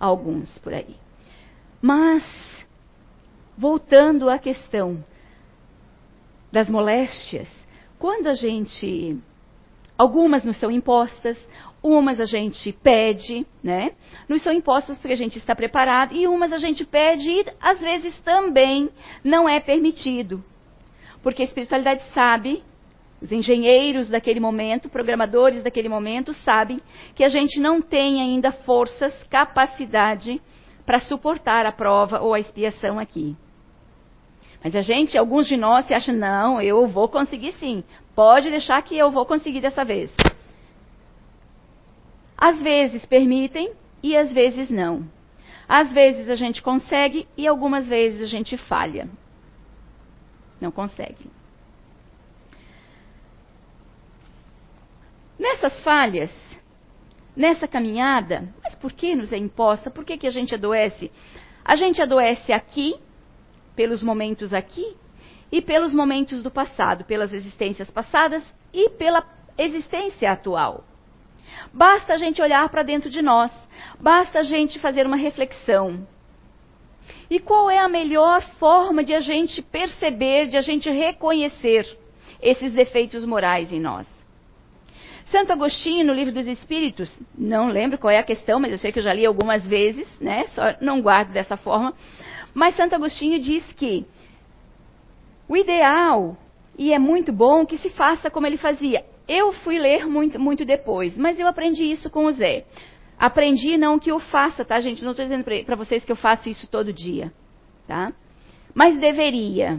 alguns 0.00 0.58
por 0.58 0.72
aí. 0.72 0.96
Mas, 1.80 2.24
voltando 3.56 4.28
à 4.28 4.38
questão 4.38 5.04
das 6.50 6.68
moléstias, 6.68 7.48
quando 7.98 8.28
a 8.28 8.34
gente. 8.34 9.18
Algumas 9.96 10.44
nos 10.44 10.56
são 10.58 10.70
impostas, 10.70 11.36
umas 11.82 12.20
a 12.20 12.24
gente 12.24 12.72
pede, 12.72 13.46
né? 13.62 13.92
Nos 14.28 14.42
são 14.42 14.52
impostas 14.52 14.96
porque 14.98 15.12
a 15.12 15.16
gente 15.16 15.38
está 15.38 15.56
preparado, 15.56 16.14
e 16.14 16.28
umas 16.28 16.52
a 16.52 16.58
gente 16.58 16.84
pede 16.84 17.28
e 17.28 17.46
às 17.60 17.80
vezes 17.80 18.16
também 18.20 18.90
não 19.24 19.48
é 19.48 19.58
permitido. 19.58 20.42
Porque 21.22 21.42
a 21.42 21.44
espiritualidade 21.44 22.02
sabe, 22.14 22.62
os 23.20 23.32
engenheiros 23.32 24.08
daquele 24.08 24.38
momento, 24.38 24.88
programadores 24.88 25.64
daquele 25.64 25.88
momento, 25.88 26.32
sabem 26.32 26.80
que 27.16 27.24
a 27.24 27.28
gente 27.28 27.58
não 27.58 27.82
tem 27.82 28.20
ainda 28.20 28.52
forças, 28.52 29.12
capacidade 29.28 30.40
para 30.86 31.00
suportar 31.00 31.66
a 31.66 31.72
prova 31.72 32.20
ou 32.20 32.34
a 32.34 32.40
expiação 32.40 33.00
aqui. 33.00 33.36
Mas 34.62 34.74
a 34.74 34.80
gente, 34.80 35.16
alguns 35.16 35.46
de 35.46 35.56
nós, 35.56 35.86
se 35.86 35.94
acham, 35.94 36.14
não, 36.14 36.60
eu 36.60 36.86
vou 36.88 37.08
conseguir 37.08 37.52
sim. 37.52 37.84
Pode 38.14 38.50
deixar 38.50 38.82
que 38.82 38.96
eu 38.96 39.10
vou 39.10 39.24
conseguir 39.24 39.60
dessa 39.60 39.84
vez. 39.84 40.10
Às 42.36 42.60
vezes 42.60 43.04
permitem 43.06 43.72
e 44.02 44.16
às 44.16 44.32
vezes 44.32 44.70
não. 44.70 45.08
Às 45.68 45.92
vezes 45.92 46.28
a 46.28 46.34
gente 46.34 46.62
consegue 46.62 47.28
e 47.36 47.46
algumas 47.46 47.86
vezes 47.86 48.22
a 48.22 48.26
gente 48.26 48.56
falha. 48.56 49.08
Não 50.60 50.70
consegue. 50.70 51.30
Nessas 55.38 55.80
falhas, 55.82 56.32
nessa 57.36 57.68
caminhada, 57.68 58.52
mas 58.62 58.74
por 58.74 58.92
que 58.92 59.14
nos 59.14 59.32
é 59.32 59.36
imposta? 59.36 59.88
Por 59.88 60.04
que, 60.04 60.18
que 60.18 60.26
a 60.26 60.30
gente 60.30 60.54
adoece? 60.54 61.12
A 61.64 61.76
gente 61.76 62.02
adoece 62.02 62.52
aqui 62.52 62.96
pelos 63.78 64.02
momentos 64.02 64.52
aqui 64.52 64.96
e 65.52 65.62
pelos 65.62 65.94
momentos 65.94 66.42
do 66.42 66.50
passado, 66.50 67.04
pelas 67.04 67.32
existências 67.32 67.88
passadas 67.88 68.42
e 68.74 68.90
pela 68.90 69.24
existência 69.56 70.32
atual. 70.32 70.82
Basta 71.72 72.14
a 72.14 72.16
gente 72.16 72.42
olhar 72.42 72.68
para 72.70 72.82
dentro 72.82 73.08
de 73.08 73.22
nós, 73.22 73.52
basta 74.00 74.40
a 74.40 74.42
gente 74.42 74.80
fazer 74.80 75.06
uma 75.06 75.16
reflexão. 75.16 76.04
E 77.30 77.38
qual 77.38 77.70
é 77.70 77.78
a 77.78 77.88
melhor 77.88 78.42
forma 78.58 79.04
de 79.04 79.14
a 79.14 79.20
gente 79.20 79.62
perceber, 79.62 80.48
de 80.48 80.56
a 80.56 80.60
gente 80.60 80.90
reconhecer 80.90 81.86
esses 82.42 82.72
defeitos 82.72 83.24
morais 83.24 83.72
em 83.72 83.78
nós? 83.78 84.08
Santo 85.26 85.52
Agostinho, 85.52 86.04
no 86.04 86.12
Livro 86.12 86.34
dos 86.34 86.48
Espíritos, 86.48 87.16
não 87.36 87.68
lembro 87.68 87.96
qual 87.96 88.10
é 88.10 88.18
a 88.18 88.24
questão, 88.24 88.58
mas 88.58 88.72
eu 88.72 88.78
sei 88.78 88.90
que 88.90 88.98
eu 88.98 89.04
já 89.04 89.12
li 89.12 89.24
algumas 89.24 89.64
vezes, 89.64 90.08
né? 90.20 90.48
Só 90.48 90.74
não 90.80 91.00
guardo 91.00 91.30
dessa 91.30 91.56
forma. 91.56 91.94
Mas 92.58 92.74
Santo 92.74 92.92
Agostinho 92.96 93.38
diz 93.38 93.64
que 93.74 94.04
o 95.48 95.56
ideal, 95.56 96.36
e 96.76 96.92
é 96.92 96.98
muito 96.98 97.32
bom, 97.32 97.64
que 97.64 97.78
se 97.78 97.88
faça 97.88 98.32
como 98.32 98.48
ele 98.48 98.56
fazia. 98.56 99.04
Eu 99.28 99.52
fui 99.52 99.78
ler 99.78 100.06
muito, 100.06 100.40
muito 100.40 100.64
depois, 100.64 101.16
mas 101.16 101.38
eu 101.38 101.46
aprendi 101.46 101.84
isso 101.84 102.10
com 102.10 102.24
o 102.24 102.32
Zé. 102.32 102.64
Aprendi 103.16 103.76
não 103.76 103.96
que 103.96 104.10
eu 104.10 104.18
faça, 104.18 104.64
tá, 104.64 104.80
gente? 104.80 105.04
Não 105.04 105.12
estou 105.12 105.24
dizendo 105.24 105.44
para 105.64 105.76
vocês 105.76 106.04
que 106.04 106.10
eu 106.10 106.16
faço 106.16 106.48
isso 106.48 106.66
todo 106.66 106.92
dia, 106.92 107.32
tá? 107.86 108.12
Mas 108.74 108.98
deveria. 108.98 109.78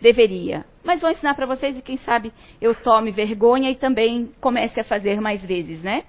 Deveria. 0.00 0.64
Mas 0.82 1.02
vou 1.02 1.10
ensinar 1.10 1.34
para 1.34 1.44
vocês 1.44 1.76
e 1.76 1.82
quem 1.82 1.98
sabe 1.98 2.32
eu 2.58 2.74
tome 2.74 3.10
vergonha 3.10 3.70
e 3.70 3.76
também 3.76 4.32
comece 4.40 4.80
a 4.80 4.84
fazer 4.84 5.20
mais 5.20 5.44
vezes, 5.44 5.82
né? 5.82 6.04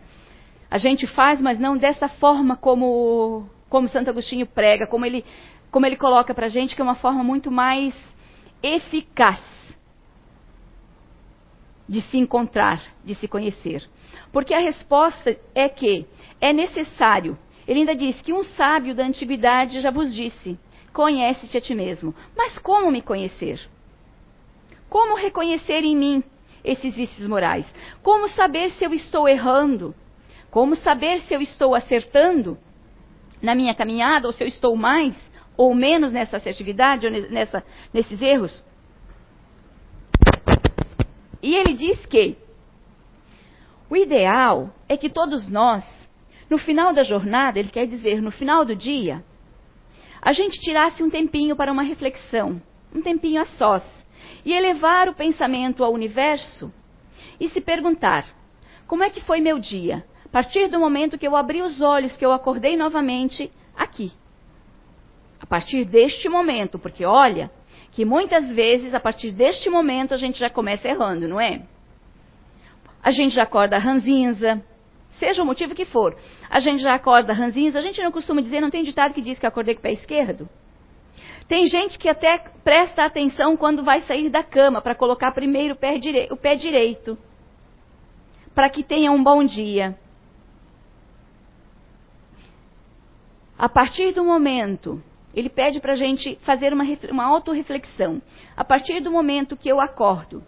A 0.70 0.78
gente 0.78 1.06
faz, 1.08 1.42
mas 1.42 1.60
não 1.60 1.76
dessa 1.76 2.08
forma 2.08 2.56
como 2.56 3.50
como 3.72 3.88
Santo 3.88 4.10
Agostinho 4.10 4.46
prega, 4.46 4.86
como 4.86 5.06
ele, 5.06 5.24
como 5.72 5.86
ele 5.86 5.96
coloca 5.96 6.34
para 6.34 6.48
a 6.48 6.50
gente, 6.50 6.76
que 6.76 6.82
é 6.82 6.84
uma 6.84 6.96
forma 6.96 7.24
muito 7.24 7.50
mais 7.50 7.96
eficaz 8.62 9.40
de 11.88 12.02
se 12.02 12.18
encontrar, 12.18 12.84
de 13.06 13.16
se 13.16 13.30
conhecer. 13.30 13.90
Porque 14.30 14.54
a 14.54 14.60
resposta 14.60 15.40
é 15.56 15.70
que 15.70 16.06
é 16.42 16.52
necessário. 16.52 17.40
Ele 17.66 17.80
ainda 17.80 17.96
diz 17.96 18.22
que 18.22 18.34
um 18.34 18.44
sábio 18.44 18.94
da 18.94 19.06
antiguidade 19.06 19.80
já 19.80 19.90
vos 19.90 20.14
disse: 20.14 20.60
conhece-te 20.92 21.58
a 21.58 21.62
ti 21.62 21.74
mesmo. 21.74 22.14
Mas 22.36 22.60
como 22.60 22.92
me 22.92 23.02
conhecer? 23.02 23.58
Como 24.90 25.16
reconhecer 25.16 25.86
em 25.86 25.96
mim 25.96 26.24
esses 26.62 26.94
vícios 26.94 27.26
morais? 27.26 27.66
Como 28.04 28.28
saber 28.28 28.70
se 28.72 28.84
eu 28.84 28.94
estou 28.94 29.30
errando? 29.30 29.96
Como 30.50 30.76
saber 30.76 31.22
se 31.22 31.34
eu 31.34 31.42
estou 31.42 31.74
acertando? 31.74 32.58
Na 33.42 33.56
minha 33.56 33.74
caminhada, 33.74 34.28
ou 34.28 34.34
se 34.34 34.44
eu 34.44 34.48
estou 34.48 34.76
mais 34.76 35.16
ou 35.58 35.74
menos 35.76 36.12
nessa 36.12 36.38
assertividade, 36.38 37.08
ou 37.08 37.12
nessa, 37.12 37.64
nesses 37.94 38.22
erros. 38.22 38.64
E 41.42 41.56
ele 41.56 41.74
diz 41.74 42.06
que 42.06 42.38
o 43.90 43.96
ideal 43.96 44.74
é 44.88 44.96
que 44.96 45.10
todos 45.10 45.50
nós, 45.50 45.84
no 46.50 46.58
final 46.58 46.94
da 46.94 47.04
jornada, 47.04 47.60
ele 47.60 47.70
quer 47.70 47.88
dizer, 47.88 48.22
no 48.22 48.32
final 48.32 48.64
do 48.64 48.76
dia, 48.76 49.24
a 50.22 50.34
gente 50.34 50.60
tirasse 50.60 51.02
um 51.02 51.10
tempinho 51.10 51.56
para 51.56 51.72
uma 51.72 51.84
reflexão, 51.84 52.62
um 52.94 53.02
tempinho 53.02 53.42
a 53.42 53.46
sós, 53.46 53.84
e 54.46 54.54
elevar 54.54 55.10
o 55.10 55.16
pensamento 55.16 55.84
ao 55.84 55.92
universo 55.92 56.72
e 57.40 57.50
se 57.50 57.60
perguntar: 57.60 58.26
como 58.88 59.04
é 59.04 59.10
que 59.10 59.22
foi 59.22 59.42
meu 59.42 59.58
dia? 59.58 60.06
A 60.32 60.40
partir 60.40 60.70
do 60.70 60.80
momento 60.80 61.18
que 61.18 61.28
eu 61.28 61.36
abri 61.36 61.62
os 61.62 61.82
olhos, 61.82 62.16
que 62.16 62.26
eu 62.26 62.32
acordei 62.32 62.78
novamente 62.78 63.52
aqui. 63.76 64.14
A 65.42 65.46
partir 65.46 65.84
deste 65.84 66.30
momento, 66.30 66.80
porque 66.80 67.04
olha, 67.04 67.52
que 67.92 68.06
muitas 68.06 68.50
vezes 68.50 68.94
a 68.94 69.00
partir 69.02 69.32
deste 69.32 69.70
momento 69.70 70.14
a 70.14 70.18
gente 70.18 70.40
já 70.40 70.50
começa 70.50 70.88
errando, 70.88 71.28
não 71.28 71.40
é? 71.40 71.64
A 73.04 73.12
gente 73.12 73.36
já 73.36 73.44
acorda 73.44 73.78
ranzinza, 73.78 74.64
seja 75.20 75.44
o 75.44 75.46
motivo 75.46 75.76
que 75.76 75.84
for. 75.84 76.16
A 76.50 76.62
gente 76.62 76.82
já 76.82 76.94
acorda 76.94 77.34
ranzinza, 77.34 77.78
a 77.78 77.82
gente 77.82 78.02
não 78.02 78.12
costuma 78.12 78.40
dizer, 78.40 78.62
não 78.62 78.70
tem 78.70 78.86
ditado 78.86 79.14
que 79.14 79.22
diz 79.22 79.38
que 79.38 79.46
acordei 79.46 79.76
com 79.76 79.80
o 79.80 79.84
pé 79.84 79.92
esquerdo? 79.92 80.48
Tem 81.46 81.68
gente 81.68 82.00
que 82.00 82.08
até 82.08 82.38
presta 82.64 83.04
atenção 83.04 83.58
quando 83.58 83.84
vai 83.84 84.00
sair 84.04 84.30
da 84.30 84.44
cama 84.44 84.82
para 84.82 84.96
colocar 84.96 85.34
primeiro 85.34 85.74
o 85.74 86.38
pé, 86.38 86.56
direito, 86.56 87.18
para 88.56 88.70
que 88.70 88.82
tenha 88.82 89.12
um 89.12 89.22
bom 89.22 89.44
dia. 89.44 90.00
A 93.62 93.70
partir 93.70 94.12
do 94.12 94.24
momento, 94.24 95.00
ele 95.36 95.48
pede 95.48 95.80
para 95.80 95.94
a 95.94 95.96
gente 95.96 96.36
fazer 96.42 96.74
uma, 96.74 96.84
uma 97.12 97.26
autorreflexão. 97.26 98.20
A 98.58 98.64
partir 98.64 99.02
do 99.02 99.12
momento 99.12 99.56
que 99.56 99.70
eu 99.70 99.80
acordo, 99.80 100.44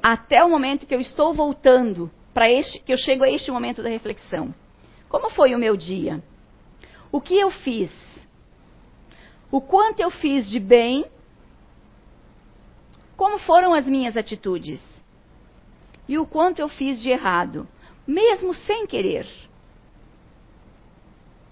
até 0.00 0.44
o 0.44 0.48
momento 0.48 0.86
que 0.86 0.94
eu 0.94 1.00
estou 1.00 1.34
voltando 1.34 2.08
para 2.32 2.48
este, 2.48 2.78
que 2.78 2.92
eu 2.92 2.96
chego 2.96 3.24
a 3.24 3.28
este 3.28 3.50
momento 3.50 3.82
da 3.82 3.88
reflexão. 3.88 4.54
Como 5.08 5.28
foi 5.28 5.56
o 5.56 5.58
meu 5.58 5.76
dia? 5.76 6.22
O 7.10 7.20
que 7.20 7.36
eu 7.36 7.50
fiz? 7.50 7.90
O 9.50 9.60
quanto 9.60 9.98
eu 9.98 10.12
fiz 10.12 10.48
de 10.48 10.60
bem? 10.60 11.04
Como 13.16 13.40
foram 13.40 13.74
as 13.74 13.88
minhas 13.88 14.16
atitudes? 14.16 14.80
E 16.08 16.16
o 16.16 16.24
quanto 16.24 16.60
eu 16.60 16.68
fiz 16.68 17.02
de 17.02 17.10
errado, 17.10 17.66
mesmo 18.06 18.54
sem 18.54 18.86
querer? 18.86 19.26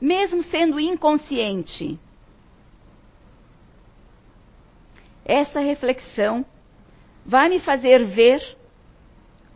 Mesmo 0.04 0.42
sendo 0.42 0.78
inconsciente. 0.78 1.98
Essa 5.24 5.60
reflexão 5.60 6.44
vai 7.24 7.48
me 7.48 7.58
fazer 7.58 8.04
ver, 8.04 8.42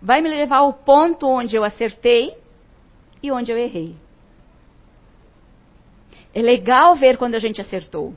vai 0.01 0.23
me 0.23 0.31
levar 0.31 0.59
ao 0.59 0.73
ponto 0.73 1.27
onde 1.27 1.55
eu 1.55 1.63
acertei 1.63 2.35
e 3.23 3.31
onde 3.31 3.53
eu 3.53 3.59
errei. 3.59 3.95
É 6.35 6.41
legal 6.41 6.95
ver 6.95 7.19
quando 7.19 7.35
a 7.35 7.39
gente 7.39 7.61
acertou. 7.61 8.17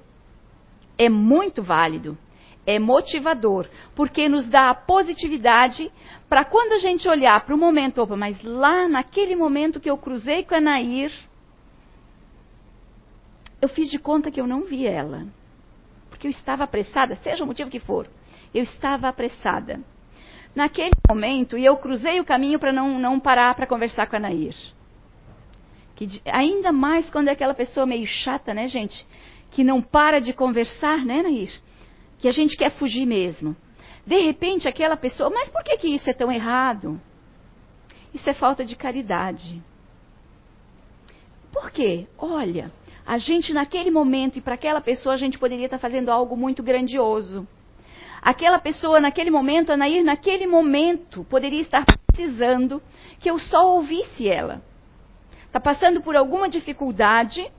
É 0.97 1.09
muito 1.09 1.61
válido. 1.61 2.17
É 2.65 2.77
motivador, 2.79 3.67
porque 3.95 4.29
nos 4.29 4.47
dá 4.47 4.69
a 4.69 4.75
positividade 4.75 5.91
para 6.29 6.45
quando 6.45 6.73
a 6.73 6.77
gente 6.77 7.09
olhar 7.09 7.43
para 7.43 7.55
o 7.55 7.57
momento, 7.57 8.01
opa, 8.01 8.15
mas 8.15 8.41
lá 8.43 8.87
naquele 8.87 9.35
momento 9.35 9.79
que 9.79 9.89
eu 9.89 9.97
cruzei 9.97 10.43
com 10.43 10.53
a 10.55 10.61
Nair, 10.61 11.11
eu 13.61 13.69
fiz 13.69 13.89
de 13.89 13.99
conta 13.99 14.31
que 14.31 14.41
eu 14.41 14.47
não 14.47 14.63
vi 14.63 14.87
ela. 14.87 15.25
Porque 16.09 16.27
eu 16.27 16.31
estava 16.31 16.63
apressada, 16.63 17.15
seja 17.17 17.43
o 17.43 17.47
motivo 17.47 17.69
que 17.69 17.79
for. 17.79 18.09
Eu 18.53 18.63
estava 18.63 19.07
apressada. 19.07 19.79
Naquele 20.53 20.91
momento, 21.07 21.57
e 21.57 21.63
eu 21.63 21.77
cruzei 21.77 22.19
o 22.19 22.25
caminho 22.25 22.59
para 22.59 22.73
não, 22.73 22.99
não 22.99 23.19
parar 23.19 23.55
para 23.55 23.67
conversar 23.67 24.07
com 24.07 24.17
a 24.17 24.19
Nair. 24.19 24.55
Que, 25.95 26.21
ainda 26.25 26.71
mais 26.71 27.09
quando 27.09 27.29
é 27.29 27.31
aquela 27.31 27.53
pessoa 27.53 27.85
meio 27.85 28.05
chata, 28.05 28.53
né, 28.53 28.67
gente? 28.67 29.07
Que 29.51 29.63
não 29.63 29.81
para 29.81 30.19
de 30.19 30.33
conversar, 30.33 31.05
né, 31.05 31.21
Nair? 31.21 31.53
Que 32.19 32.27
a 32.27 32.31
gente 32.31 32.57
quer 32.57 32.71
fugir 32.71 33.05
mesmo. 33.05 33.55
De 34.05 34.19
repente, 34.19 34.67
aquela 34.67 34.97
pessoa, 34.97 35.29
mas 35.29 35.49
por 35.49 35.63
que, 35.63 35.77
que 35.77 35.87
isso 35.87 36.09
é 36.09 36.13
tão 36.13 36.31
errado? 36.31 36.99
Isso 38.13 38.29
é 38.29 38.33
falta 38.33 38.65
de 38.65 38.75
caridade. 38.75 39.61
Por 41.53 41.71
quê? 41.71 42.07
Olha, 42.17 42.71
a 43.11 43.17
gente 43.17 43.51
naquele 43.53 43.91
momento 43.91 44.37
e 44.37 44.41
para 44.41 44.53
aquela 44.53 44.79
pessoa 44.79 45.15
a 45.15 45.17
gente 45.17 45.37
poderia 45.37 45.65
estar 45.65 45.77
fazendo 45.77 46.09
algo 46.09 46.37
muito 46.37 46.63
grandioso. 46.63 47.45
Aquela 48.21 48.57
pessoa 48.57 49.01
naquele 49.01 49.29
momento, 49.29 49.69
Anair, 49.69 50.01
naquele 50.01 50.47
momento, 50.47 51.25
poderia 51.25 51.59
estar 51.59 51.83
precisando 52.07 52.81
que 53.19 53.29
eu 53.29 53.37
só 53.37 53.67
ouvisse 53.75 54.29
ela. 54.29 54.61
Está 55.45 55.59
passando 55.59 56.01
por 56.01 56.15
alguma 56.15 56.47
dificuldade 56.47 57.51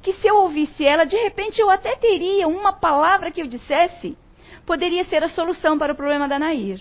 que 0.00 0.12
se 0.12 0.28
eu 0.28 0.36
ouvisse 0.36 0.84
ela, 0.84 1.04
de 1.04 1.16
repente 1.16 1.60
eu 1.60 1.68
até 1.68 1.96
teria 1.96 2.46
uma 2.46 2.72
palavra 2.72 3.32
que 3.32 3.42
eu 3.42 3.48
dissesse, 3.48 4.16
poderia 4.64 5.04
ser 5.06 5.24
a 5.24 5.28
solução 5.28 5.76
para 5.76 5.92
o 5.92 5.96
problema 5.96 6.28
da 6.28 6.38
Nair. 6.38 6.80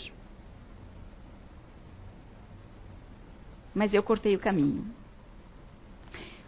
Mas 3.73 3.91
eu 3.91 4.03
cortei 4.03 4.35
o 4.35 4.39
caminho. 4.39 4.85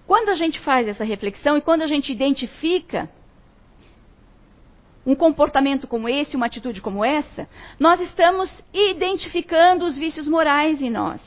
Quando 0.09 0.29
a 0.29 0.33
gente 0.33 0.59
faz 0.61 0.87
essa 0.87 1.03
reflexão 1.03 1.55
e 1.55 1.61
quando 1.61 1.83
a 1.83 1.87
gente 1.87 2.11
identifica 2.11 3.07
um 5.05 5.13
comportamento 5.13 5.85
como 5.87 6.09
esse, 6.09 6.35
uma 6.35 6.47
atitude 6.47 6.81
como 6.81 7.05
essa, 7.05 7.47
nós 7.79 8.01
estamos 8.01 8.51
identificando 8.73 9.85
os 9.85 9.95
vícios 9.99 10.27
morais 10.27 10.81
em 10.81 10.89
nós. 10.89 11.21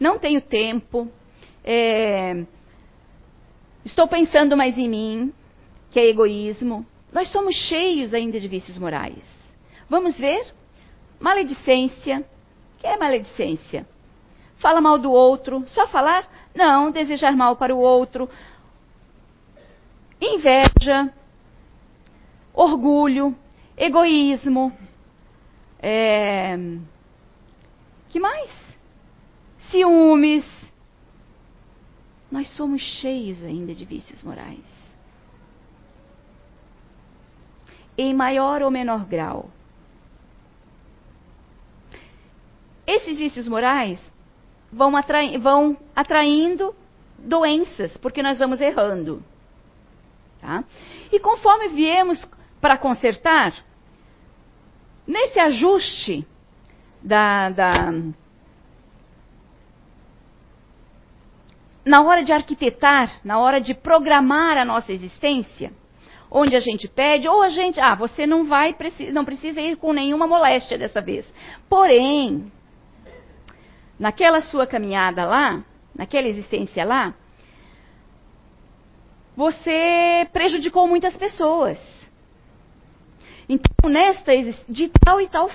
Não 0.00 0.18
tenho 0.18 0.40
tempo, 0.40 1.06
é, 1.62 2.46
Estou 3.84 4.08
pensando 4.08 4.56
mais 4.56 4.78
em 4.78 4.88
mim, 4.88 5.34
que 5.90 6.00
é 6.00 6.08
egoísmo. 6.08 6.86
Nós 7.12 7.28
somos 7.28 7.54
cheios 7.54 8.14
ainda 8.14 8.40
de 8.40 8.48
vícios 8.48 8.78
morais. 8.78 9.22
Vamos 9.86 10.16
ver? 10.16 10.46
Maledicência. 11.20 12.20
O 12.20 12.80
que 12.80 12.86
é 12.86 12.96
maledicência? 12.96 13.86
Fala 14.56 14.80
mal 14.80 14.98
do 14.98 15.12
outro. 15.12 15.62
Só 15.66 15.86
falar? 15.88 16.26
Não, 16.54 16.90
desejar 16.90 17.36
mal 17.36 17.56
para 17.56 17.74
o 17.74 17.78
outro. 17.78 18.28
Inveja. 20.20 21.12
Orgulho. 22.52 23.36
Egoísmo. 23.76 24.72
É... 25.80 26.56
que 28.08 28.20
mais? 28.20 28.50
Ciúmes 29.70 30.44
nós 32.34 32.50
somos 32.56 32.82
cheios 32.82 33.44
ainda 33.44 33.72
de 33.72 33.84
vícios 33.84 34.20
morais. 34.24 34.64
Em 37.96 38.12
maior 38.12 38.60
ou 38.60 38.72
menor 38.72 39.04
grau. 39.04 39.50
Esses 42.84 43.18
vícios 43.18 43.46
morais 43.46 44.00
vão, 44.74 44.92
vão 45.40 45.76
atraindo 45.94 46.74
doenças, 47.18 47.96
porque 47.98 48.22
nós 48.22 48.38
vamos 48.38 48.60
errando. 48.60 49.22
Tá? 50.40 50.64
E 51.12 51.18
conforme 51.18 51.68
viemos 51.68 52.22
para 52.60 52.76
consertar, 52.76 53.54
nesse 55.06 55.38
ajuste 55.38 56.26
da, 57.02 57.50
da, 57.50 57.92
na 61.84 62.02
hora 62.02 62.24
de 62.24 62.32
arquitetar, 62.32 63.20
na 63.24 63.38
hora 63.38 63.60
de 63.60 63.74
programar 63.74 64.58
a 64.58 64.64
nossa 64.64 64.92
existência, 64.92 65.72
onde 66.30 66.56
a 66.56 66.60
gente 66.60 66.88
pede, 66.88 67.28
ou 67.28 67.42
a 67.42 67.48
gente, 67.48 67.78
ah, 67.78 67.94
você 67.94 68.26
não 68.26 68.44
vai, 68.44 68.74
não 69.12 69.24
precisa 69.24 69.60
ir 69.60 69.76
com 69.76 69.92
nenhuma 69.92 70.26
moléstia 70.26 70.76
dessa 70.76 71.00
vez. 71.00 71.24
Porém, 71.68 72.50
naquela 73.98 74.40
sua 74.40 74.66
caminhada 74.66 75.24
lá, 75.24 75.64
naquela 75.94 76.28
existência 76.28 76.84
lá, 76.84 77.14
você 79.36 80.28
prejudicou 80.32 80.86
muitas 80.86 81.16
pessoas. 81.16 81.78
Então, 83.48 83.90
nesta 83.90 84.32
de 84.68 84.88
tal 85.04 85.20
e 85.20 85.28
tal 85.28 85.50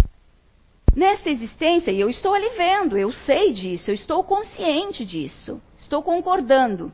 Nesta 0.96 1.30
existência, 1.30 1.92
e 1.92 2.00
eu 2.00 2.10
estou 2.10 2.34
ali 2.34 2.50
vendo, 2.58 2.98
eu 2.98 3.12
sei 3.12 3.52
disso, 3.54 3.92
eu 3.92 3.96
estou 3.96 4.24
consciente 4.24 5.06
disso, 5.06 5.62
estou 5.78 6.02
concordando. 6.02 6.92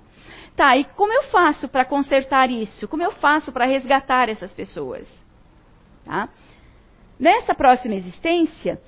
Tá, 0.56 0.76
e 0.78 0.84
como 0.84 1.12
eu 1.12 1.24
faço 1.24 1.68
para 1.68 1.86
consertar 1.86 2.50
isso? 2.50 2.88
Como 2.88 3.04
eu 3.04 3.12
faço 3.12 3.52
para 3.52 3.66
resgatar 3.66 4.30
essas 4.30 4.54
pessoas? 4.54 5.10
Tá? 6.06 6.30
Nessa 7.20 7.56
próxima 7.56 7.96
existência, 7.96 8.82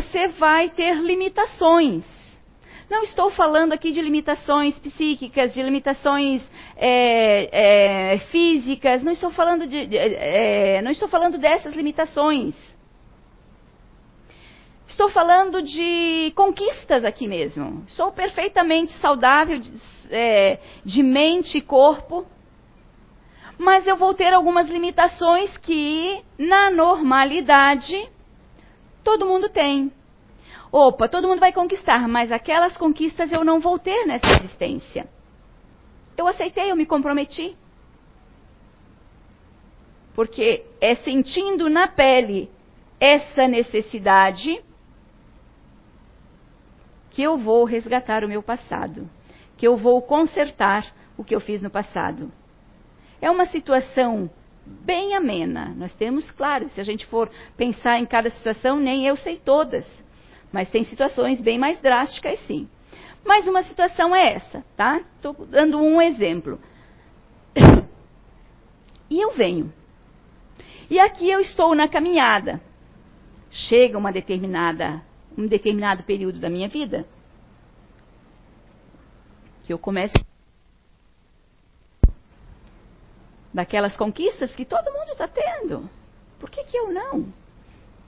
você 0.00 0.28
vai 0.28 0.70
ter 0.70 0.96
limitações. 0.96 2.04
Não 2.88 3.02
estou 3.02 3.30
falando 3.30 3.72
aqui 3.72 3.92
de 3.92 4.02
limitações 4.02 4.76
psíquicas, 4.78 5.54
de 5.54 5.62
limitações 5.62 6.42
é, 6.76 8.14
é, 8.14 8.18
físicas, 8.30 9.02
não 9.02 9.12
estou 9.12 9.30
falando 9.30 9.66
de, 9.66 9.96
é, 9.96 10.82
não 10.82 10.90
estou 10.90 11.08
falando 11.08 11.38
dessas 11.38 11.74
limitações. 11.74 12.54
Estou 14.88 15.08
falando 15.08 15.62
de 15.62 16.32
conquistas 16.34 17.04
aqui 17.04 17.28
mesmo. 17.28 17.84
Sou 17.86 18.10
perfeitamente 18.10 18.92
saudável 18.94 19.60
de, 19.60 19.70
é, 20.10 20.58
de 20.84 21.00
mente 21.02 21.58
e 21.58 21.62
corpo. 21.62 22.26
Mas 23.56 23.86
eu 23.86 23.96
vou 23.96 24.14
ter 24.14 24.32
algumas 24.32 24.66
limitações 24.66 25.56
que, 25.58 26.20
na 26.36 26.70
normalidade, 26.70 28.08
todo 29.10 29.26
mundo 29.26 29.48
tem. 29.48 29.92
Opa, 30.70 31.08
todo 31.08 31.26
mundo 31.26 31.40
vai 31.40 31.52
conquistar, 31.52 32.06
mas 32.06 32.30
aquelas 32.30 32.76
conquistas 32.76 33.32
eu 33.32 33.42
não 33.42 33.58
vou 33.58 33.76
ter 33.76 34.06
nessa 34.06 34.26
existência. 34.38 35.08
Eu 36.16 36.28
aceitei, 36.28 36.70
eu 36.70 36.76
me 36.76 36.86
comprometi. 36.86 37.56
Porque 40.14 40.64
é 40.80 40.94
sentindo 40.94 41.68
na 41.68 41.88
pele 41.88 42.48
essa 43.00 43.48
necessidade 43.48 44.62
que 47.10 47.22
eu 47.22 47.36
vou 47.36 47.64
resgatar 47.64 48.22
o 48.22 48.28
meu 48.28 48.42
passado, 48.42 49.10
que 49.56 49.66
eu 49.66 49.76
vou 49.76 50.00
consertar 50.02 50.86
o 51.16 51.24
que 51.24 51.34
eu 51.34 51.40
fiz 51.40 51.60
no 51.60 51.70
passado. 51.70 52.30
É 53.20 53.28
uma 53.28 53.46
situação 53.46 54.30
bem 54.66 55.14
amena. 55.14 55.74
Nós 55.76 55.94
temos, 55.94 56.30
claro, 56.30 56.68
se 56.68 56.80
a 56.80 56.84
gente 56.84 57.06
for 57.06 57.30
pensar 57.56 57.98
em 57.98 58.06
cada 58.06 58.30
situação, 58.30 58.78
nem 58.78 59.06
eu 59.06 59.16
sei 59.16 59.36
todas. 59.36 59.86
Mas 60.52 60.70
tem 60.70 60.84
situações 60.84 61.40
bem 61.40 61.58
mais 61.58 61.80
drásticas, 61.80 62.38
sim. 62.46 62.68
Mas 63.24 63.46
uma 63.46 63.62
situação 63.62 64.14
é 64.14 64.34
essa, 64.34 64.64
tá? 64.76 65.00
Estou 65.16 65.34
dando 65.46 65.78
um 65.80 66.00
exemplo. 66.00 66.58
E 69.12 69.20
eu 69.20 69.32
venho. 69.32 69.72
E 70.88 71.00
aqui 71.00 71.28
eu 71.28 71.40
estou 71.40 71.74
na 71.74 71.88
caminhada. 71.88 72.60
Chega 73.50 73.98
uma 73.98 74.12
determinada 74.12 75.02
um 75.36 75.46
determinado 75.46 76.02
período 76.02 76.38
da 76.38 76.50
minha 76.50 76.68
vida. 76.68 77.06
Que 79.64 79.72
eu 79.72 79.78
começo 79.78 80.14
daquelas 83.52 83.96
conquistas 83.96 84.50
que 84.52 84.64
todo 84.64 84.92
mundo 84.92 85.12
está 85.12 85.28
tendo. 85.28 85.88
Por 86.38 86.50
que, 86.50 86.64
que 86.64 86.76
eu 86.76 86.92
não? 86.92 87.32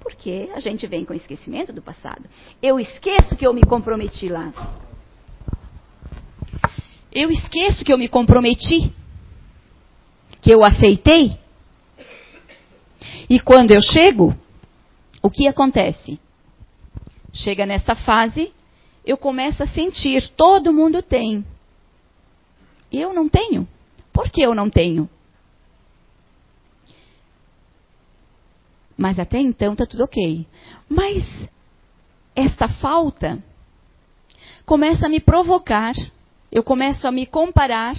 Porque 0.00 0.50
a 0.55 0.61
gente 0.61 0.87
vem 0.87 1.05
com 1.05 1.14
esquecimento 1.14 1.72
do 1.72 1.83
passado. 1.83 2.24
Eu 2.62 2.81
esqueço 2.81 3.37
que 3.37 3.46
eu 3.46 3.52
me 3.52 3.62
comprometi 3.62 4.28
lá. 4.28 4.52
Eu 7.12 7.31
esqueço 7.31 7.85
que 7.85 7.92
eu 7.92 7.98
me 7.98 8.09
comprometi. 8.09 8.92
Que 10.40 10.50
eu 10.50 10.64
aceitei. 10.64 11.38
E 13.28 13.38
quando 13.38 13.70
eu 13.70 13.81
chego, 13.81 14.35
o 15.22 15.31
que 15.31 15.46
acontece? 15.46 16.18
Chega 17.33 17.64
nesta 17.64 17.94
fase, 17.94 18.52
eu 19.05 19.16
começo 19.16 19.62
a 19.62 19.66
sentir, 19.66 20.28
todo 20.31 20.72
mundo 20.72 21.02
tem. 21.02 21.44
Eu 22.92 23.12
não 23.12 23.28
tenho. 23.28 23.66
Por 24.12 24.31
que 24.31 24.42
eu 24.42 24.55
não 24.55 24.68
tenho? 24.68 25.09
Mas 29.03 29.19
até 29.19 29.41
então 29.41 29.73
está 29.73 29.85
tudo 29.85 30.05
ok. 30.05 30.47
Mas 30.88 31.25
esta 32.37 32.69
falta 32.69 33.43
começa 34.65 35.07
a 35.07 35.09
me 35.09 35.19
provocar, 35.19 35.93
eu 36.53 36.62
começo 36.62 37.09
a 37.09 37.11
me 37.11 37.27
comparar 37.27 37.97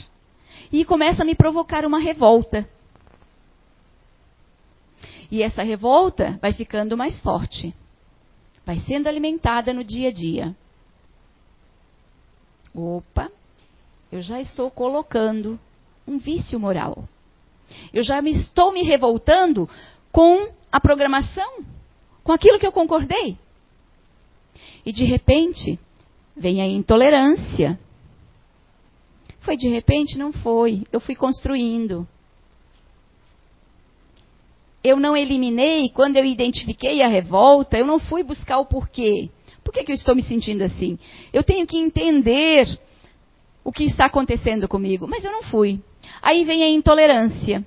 e 0.71 0.85
começa 0.85 1.23
a 1.23 1.25
me 1.25 1.35
provocar 1.35 1.85
uma 1.85 1.99
revolta. 1.99 2.65
E 5.29 5.43
essa 5.43 5.61
revolta 5.61 6.39
vai 6.41 6.53
ficando 6.53 6.95
mais 6.95 7.19
forte 7.19 7.75
vai 8.65 8.79
sendo 8.79 9.07
alimentada 9.07 9.73
no 9.73 9.83
dia 9.83 10.07
a 10.07 10.11
dia. 10.13 10.55
Opa, 12.73 13.29
eu 14.09 14.21
já 14.21 14.39
estou 14.39 14.71
colocando 14.71 15.59
um 16.07 16.17
vício 16.17 16.57
moral. 16.57 17.03
Eu 17.93 18.03
já 18.03 18.21
me 18.21 18.31
estou 18.31 18.71
me 18.71 18.83
revoltando 18.83 19.69
com 20.13 20.49
a 20.73 20.79
programação, 20.79 21.63
com 22.23 22.31
aquilo 22.31 22.57
que 22.57 22.65
eu 22.65 22.71
concordei. 22.71 23.37
E 24.83 24.91
de 24.91 25.05
repente, 25.05 25.79
vem 26.35 26.61
a 26.61 26.65
intolerância. 26.65 27.79
Foi 29.41 29.55
de 29.55 29.69
repente? 29.69 30.17
Não 30.17 30.33
foi. 30.33 30.83
Eu 30.91 30.99
fui 30.99 31.13
construindo. 31.13 32.07
Eu 34.83 34.99
não 34.99 35.15
eliminei, 35.15 35.89
quando 35.89 36.17
eu 36.17 36.25
identifiquei 36.25 37.03
a 37.03 37.07
revolta, 37.07 37.77
eu 37.77 37.85
não 37.85 37.99
fui 37.99 38.23
buscar 38.23 38.57
o 38.57 38.65
porquê. 38.65 39.29
Por 39.63 39.71
que, 39.71 39.83
que 39.83 39.91
eu 39.91 39.95
estou 39.95 40.15
me 40.15 40.23
sentindo 40.23 40.63
assim? 40.63 40.97
Eu 41.31 41.43
tenho 41.43 41.67
que 41.67 41.77
entender 41.77 42.67
o 43.63 43.71
que 43.71 43.83
está 43.83 44.05
acontecendo 44.05 44.67
comigo. 44.67 45.07
Mas 45.07 45.23
eu 45.23 45.31
não 45.31 45.43
fui. 45.43 45.79
Aí 46.19 46.43
vem 46.43 46.63
a 46.63 46.67
intolerância. 46.67 47.63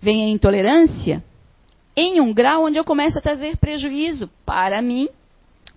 Vem 0.00 0.24
a 0.24 0.28
intolerância 0.28 1.22
em 1.96 2.20
um 2.20 2.32
grau 2.32 2.64
onde 2.64 2.78
eu 2.78 2.84
começo 2.84 3.18
a 3.18 3.22
trazer 3.22 3.56
prejuízo 3.56 4.30
para 4.44 4.80
mim, 4.80 5.08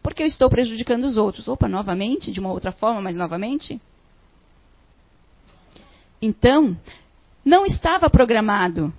porque 0.01 0.23
eu 0.23 0.27
estou 0.27 0.49
prejudicando 0.49 1.05
os 1.05 1.17
outros. 1.17 1.47
Opa, 1.47 1.67
novamente, 1.67 2.31
de 2.31 2.39
uma 2.39 2.51
outra 2.51 2.71
forma, 2.71 3.01
mas 3.01 3.15
novamente. 3.15 3.81
Então, 6.21 6.77
não 7.43 7.65
estava 7.65 8.09
programado. 8.09 8.93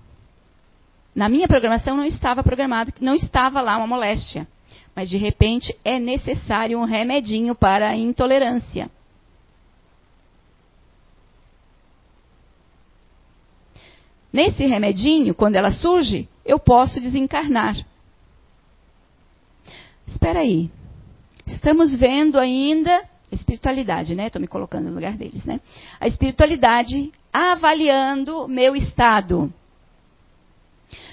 Na 1.14 1.29
minha 1.29 1.48
programação 1.48 1.96
não 1.96 2.05
estava 2.05 2.42
programado, 2.42 2.92
não 3.00 3.14
estava 3.14 3.61
lá 3.61 3.76
uma 3.76 3.87
moléstia. 3.87 4.46
Mas 4.94 5.09
de 5.11 5.16
repente 5.16 5.76
é 5.85 5.98
necessário 5.98 6.79
um 6.79 6.85
remedinho 6.85 7.55
para 7.55 7.90
a 7.90 7.96
intolerância. 7.96 8.90
Nesse 14.37 14.66
remedinho, 14.66 15.35
quando 15.35 15.57
ela 15.57 15.70
surge, 15.70 16.29
eu 16.44 16.59
posso 16.59 17.01
desencarnar. 17.01 17.75
Espera 20.07 20.40
aí. 20.40 20.70
Estamos 21.46 21.96
vendo 21.96 22.38
ainda 22.38 22.94
a 23.33 23.35
espiritualidade, 23.35 24.14
né? 24.14 24.27
Estou 24.27 24.38
me 24.38 24.46
colocando 24.46 24.90
no 24.90 24.94
lugar 24.94 25.16
deles, 25.16 25.46
né? 25.46 25.59
A 25.99 26.07
espiritualidade 26.07 27.11
avaliando 27.33 28.46
meu 28.46 28.77
estado. 28.77 29.51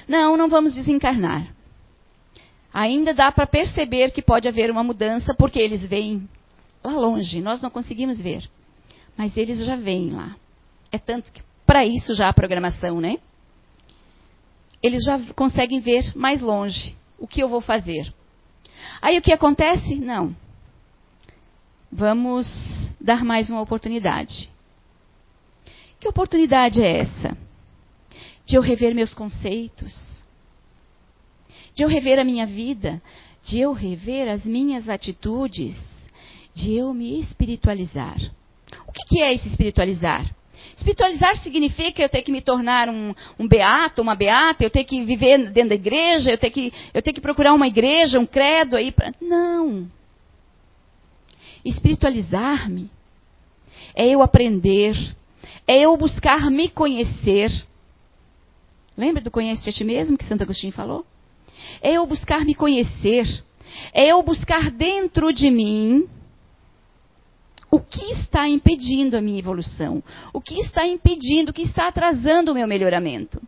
Não, 0.06 0.36
não 0.36 0.50
vamos 0.50 0.74
desencarnar. 0.74 1.48
Ainda 2.74 3.14
dá 3.14 3.32
para 3.32 3.48
perceber 3.48 4.12
que 4.12 4.22
pode 4.22 4.50
haver 4.50 4.70
uma 4.70 4.84
mudança, 4.84 5.34
porque 5.34 5.60
eles 5.60 5.86
vêm 5.86 6.28
lá 6.84 6.92
longe, 6.92 7.40
nós 7.40 7.62
não 7.62 7.70
conseguimos 7.70 8.20
ver. 8.20 8.44
Mas 9.16 9.38
eles 9.38 9.66
já 9.66 9.78
vêm 9.78 10.10
lá. 10.10 10.36
É 10.92 10.98
tanto 10.98 11.32
que 11.32 11.42
para 11.66 11.86
isso 11.86 12.14
já 12.14 12.30
a 12.30 12.34
programação, 12.34 13.00
né? 13.00 13.18
Eles 14.82 15.04
já 15.06 15.20
conseguem 15.34 15.80
ver 15.80 16.12
mais 16.16 16.42
longe 16.42 16.96
o 17.18 17.28
que 17.28 17.42
eu 17.42 17.48
vou 17.48 17.62
fazer. 17.62 18.14
Aí 19.02 19.18
o 19.18 19.22
que 19.22 19.32
acontece? 19.32 19.96
Não. 19.96 20.36
Vamos 21.92 22.48
dar 23.00 23.24
mais 23.24 23.50
uma 23.50 23.62
oportunidade. 23.62 24.50
Que 26.00 26.08
oportunidade 26.08 26.82
é 26.82 27.00
essa? 27.00 27.38
De 28.46 28.56
eu 28.56 28.62
rever 28.62 28.94
meus 28.94 29.14
conceitos, 29.14 30.22
de 31.74 31.84
eu 31.84 31.88
rever 31.88 32.20
a 32.20 32.26
minha 32.26 32.46
vida, 32.46 33.02
de 33.44 33.60
eu 33.60 33.72
rever 33.72 34.28
as 34.28 34.46
minhas 34.46 34.90
atitudes, 34.90 35.76
de 36.54 36.74
eu 36.74 36.94
me 36.94 37.20
espiritualizar. 37.22 38.18
O 38.86 38.92
que 38.92 39.22
é 39.22 39.34
esse 39.34 39.48
espiritualizar? 39.48 40.30
Espiritualizar 40.76 41.38
significa 41.38 42.02
eu 42.02 42.10
ter 42.10 42.24
que 42.24 42.32
me 42.32 42.42
tornar 42.42 42.90
um, 42.90 43.14
um 43.38 43.48
beato, 43.48 44.02
uma 44.02 44.16
beata, 44.16 44.64
eu 44.64 44.70
ter 44.70 44.84
que 44.84 45.04
viver 45.04 45.52
dentro 45.52 45.70
da 45.70 45.76
igreja, 45.76 46.32
eu 46.32 46.38
ter 46.38 46.50
que, 46.50 46.74
eu 46.94 47.02
ter 47.02 47.14
que 47.14 47.22
procurar 47.22 47.54
uma 47.54 47.68
igreja, 47.68 48.20
um 48.20 48.26
credo 48.26 48.76
aí. 48.76 48.94
Não. 49.22 49.88
Espiritualizar-me 51.64 52.90
é 53.96 54.10
eu 54.10 54.22
aprender, 54.22 54.96
é 55.68 55.82
eu 55.82 55.96
buscar 55.96 56.50
me 56.50 56.70
conhecer. 56.70 57.52
Lembra 58.98 59.22
do 59.22 59.32
conhece 59.32 59.70
a 59.70 59.74
ti 59.74 59.84
mesmo 59.84 60.18
que 60.18 60.26
Santo 60.26 60.44
Agostinho 60.44 60.74
falou? 60.74 61.06
É 61.82 61.94
eu 61.94 62.06
buscar 62.06 62.44
me 62.44 62.56
conhecer, 62.56 63.44
é 63.94 64.08
eu 64.08 64.22
buscar 64.24 64.72
dentro 64.72 65.32
de 65.32 65.50
mim 65.50 66.08
o 67.74 67.80
que 67.80 68.12
está 68.12 68.48
impedindo 68.48 69.18
a 69.18 69.22
minha 69.22 69.40
evolução? 69.40 70.04
O 70.32 70.40
que 70.40 70.60
está 70.60 70.86
impedindo, 70.86 71.50
o 71.50 71.54
que 71.54 71.64
está 71.64 71.88
atrasando 71.88 72.52
o 72.52 72.54
meu 72.54 72.68
melhoramento? 72.68 73.42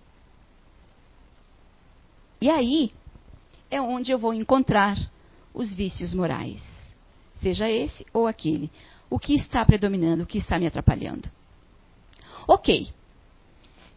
E 2.42 2.50
aí 2.50 2.92
é 3.70 3.80
onde 3.80 4.12
eu 4.12 4.18
vou 4.18 4.34
encontrar 4.34 4.98
os 5.54 5.72
vícios 5.72 6.12
morais, 6.12 6.60
seja 7.36 7.70
esse 7.70 8.04
ou 8.12 8.26
aquele. 8.26 8.72
O 9.12 9.20
que 9.20 9.36
está 9.36 9.64
predominando, 9.64 10.24
o 10.24 10.26
que 10.26 10.40
está 10.40 10.58
me 10.58 10.66
atrapalhando? 10.66 11.30
Ok. 12.48 12.88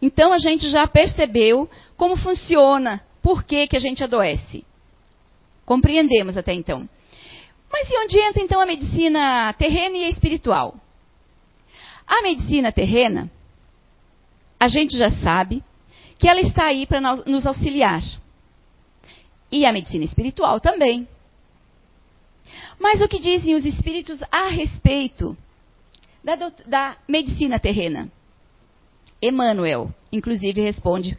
Então 0.03 0.31
a 0.31 0.39
gente 0.39 0.69
já 0.69 0.87
percebeu 0.87 1.71
como 1.97 2.19
funciona, 2.19 3.03
por 3.23 3.45
que, 3.45 3.67
que 3.67 3.79
a 3.79 3.81
gente 3.81 4.05
adoece. 4.05 4.63
Compreendemos 5.65 6.37
até 6.37 6.53
então. 6.53 6.87
Mas 7.79 7.89
e 7.93 7.97
onde 7.97 8.19
entra 8.19 8.43
então 8.43 8.61
a 8.61 8.67
medicina 8.67 9.53
terrena 9.53 9.97
e 9.97 10.05
a 10.05 10.09
espiritual? 10.09 10.75
A 12.05 12.23
medicina 12.23 12.73
terrena, 12.73 13.31
a 14.59 14.67
gente 14.67 14.97
já 14.97 15.13
sabe 15.13 15.63
que 16.19 16.27
ela 16.27 16.41
está 16.41 16.65
aí 16.65 16.89
para 16.89 17.01
nos 17.01 17.47
auxiliar. 17.47 18.03
E 19.53 19.65
a 19.65 19.73
medicina 19.73 20.05
espiritual 20.05 20.59
também. 20.59 21.07
Mas 22.81 23.01
o 23.01 23.07
que 23.07 23.21
dizem 23.21 23.55
os 23.55 23.65
espíritos 23.65 24.21
a 24.29 24.49
respeito 24.49 25.37
da, 26.25 26.35
da 26.67 26.97
medicina 27.07 27.61
terrena? 27.61 28.11
Emmanuel, 29.23 29.95
inclusive, 30.11 30.61
responde 30.61 31.17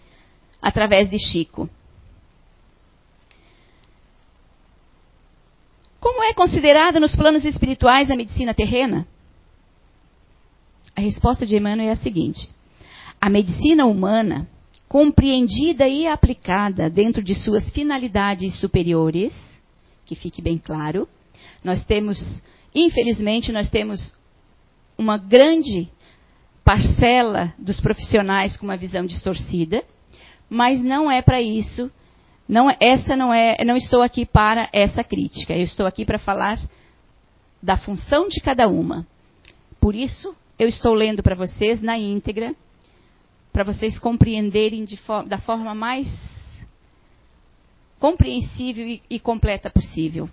através 0.62 1.10
de 1.10 1.18
Chico. 1.20 1.70
Como 6.00 6.24
é 6.24 6.34
considerada 6.34 7.00
nos 7.00 7.16
planos 7.16 7.44
espirituais 7.44 8.10
a 8.10 8.16
medicina 8.16 8.54
terrena? 8.54 9.08
A 10.96 11.02
resposta 11.02 11.46
de 11.46 11.58
Emmanuel 11.58 11.90
é 11.90 11.92
a 11.92 11.98
seguinte: 11.98 12.50
a 13.20 13.30
medicina 13.30 13.86
humana, 13.86 14.48
compreendida 14.88 15.88
e 15.88 16.08
aplicada 16.08 16.90
dentro 16.90 17.22
de 17.22 17.36
suas 17.36 17.70
finalidades 17.70 18.60
superiores, 18.60 19.34
que 20.06 20.16
fique 20.16 20.42
bem 20.42 20.58
claro, 20.58 21.08
nós 21.64 21.84
temos, 21.84 22.44
infelizmente, 22.74 23.52
nós 23.52 23.70
temos 23.70 24.14
uma 24.98 25.18
grande 25.18 25.90
parcela 26.64 27.54
dos 27.58 27.80
profissionais 27.80 28.56
com 28.58 28.66
uma 28.66 28.78
visão 28.78 29.06
distorcida, 29.06 29.84
mas 30.50 30.84
não 30.84 31.10
é 31.10 31.22
para 31.22 31.42
isso 31.42 31.92
não, 32.50 32.68
essa 32.80 33.16
não 33.16 33.32
é, 33.32 33.64
não 33.64 33.78
estou 33.78 34.02
aqui 34.02 34.26
para 34.26 34.68
essa 34.74 35.04
crítica. 35.04 35.56
Eu 35.56 35.66
estou 35.66 35.86
aqui 35.86 36.04
para 36.04 36.18
falar 36.18 36.60
da 37.62 37.78
função 37.78 38.28
de 38.28 38.42
cada 38.42 38.68
uma. 38.68 39.06
Por 39.80 39.94
isso, 39.94 40.36
eu 40.58 40.68
estou 40.68 40.96
lendo 40.96 41.22
para 41.22 41.36
vocês 41.36 41.80
na 41.80 41.96
íntegra, 41.96 42.56
para 43.54 43.64
vocês 43.64 44.00
compreenderem 44.00 44.88
for, 44.98 45.24
da 45.26 45.38
forma 45.38 45.76
mais 45.76 46.08
compreensível 48.00 48.88
e, 48.88 49.04
e 49.08 49.20
completa 49.20 49.70
possível. 49.70 50.28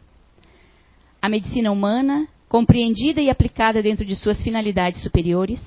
A 1.21 1.29
medicina 1.29 1.71
humana, 1.71 2.27
compreendida 2.49 3.21
e 3.21 3.29
aplicada 3.29 3.83
dentro 3.83 4.07
de 4.07 4.17
suas 4.17 4.43
finalidades 4.43 5.03
superiores, 5.03 5.61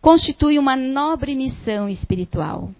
constitui 0.00 0.58
uma 0.58 0.76
nobre 0.76 1.34
missão 1.34 1.90
espiritual 1.90 2.70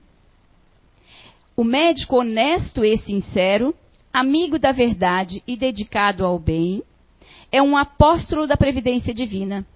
o 1.60 1.64
médico 1.64 2.16
honesto 2.16 2.82
e 2.82 2.96
sincero, 2.96 3.74
amigo 4.10 4.58
da 4.58 4.72
verdade 4.72 5.42
e 5.46 5.58
dedicado 5.58 6.24
ao 6.24 6.38
bem, 6.38 6.82
é 7.52 7.60
um 7.60 7.76
apóstolo 7.76 8.46
da 8.46 8.56
previdência 8.56 9.12
divina, 9.12 9.66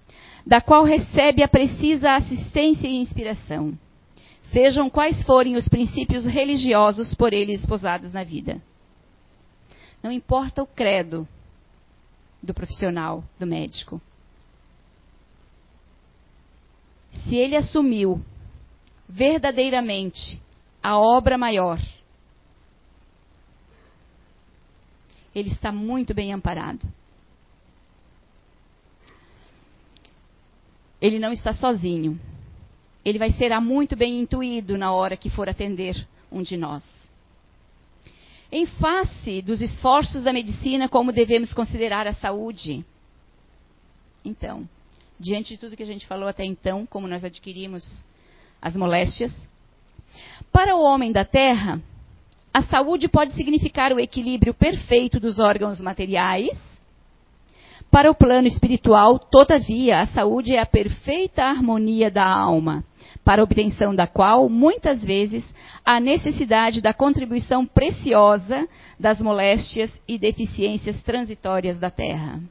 da 0.43 0.59
qual 0.59 0.83
recebe 0.83 1.43
a 1.43 1.47
precisa 1.47 2.15
assistência 2.15 2.87
e 2.87 2.95
inspiração, 2.95 3.77
sejam 4.51 4.89
quais 4.89 5.23
forem 5.25 5.57
os 5.57 5.69
princípios 5.69 6.25
religiosos 6.25 7.13
por 7.13 7.33
ele 7.33 7.53
esposados 7.53 8.11
na 8.11 8.23
vida. 8.23 8.59
Não 10.01 10.11
importa 10.11 10.63
o 10.63 10.67
credo 10.67 11.27
do 12.41 12.51
profissional, 12.51 13.23
do 13.39 13.45
médico. 13.45 14.01
Se 17.11 17.35
ele 17.35 17.55
assumiu 17.55 18.19
verdadeiramente 19.07 20.43
a 20.85 20.99
obra 20.99 21.35
maior. 21.35 21.79
Ele 25.33 25.49
está 25.49 25.71
muito 25.71 26.13
bem 26.13 26.31
amparado. 26.31 26.87
Ele 31.01 31.17
não 31.17 31.33
está 31.33 31.53
sozinho. 31.53 32.21
Ele 33.03 33.17
vai 33.17 33.31
ser 33.31 33.59
muito 33.59 33.95
bem 33.95 34.19
intuído 34.19 34.77
na 34.77 34.93
hora 34.93 35.17
que 35.17 35.27
for 35.27 35.49
atender 35.49 36.07
um 36.31 36.43
de 36.43 36.55
nós. 36.55 36.85
Em 38.51 38.67
face 38.67 39.41
dos 39.41 39.61
esforços 39.61 40.21
da 40.21 40.31
medicina, 40.31 40.87
como 40.87 41.11
devemos 41.11 41.51
considerar 41.51 42.05
a 42.05 42.13
saúde? 42.13 42.85
Então, 44.23 44.69
diante 45.19 45.55
de 45.55 45.57
tudo 45.57 45.75
que 45.75 45.81
a 45.81 45.87
gente 45.87 46.05
falou 46.05 46.29
até 46.29 46.45
então, 46.45 46.85
como 46.85 47.07
nós 47.07 47.25
adquirimos 47.25 48.05
as 48.61 48.75
moléstias, 48.75 49.49
para 50.51 50.75
o 50.75 50.81
homem 50.81 51.11
da 51.11 51.25
terra, 51.25 51.81
a 52.53 52.61
saúde 52.61 53.09
pode 53.09 53.33
significar 53.33 53.91
o 53.91 53.99
equilíbrio 53.99 54.53
perfeito 54.53 55.19
dos 55.19 55.39
órgãos 55.39 55.81
materiais. 55.81 56.57
Para 57.91 58.09
o 58.09 58.15
plano 58.15 58.47
espiritual, 58.47 59.19
todavia, 59.19 59.99
a 59.99 60.07
saúde 60.07 60.55
é 60.55 60.61
a 60.61 60.65
perfeita 60.65 61.43
harmonia 61.43 62.09
da 62.09 62.25
alma, 62.25 62.81
para 63.25 63.41
a 63.41 63.43
obtenção 63.43 63.93
da 63.93 64.07
qual, 64.07 64.47
muitas 64.47 65.03
vezes, 65.03 65.53
há 65.83 65.99
necessidade 65.99 66.81
da 66.81 66.93
contribuição 66.93 67.65
preciosa 67.65 68.65
das 68.97 69.19
moléstias 69.19 69.91
e 70.07 70.17
deficiências 70.17 70.97
transitórias 71.01 71.77
da 71.77 71.91
terra. 71.91 72.41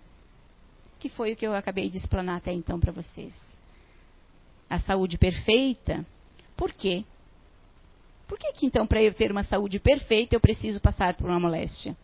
Que 1.01 1.09
foi 1.09 1.33
o 1.33 1.37
que 1.37 1.47
eu 1.47 1.55
acabei 1.55 1.89
de 1.89 1.97
explanar 1.97 2.37
até 2.37 2.53
então 2.53 2.79
para 2.79 2.93
vocês. 2.93 3.35
A 4.69 4.79
saúde 4.81 5.17
perfeita, 5.17 6.05
por 6.55 6.71
quê? 6.73 7.05
Por 8.27 8.39
que, 8.39 8.53
que 8.53 8.67
então, 8.67 8.87
para 8.87 9.03
eu 9.03 9.13
ter 9.13 9.31
uma 9.31 9.45
saúde 9.45 9.79
perfeita, 9.79 10.35
eu 10.35 10.41
preciso 10.41 10.81
passar 10.81 11.15
por 11.15 11.29
uma 11.29 11.41
moléstia? 11.41 11.97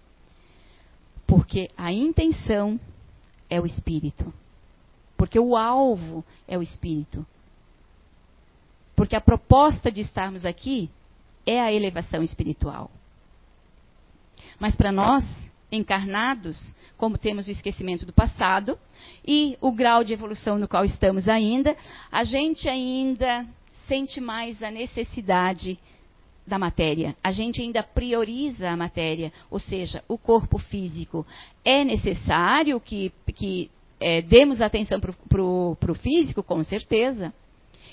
Porque 1.26 1.70
a 1.76 1.92
intenção 1.92 2.78
é 3.48 3.60
o 3.60 3.66
espírito. 3.66 4.32
Porque 5.16 5.38
o 5.38 5.56
alvo 5.56 6.24
é 6.46 6.58
o 6.58 6.62
espírito. 6.62 7.26
Porque 8.94 9.16
a 9.16 9.20
proposta 9.20 9.90
de 9.90 10.00
estarmos 10.00 10.44
aqui 10.44 10.90
é 11.46 11.60
a 11.60 11.72
elevação 11.72 12.22
espiritual. 12.22 12.90
Mas 14.58 14.76
para 14.76 14.92
nós, 14.92 15.24
encarnados, 15.72 16.74
como 16.96 17.16
temos 17.16 17.48
o 17.48 17.50
esquecimento 17.50 18.04
do 18.04 18.12
passado 18.12 18.78
e 19.26 19.56
o 19.60 19.72
grau 19.72 20.04
de 20.04 20.12
evolução 20.12 20.58
no 20.58 20.68
qual 20.68 20.84
estamos 20.84 21.28
ainda, 21.28 21.76
a 22.12 22.24
gente 22.24 22.68
ainda 22.68 23.46
sente 23.86 24.20
mais 24.20 24.62
a 24.62 24.70
necessidade 24.70 25.78
da 26.50 26.58
matéria. 26.58 27.16
A 27.22 27.30
gente 27.30 27.62
ainda 27.62 27.82
prioriza 27.82 28.68
a 28.68 28.76
matéria, 28.76 29.32
ou 29.50 29.58
seja, 29.58 30.02
o 30.06 30.18
corpo 30.18 30.58
físico. 30.58 31.24
É 31.64 31.84
necessário 31.84 32.78
que, 32.80 33.10
que 33.34 33.70
é, 33.98 34.20
demos 34.20 34.60
atenção 34.60 35.00
para 35.00 35.42
o 35.42 35.94
físico, 35.94 36.42
com 36.42 36.62
certeza. 36.64 37.32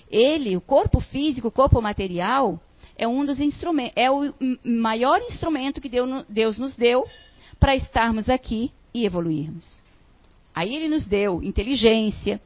Ele, 0.09 0.57
o 0.57 0.61
corpo 0.61 0.99
físico, 0.99 1.49
o 1.49 1.51
corpo 1.51 1.81
material, 1.81 2.59
é 2.97 3.07
um 3.07 3.23
dos 3.23 3.39
instrumentos, 3.39 3.93
é 3.95 4.09
o 4.09 4.33
maior 4.63 5.21
instrumento 5.21 5.79
que 5.79 5.89
Deus 6.27 6.57
nos 6.57 6.75
deu 6.75 7.05
para 7.59 7.75
estarmos 7.75 8.27
aqui 8.27 8.71
e 8.93 9.05
evoluirmos. 9.05 9.83
Aí 10.55 10.75
ele 10.75 10.87
nos 10.87 11.05
deu 11.05 11.43
inteligência, 11.43 12.41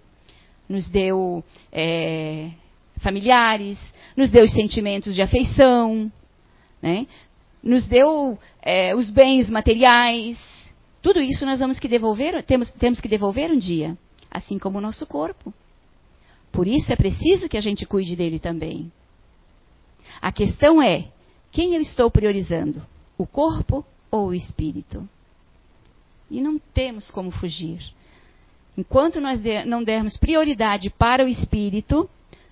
nos 0.67 0.89
deu 0.89 1.41
é, 1.71 2.51
familiares, 3.01 3.79
nos 4.15 4.31
deu 4.31 4.45
os 4.45 4.51
sentimentos 4.51 5.13
de 5.13 5.21
afeição, 5.21 6.11
né? 6.81 7.07
nos 7.61 7.85
deu 7.85 8.37
é, 8.61 8.95
os 8.95 9.09
bens 9.09 9.49
materiais. 9.49 10.39
Tudo 11.01 11.21
isso 11.21 11.45
nós 11.45 11.59
vamos 11.59 11.79
que 11.79 11.87
devolver, 11.87 12.41
temos, 12.43 12.69
temos 12.71 12.99
que 12.99 13.07
devolver 13.07 13.51
um 13.51 13.57
dia, 13.57 13.97
assim 14.29 14.57
como 14.57 14.77
o 14.77 14.81
nosso 14.81 15.05
corpo. 15.05 15.53
Por 16.51 16.67
isso 16.67 16.91
é 16.91 16.95
preciso 16.95 17.47
que 17.47 17.57
a 17.57 17.61
gente 17.61 17.85
cuide 17.85 18.15
dele 18.15 18.39
também. 18.39 18.91
A 20.21 20.31
questão 20.31 20.81
é: 20.81 21.07
quem 21.51 21.75
eu 21.75 21.81
estou 21.81 22.11
priorizando? 22.11 22.85
O 23.17 23.25
corpo 23.25 23.85
ou 24.09 24.27
o 24.27 24.33
espírito? 24.33 25.07
E 26.29 26.41
não 26.41 26.57
temos 26.57 27.09
como 27.11 27.31
fugir. 27.31 27.79
Enquanto 28.77 29.19
nós 29.19 29.39
não 29.65 29.83
dermos 29.83 30.17
prioridade 30.17 30.89
para 30.89 31.25
o 31.25 31.27
espírito, 31.27 32.09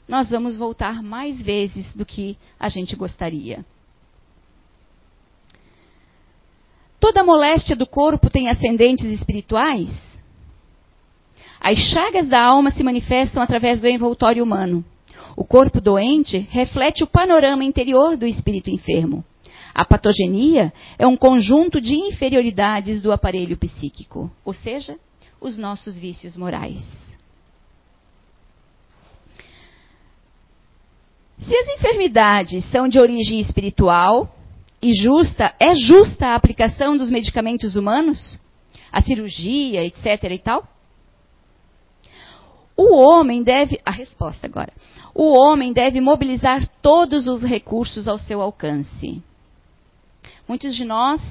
nós 0.09 0.31
vamos 0.31 0.57
voltar 0.57 1.03
mais 1.03 1.39
vezes 1.39 1.95
do 1.95 2.03
que 2.03 2.35
a 2.59 2.67
gente 2.67 2.95
gostaria. 2.95 3.63
Toda 6.99 7.23
moléstia 7.23 7.75
do 7.75 7.85
corpo 7.85 8.27
tem 8.27 8.49
ascendentes 8.49 9.05
espirituais? 9.05 10.19
As 11.59 11.77
chagas 11.77 12.27
da 12.27 12.41
alma 12.41 12.71
se 12.71 12.81
manifestam 12.81 13.41
através 13.43 13.79
do 13.79 13.87
envoltório 13.87 14.43
humano. 14.43 14.83
O 15.37 15.45
corpo 15.45 15.79
doente 15.79 16.39
reflete 16.49 17.03
o 17.03 17.07
panorama 17.07 17.63
interior 17.63 18.17
do 18.17 18.25
espírito 18.25 18.71
enfermo. 18.71 19.23
A 19.75 19.85
patogenia 19.85 20.73
é 20.97 21.05
um 21.05 21.15
conjunto 21.15 21.79
de 21.79 21.93
inferioridades 21.93 22.99
do 22.99 23.11
aparelho 23.11 23.55
psíquico, 23.55 24.31
ou 24.43 24.53
seja, 24.53 24.97
os 25.39 25.55
nossos 25.55 25.95
vícios 25.95 26.35
morais. 26.35 27.08
Se 31.39 31.55
as 31.55 31.67
enfermidades 31.69 32.65
são 32.65 32.87
de 32.87 32.99
origem 32.99 33.39
espiritual 33.39 34.29
e 34.81 34.93
justa, 34.93 35.53
é 35.59 35.73
justa 35.75 36.27
a 36.27 36.35
aplicação 36.35 36.97
dos 36.97 37.09
medicamentos 37.09 37.75
humanos? 37.75 38.39
A 38.91 39.01
cirurgia, 39.01 39.83
etc 39.85 40.23
e 40.31 40.39
tal? 40.39 40.67
O 42.75 42.95
homem 42.95 43.43
deve, 43.43 43.79
a 43.85 43.91
resposta 43.91 44.47
agora. 44.47 44.71
O 45.13 45.33
homem 45.37 45.73
deve 45.73 45.99
mobilizar 45.99 46.67
todos 46.81 47.27
os 47.27 47.43
recursos 47.43 48.07
ao 48.07 48.17
seu 48.17 48.41
alcance. 48.41 49.21
Muitos 50.47 50.75
de 50.75 50.85
nós 50.85 51.21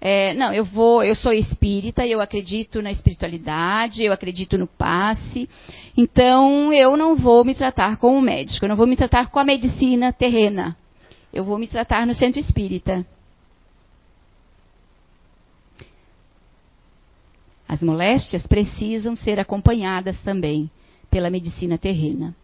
é, 0.00 0.32
não, 0.32 0.50
eu 0.50 0.64
vou, 0.64 1.04
eu 1.04 1.14
sou 1.14 1.30
espírita, 1.30 2.06
eu 2.06 2.22
acredito 2.22 2.80
na 2.80 2.90
espiritualidade, 2.90 4.02
eu 4.02 4.12
acredito 4.12 4.56
no 4.56 4.66
passe, 4.66 5.46
então 5.94 6.72
eu 6.72 6.96
não 6.96 7.14
vou 7.14 7.44
me 7.44 7.54
tratar 7.54 7.98
como 7.98 8.20
médico, 8.22 8.64
eu 8.64 8.68
não 8.70 8.76
vou 8.76 8.86
me 8.86 8.96
tratar 8.96 9.28
com 9.30 9.38
a 9.38 9.44
medicina 9.44 10.10
terrena, 10.10 10.74
eu 11.30 11.44
vou 11.44 11.58
me 11.58 11.66
tratar 11.66 12.06
no 12.06 12.14
centro 12.14 12.40
espírita. 12.40 13.04
As 17.68 17.82
moléstias 17.82 18.46
precisam 18.46 19.14
ser 19.14 19.38
acompanhadas 19.38 20.20
também 20.22 20.70
pela 21.10 21.30
medicina 21.30 21.78
terrena. 21.78 22.34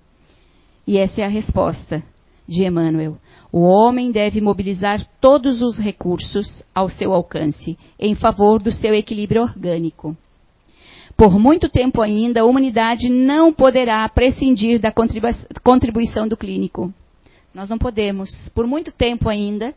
E 0.86 0.98
essa 0.98 1.22
é 1.22 1.24
a 1.24 1.28
resposta 1.28 2.04
de 2.46 2.64
Emmanuel. 2.64 3.16
O 3.52 3.60
homem 3.60 4.10
deve 4.10 4.40
mobilizar 4.40 5.04
todos 5.20 5.62
os 5.62 5.78
recursos 5.78 6.62
ao 6.74 6.88
seu 6.88 7.12
alcance 7.12 7.76
em 7.98 8.14
favor 8.14 8.62
do 8.62 8.72
seu 8.72 8.94
equilíbrio 8.94 9.42
orgânico. 9.42 10.16
Por 11.16 11.38
muito 11.38 11.68
tempo 11.68 12.02
ainda, 12.02 12.42
a 12.42 12.44
humanidade 12.44 13.08
não 13.08 13.52
poderá 13.52 14.06
prescindir 14.08 14.78
da 14.78 14.92
contribuição 15.62 16.28
do 16.28 16.36
clínico. 16.36 16.92
Nós 17.54 17.70
não 17.70 17.78
podemos, 17.78 18.50
por 18.50 18.66
muito 18.66 18.92
tempo 18.92 19.28
ainda, 19.28 19.74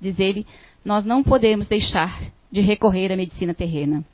diz 0.00 0.20
ele, 0.20 0.46
nós 0.84 1.06
não 1.06 1.22
podemos 1.22 1.68
deixar 1.68 2.20
de 2.52 2.60
recorrer 2.60 3.10
à 3.10 3.16
medicina 3.16 3.54
terrena 3.54 4.04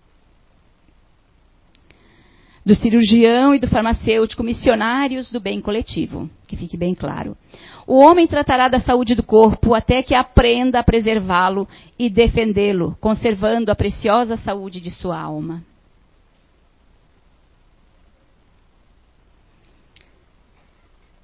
do 2.65 2.75
cirurgião 2.75 3.55
e 3.55 3.59
do 3.59 3.69
farmacêutico 3.69 4.43
missionários 4.43 5.31
do 5.31 5.41
bem 5.41 5.61
coletivo, 5.61 6.29
que 6.47 6.57
fique 6.57 6.77
bem 6.77 6.95
claro. 6.95 7.37
O 7.91 7.97
homem 7.97 8.25
tratará 8.25 8.69
da 8.69 8.79
saúde 8.79 9.17
do 9.17 9.23
corpo 9.25 9.75
até 9.75 10.01
que 10.01 10.15
aprenda 10.15 10.79
a 10.79 10.85
preservá-lo 10.85 11.67
e 11.99 12.09
defendê-lo, 12.09 12.97
conservando 13.01 13.69
a 13.69 13.75
preciosa 13.75 14.37
saúde 14.37 14.81
de 14.81 14.93
sua 14.93 15.21
alma. 15.21 15.65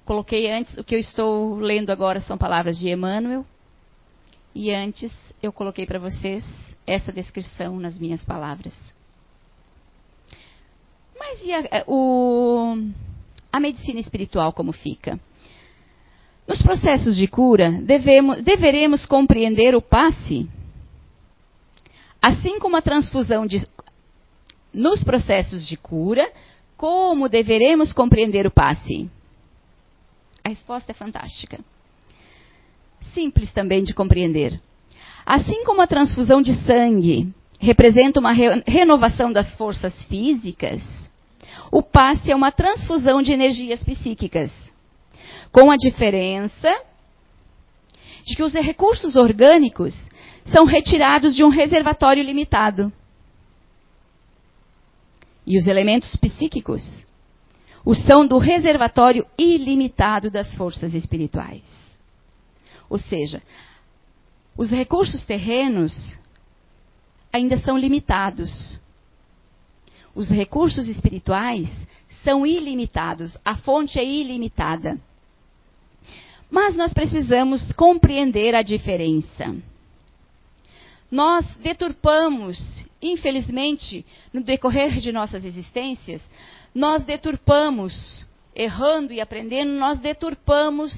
Coloquei 0.03 0.51
antes, 0.51 0.77
o 0.77 0.83
que 0.83 0.95
eu 0.95 0.99
estou 0.99 1.55
lendo 1.55 1.89
agora 1.89 2.19
são 2.19 2.37
palavras 2.37 2.77
de 2.77 2.89
Emmanuel, 2.89 3.45
e 4.53 4.73
antes 4.73 5.15
eu 5.41 5.53
coloquei 5.53 5.85
para 5.85 5.99
vocês 5.99 6.43
essa 6.85 7.13
descrição 7.13 7.79
nas 7.79 7.97
minhas 7.97 8.25
palavras. 8.25 8.73
Mas 11.17 11.41
e 11.45 11.53
a, 11.53 11.85
o, 11.87 12.75
a 13.53 13.57
medicina 13.57 14.01
espiritual 14.01 14.51
como 14.51 14.73
fica? 14.73 15.17
Nos 16.47 16.61
processos 16.61 17.17
de 17.17 17.27
cura, 17.27 17.71
devemos, 17.71 18.41
deveremos 18.41 19.05
compreender 19.05 19.75
o 19.75 19.81
passe, 19.81 20.47
assim 22.21 22.57
como 22.59 22.77
a 22.77 22.81
transfusão 22.81 23.45
de. 23.45 23.67
Nos 24.73 25.03
processos 25.03 25.65
de 25.65 25.75
cura, 25.75 26.31
como 26.77 27.27
deveremos 27.27 27.91
compreender 27.91 28.45
o 28.45 28.51
passe? 28.51 29.09
A 30.43 30.49
resposta 30.49 30.91
é 30.91 30.95
fantástica. 30.95 31.59
Simples 33.13 33.51
também 33.51 33.83
de 33.83 33.93
compreender. 33.93 34.61
Assim 35.25 35.65
como 35.65 35.81
a 35.81 35.87
transfusão 35.87 36.41
de 36.41 36.53
sangue 36.63 37.33
representa 37.59 38.19
uma 38.19 38.31
re 38.31 38.63
renovação 38.65 39.33
das 39.33 39.53
forças 39.55 39.93
físicas, 40.05 41.09
o 41.71 41.81
passe 41.81 42.31
é 42.31 42.35
uma 42.35 42.51
transfusão 42.51 43.21
de 43.21 43.33
energias 43.33 43.83
psíquicas. 43.83 44.51
Com 45.51 45.71
a 45.71 45.77
diferença 45.77 46.81
de 48.25 48.35
que 48.35 48.43
os 48.43 48.53
recursos 48.53 49.15
orgânicos 49.15 49.97
são 50.45 50.65
retirados 50.65 51.35
de 51.35 51.43
um 51.43 51.49
reservatório 51.49 52.23
limitado. 52.23 52.91
E 55.45 55.57
os 55.57 55.65
elementos 55.65 56.15
psíquicos 56.17 57.05
o 57.87 57.95
são 57.95 58.27
do 58.27 58.37
reservatório 58.37 59.25
ilimitado 59.37 60.29
das 60.29 60.53
forças 60.55 60.93
espirituais. 60.93 61.63
Ou 62.89 62.99
seja, 62.99 63.41
os 64.57 64.69
recursos 64.69 65.23
terrenos 65.23 66.19
ainda 67.31 67.57
são 67.59 67.77
limitados. 67.77 68.77
Os 70.13 70.27
recursos 70.27 70.89
espirituais 70.89 71.69
são 72.25 72.45
ilimitados, 72.45 73.37
a 73.45 73.55
fonte 73.55 73.97
é 73.97 74.03
ilimitada. 74.03 74.99
Mas 76.49 76.75
nós 76.75 76.93
precisamos 76.93 77.71
compreender 77.73 78.55
a 78.55 78.61
diferença. 78.61 79.55
Nós 81.09 81.45
deturpamos, 81.57 82.85
infelizmente, 83.01 84.05
no 84.33 84.41
decorrer 84.41 84.99
de 84.99 85.11
nossas 85.11 85.45
existências, 85.45 86.21
nós 86.73 87.03
deturpamos, 87.05 88.25
errando 88.53 89.13
e 89.13 89.21
aprendendo, 89.21 89.71
nós 89.71 89.99
deturpamos 89.99 90.93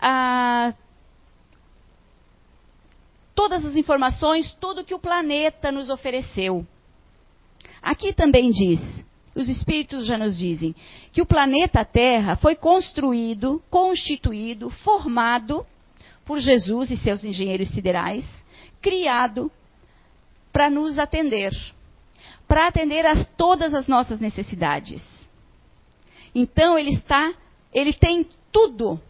a, 0.00 0.74
todas 3.34 3.64
as 3.64 3.76
informações, 3.76 4.52
tudo 4.60 4.84
que 4.84 4.94
o 4.94 4.98
planeta 4.98 5.70
nos 5.70 5.88
ofereceu. 5.90 6.66
Aqui 7.80 8.12
também 8.12 8.50
diz, 8.50 8.80
os 9.34 9.48
espíritos 9.48 10.06
já 10.06 10.18
nos 10.18 10.36
dizem, 10.36 10.74
que 11.12 11.22
o 11.22 11.26
planeta 11.26 11.84
Terra 11.84 12.36
foi 12.36 12.54
construído, 12.54 13.62
constituído, 13.70 14.68
formado 14.68 15.64
por 16.24 16.38
Jesus 16.38 16.90
e 16.90 16.96
seus 16.96 17.24
engenheiros 17.24 17.70
siderais, 17.70 18.26
criado 18.80 19.50
para 20.52 20.68
nos 20.68 20.98
atender, 20.98 21.52
para 22.46 22.66
atender 22.66 23.06
a 23.06 23.24
todas 23.24 23.72
as 23.74 23.86
nossas 23.86 24.20
necessidades. 24.20 25.02
Então 26.34 26.78
ele 26.78 26.90
está, 26.90 27.32
ele 27.72 27.92
tem 27.92 28.26
tudo, 28.50 29.00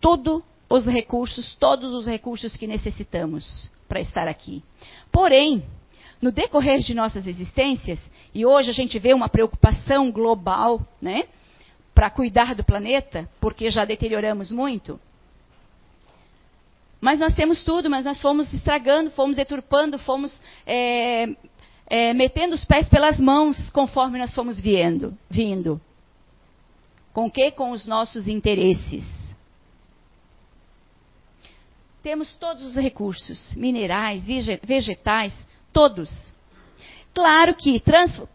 todos 0.00 0.42
os 0.68 0.86
recursos, 0.86 1.54
todos 1.56 1.92
os 1.92 2.06
recursos 2.06 2.56
que 2.56 2.66
necessitamos 2.66 3.70
para 3.88 4.00
estar 4.00 4.26
aqui. 4.28 4.62
Porém, 5.12 5.64
no 6.26 6.32
decorrer 6.32 6.80
de 6.80 6.92
nossas 6.92 7.24
existências, 7.24 8.00
e 8.34 8.44
hoje 8.44 8.68
a 8.68 8.72
gente 8.72 8.98
vê 8.98 9.14
uma 9.14 9.28
preocupação 9.28 10.10
global, 10.10 10.84
né, 11.00 11.22
para 11.94 12.10
cuidar 12.10 12.52
do 12.52 12.64
planeta, 12.64 13.30
porque 13.40 13.70
já 13.70 13.84
deterioramos 13.84 14.50
muito. 14.50 14.98
Mas 17.00 17.20
nós 17.20 17.32
temos 17.32 17.62
tudo, 17.62 17.88
mas 17.88 18.04
nós 18.04 18.20
fomos 18.20 18.52
estragando, 18.52 19.12
fomos 19.12 19.36
deturpando, 19.36 20.00
fomos 20.00 20.36
é, 20.66 21.28
é, 21.86 22.12
metendo 22.12 22.56
os 22.56 22.64
pés 22.64 22.88
pelas 22.88 23.20
mãos 23.20 23.70
conforme 23.70 24.18
nós 24.18 24.34
fomos 24.34 24.58
vindo. 24.58 25.16
vindo. 25.30 25.80
Com 27.12 27.30
que? 27.30 27.52
Com 27.52 27.70
os 27.70 27.86
nossos 27.86 28.26
interesses. 28.26 29.04
Temos 32.02 32.34
todos 32.34 32.64
os 32.64 32.74
recursos, 32.74 33.54
minerais, 33.54 34.24
vegetais, 34.64 35.46
todos. 35.76 36.32
Claro 37.12 37.54
que 37.54 37.82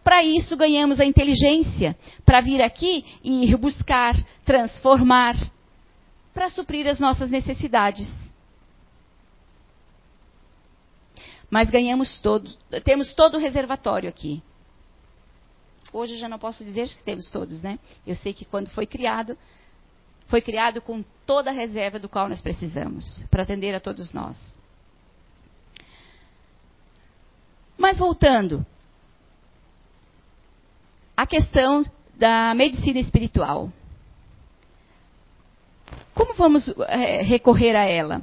para 0.04 0.24
isso 0.24 0.56
ganhamos 0.56 1.00
a 1.00 1.06
inteligência, 1.06 1.98
para 2.24 2.40
vir 2.40 2.62
aqui 2.62 3.04
e 3.24 3.46
ir 3.46 3.58
buscar, 3.58 4.16
transformar, 4.46 5.36
para 6.36 6.52
suprir 6.52 6.88
as 6.88 7.00
nossas 7.00 7.32
necessidades. 7.32 8.08
Mas 11.50 11.72
ganhamos 11.72 12.20
todo, 12.20 12.48
temos 12.84 13.12
todo 13.16 13.38
o 13.38 13.40
reservatório 13.40 14.08
aqui. 14.08 14.44
Hoje 15.92 16.18
já 16.18 16.30
não 16.30 16.38
posso 16.38 16.64
dizer 16.64 16.88
que 16.88 17.04
temos 17.04 17.28
todos, 17.32 17.64
né? 17.64 17.80
Eu 18.06 18.16
sei 18.16 18.34
que 18.34 18.46
quando 18.46 18.70
foi 18.70 18.86
criado, 18.86 19.36
foi 20.28 20.42
criado 20.42 20.80
com 20.80 21.04
toda 21.26 21.50
a 21.50 21.54
reserva 21.54 21.98
do 21.98 22.08
qual 22.08 22.30
nós 22.30 22.40
precisamos 22.40 23.26
para 23.32 23.42
atender 23.42 23.74
a 23.74 23.80
todos 23.80 24.14
nós. 24.14 24.61
Mas 27.82 27.98
voltando 27.98 28.64
à 31.18 31.26
questão 31.26 31.84
da 32.16 32.54
medicina 32.54 33.00
espiritual. 33.00 33.74
Como 36.14 36.36
vamos 36.36 36.72
é, 36.88 37.24
recorrer 37.24 37.76
a 37.76 37.84
ela? 37.84 38.22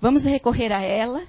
Vamos 0.00 0.24
recorrer 0.24 0.72
a 0.72 0.80
ela 0.80 1.24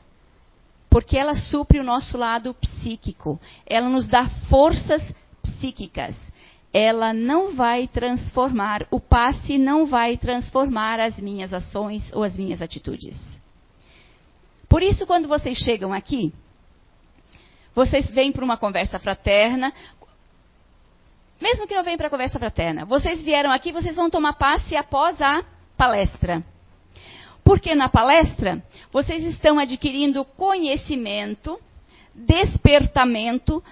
porque 0.89 1.17
ela 1.17 1.35
supre 1.35 1.77
o 1.77 1.83
nosso 1.83 2.17
lado 2.17 2.53
psíquico. 2.53 3.37
Ela 3.65 3.89
nos 3.89 4.07
dá 4.07 4.29
forças 4.49 5.03
psíquicas. 5.43 6.15
Ela 6.73 7.13
não 7.13 7.53
vai 7.53 7.85
transformar, 7.85 8.87
o 8.89 8.99
passe 9.01 9.57
não 9.57 9.85
vai 9.85 10.15
transformar 10.15 11.01
as 11.01 11.19
minhas 11.19 11.53
ações 11.53 12.09
ou 12.13 12.23
as 12.23 12.37
minhas 12.37 12.61
atitudes. 12.61 13.36
Por 14.69 14.83
isso, 14.83 15.05
quando 15.05 15.27
vocês 15.27 15.57
chegam 15.57 15.93
aqui, 15.93 16.33
vocês 17.73 18.09
vêm 18.09 18.31
para 18.31 18.43
uma 18.43 18.57
conversa 18.57 18.99
fraterna, 18.99 19.73
mesmo 21.39 21.67
que 21.67 21.75
não 21.75 21.83
venham 21.83 21.97
para 21.97 22.07
a 22.07 22.11
conversa 22.11 22.39
fraterna, 22.39 22.85
vocês 22.85 23.21
vieram 23.21 23.51
aqui, 23.51 23.71
vocês 23.71 23.95
vão 23.95 24.09
tomar 24.09 24.33
passe 24.33 24.75
após 24.75 25.21
a 25.21 25.43
palestra. 25.77 26.43
Porque 27.43 27.75
na 27.75 27.87
palestra 27.87 28.61
vocês 28.91 29.23
estão 29.23 29.59
adquirindo 29.59 30.25
conhecimento, 30.25 31.59
despertamento 32.13 33.63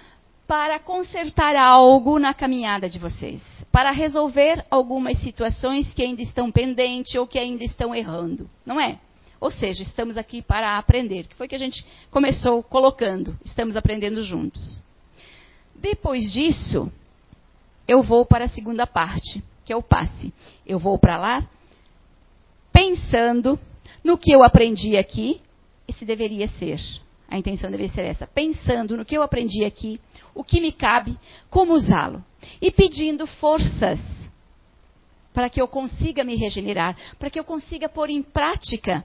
para 0.46 0.78
consertar 0.78 1.56
algo 1.56 2.18
na 2.20 2.32
caminhada 2.32 2.88
de 2.88 2.98
vocês, 2.98 3.42
para 3.72 3.90
resolver 3.90 4.64
algumas 4.70 5.18
situações 5.18 5.92
que 5.92 6.02
ainda 6.02 6.22
estão 6.22 6.52
pendentes 6.52 7.16
ou 7.16 7.26
que 7.26 7.38
ainda 7.38 7.64
estão 7.64 7.92
errando, 7.92 8.48
não 8.64 8.80
é? 8.80 8.98
Ou 9.40 9.50
seja, 9.50 9.82
estamos 9.82 10.16
aqui 10.16 10.40
para 10.40 10.78
aprender, 10.78 11.26
que 11.26 11.34
foi 11.34 11.46
que 11.46 11.54
a 11.54 11.58
gente 11.58 11.84
começou 12.10 12.62
colocando, 12.62 13.38
estamos 13.44 13.76
aprendendo 13.76 14.22
juntos. 14.22 14.80
Depois 15.74 16.32
disso, 16.32 16.90
eu 17.86 18.02
vou 18.02 18.24
para 18.24 18.46
a 18.46 18.48
segunda 18.48 18.86
parte, 18.86 19.42
que 19.64 19.72
é 19.72 19.76
o 19.76 19.82
passe. 19.82 20.32
Eu 20.66 20.78
vou 20.78 20.98
para 20.98 21.18
lá 21.18 21.48
pensando 22.72 23.58
no 24.02 24.18
que 24.18 24.32
eu 24.32 24.42
aprendi 24.42 24.96
aqui, 24.96 25.40
esse 25.88 26.04
deveria 26.04 26.48
ser. 26.48 26.80
A 27.28 27.38
intenção 27.38 27.70
deveria 27.70 27.92
ser 27.92 28.04
essa. 28.04 28.26
Pensando 28.26 28.96
no 28.96 29.04
que 29.04 29.16
eu 29.16 29.22
aprendi 29.22 29.64
aqui, 29.64 30.00
o 30.34 30.44
que 30.44 30.60
me 30.60 30.72
cabe, 30.72 31.18
como 31.50 31.72
usá-lo. 31.72 32.24
E 32.60 32.70
pedindo 32.70 33.26
forças 33.26 34.00
para 35.32 35.50
que 35.50 35.60
eu 35.60 35.68
consiga 35.68 36.24
me 36.24 36.36
regenerar, 36.36 36.96
para 37.18 37.28
que 37.28 37.38
eu 37.38 37.44
consiga 37.44 37.88
pôr 37.88 38.08
em 38.08 38.22
prática 38.22 39.04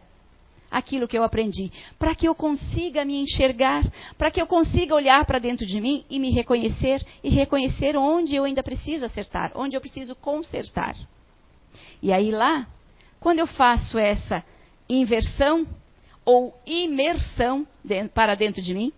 aquilo 0.72 1.08
que 1.08 1.18
eu 1.18 1.24
aprendi, 1.24 1.70
para 2.00 2.16
que 2.16 2.28
eu 2.28 2.34
consiga 2.34 3.04
me 3.04 3.22
enxergar, 3.22 3.84
para 4.18 4.32
que 4.32 4.42
eu 4.42 4.48
consiga 4.48 4.96
olhar 4.96 5.26
para 5.26 5.38
dentro 5.38 5.66
de 5.66 5.82
mim 5.82 6.06
e 6.10 6.18
me 6.18 6.32
reconhecer 6.32 7.06
e 7.22 7.30
reconhecer 7.30 7.98
onde 7.98 8.36
eu 8.36 8.46
ainda 8.46 8.64
preciso 8.64 9.06
acertar, 9.06 9.52
onde 9.54 9.76
eu 9.76 9.82
preciso 9.82 10.16
consertar. 10.16 10.96
E 12.02 12.14
aí 12.14 12.32
lá 12.32 12.68
quando 13.22 13.38
eu 13.38 13.46
faço 13.46 14.00
essa 14.00 14.44
inversão 14.90 15.66
ou 16.26 16.60
imersão 16.66 17.66
para 18.16 18.34
dentro 18.34 18.64
de 18.64 18.74
mim, 18.74 18.92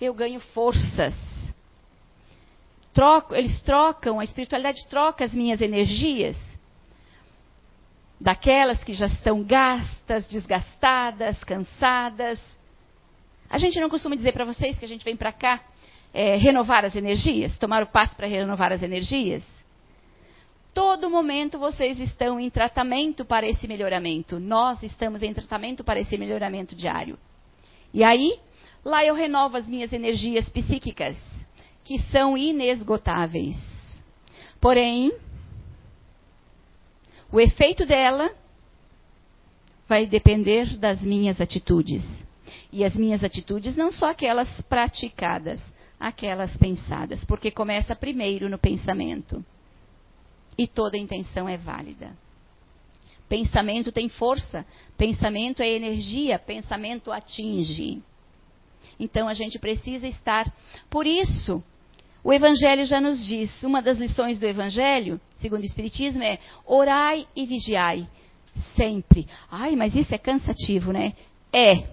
eu 0.00 0.12
ganho 0.12 0.40
forças. 0.40 1.14
Troco, 2.92 3.34
eles 3.34 3.62
trocam, 3.62 4.18
a 4.18 4.24
espiritualidade 4.24 4.84
troca 4.86 5.24
as 5.24 5.32
minhas 5.32 5.60
energias 5.60 6.36
daquelas 8.24 8.82
que 8.82 8.94
já 8.94 9.06
estão 9.06 9.44
gastas, 9.44 10.26
desgastadas, 10.26 11.44
cansadas. 11.44 12.40
A 13.50 13.58
gente 13.58 13.78
não 13.78 13.90
costuma 13.90 14.16
dizer 14.16 14.32
para 14.32 14.46
vocês 14.46 14.78
que 14.78 14.84
a 14.84 14.88
gente 14.88 15.04
vem 15.04 15.14
para 15.14 15.30
cá 15.30 15.60
é, 16.12 16.34
renovar 16.36 16.86
as 16.86 16.96
energias, 16.96 17.58
tomar 17.58 17.82
o 17.82 17.86
passo 17.86 18.16
para 18.16 18.26
renovar 18.26 18.72
as 18.72 18.82
energias? 18.82 19.44
todo 20.74 21.08
momento 21.08 21.56
vocês 21.56 22.00
estão 22.00 22.38
em 22.40 22.50
tratamento 22.50 23.24
para 23.24 23.46
esse 23.46 23.68
melhoramento. 23.68 24.40
Nós 24.40 24.82
estamos 24.82 25.22
em 25.22 25.32
tratamento 25.32 25.84
para 25.84 26.00
esse 26.00 26.18
melhoramento 26.18 26.74
diário. 26.74 27.16
E 27.92 28.02
aí, 28.02 28.40
lá 28.84 29.04
eu 29.04 29.14
renovo 29.14 29.56
as 29.56 29.68
minhas 29.68 29.92
energias 29.92 30.48
psíquicas, 30.48 31.16
que 31.84 32.00
são 32.10 32.36
inesgotáveis. 32.36 33.56
Porém, 34.60 35.12
o 37.34 37.40
efeito 37.40 37.84
dela 37.84 38.32
vai 39.88 40.06
depender 40.06 40.76
das 40.76 41.02
minhas 41.02 41.40
atitudes. 41.40 42.04
E 42.72 42.84
as 42.84 42.94
minhas 42.94 43.24
atitudes 43.24 43.76
não 43.76 43.90
são 43.90 44.08
aquelas 44.08 44.48
praticadas, 44.62 45.60
aquelas 45.98 46.56
pensadas, 46.56 47.24
porque 47.24 47.50
começa 47.50 47.96
primeiro 47.96 48.48
no 48.48 48.56
pensamento 48.56 49.44
e 50.56 50.68
toda 50.68 50.96
intenção 50.96 51.48
é 51.48 51.56
válida. 51.56 52.16
Pensamento 53.28 53.90
tem 53.90 54.08
força, 54.08 54.64
pensamento 54.96 55.60
é 55.60 55.68
energia, 55.68 56.38
pensamento 56.38 57.10
atinge. 57.10 58.00
Então 58.96 59.26
a 59.26 59.34
gente 59.34 59.58
precisa 59.58 60.06
estar. 60.06 60.54
Por 60.88 61.04
isso, 61.04 61.60
o 62.24 62.32
Evangelho 62.32 62.86
já 62.86 63.02
nos 63.02 63.22
diz, 63.22 63.62
uma 63.62 63.82
das 63.82 63.98
lições 63.98 64.38
do 64.38 64.46
Evangelho, 64.46 65.20
segundo 65.36 65.60
o 65.60 65.66
Espiritismo, 65.66 66.22
é 66.22 66.38
orai 66.64 67.26
e 67.36 67.44
vigiai 67.44 68.08
sempre. 68.74 69.28
Ai, 69.50 69.76
mas 69.76 69.94
isso 69.94 70.14
é 70.14 70.18
cansativo, 70.18 70.90
né? 70.90 71.12
É. 71.52 71.84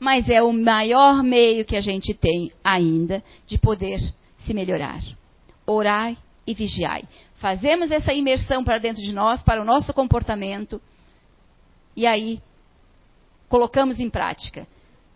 Mas 0.00 0.28
é 0.30 0.42
o 0.42 0.52
maior 0.52 1.22
meio 1.22 1.66
que 1.66 1.76
a 1.76 1.82
gente 1.82 2.14
tem 2.14 2.50
ainda 2.64 3.22
de 3.46 3.58
poder 3.58 4.00
se 4.38 4.54
melhorar. 4.54 5.02
Orai 5.66 6.16
e 6.46 6.54
vigiai. 6.54 7.04
Fazemos 7.34 7.90
essa 7.90 8.14
imersão 8.14 8.64
para 8.64 8.78
dentro 8.78 9.02
de 9.02 9.12
nós, 9.12 9.42
para 9.42 9.60
o 9.60 9.64
nosso 9.66 9.92
comportamento, 9.92 10.80
e 11.94 12.06
aí 12.06 12.40
colocamos 13.50 14.00
em 14.00 14.08
prática. 14.08 14.66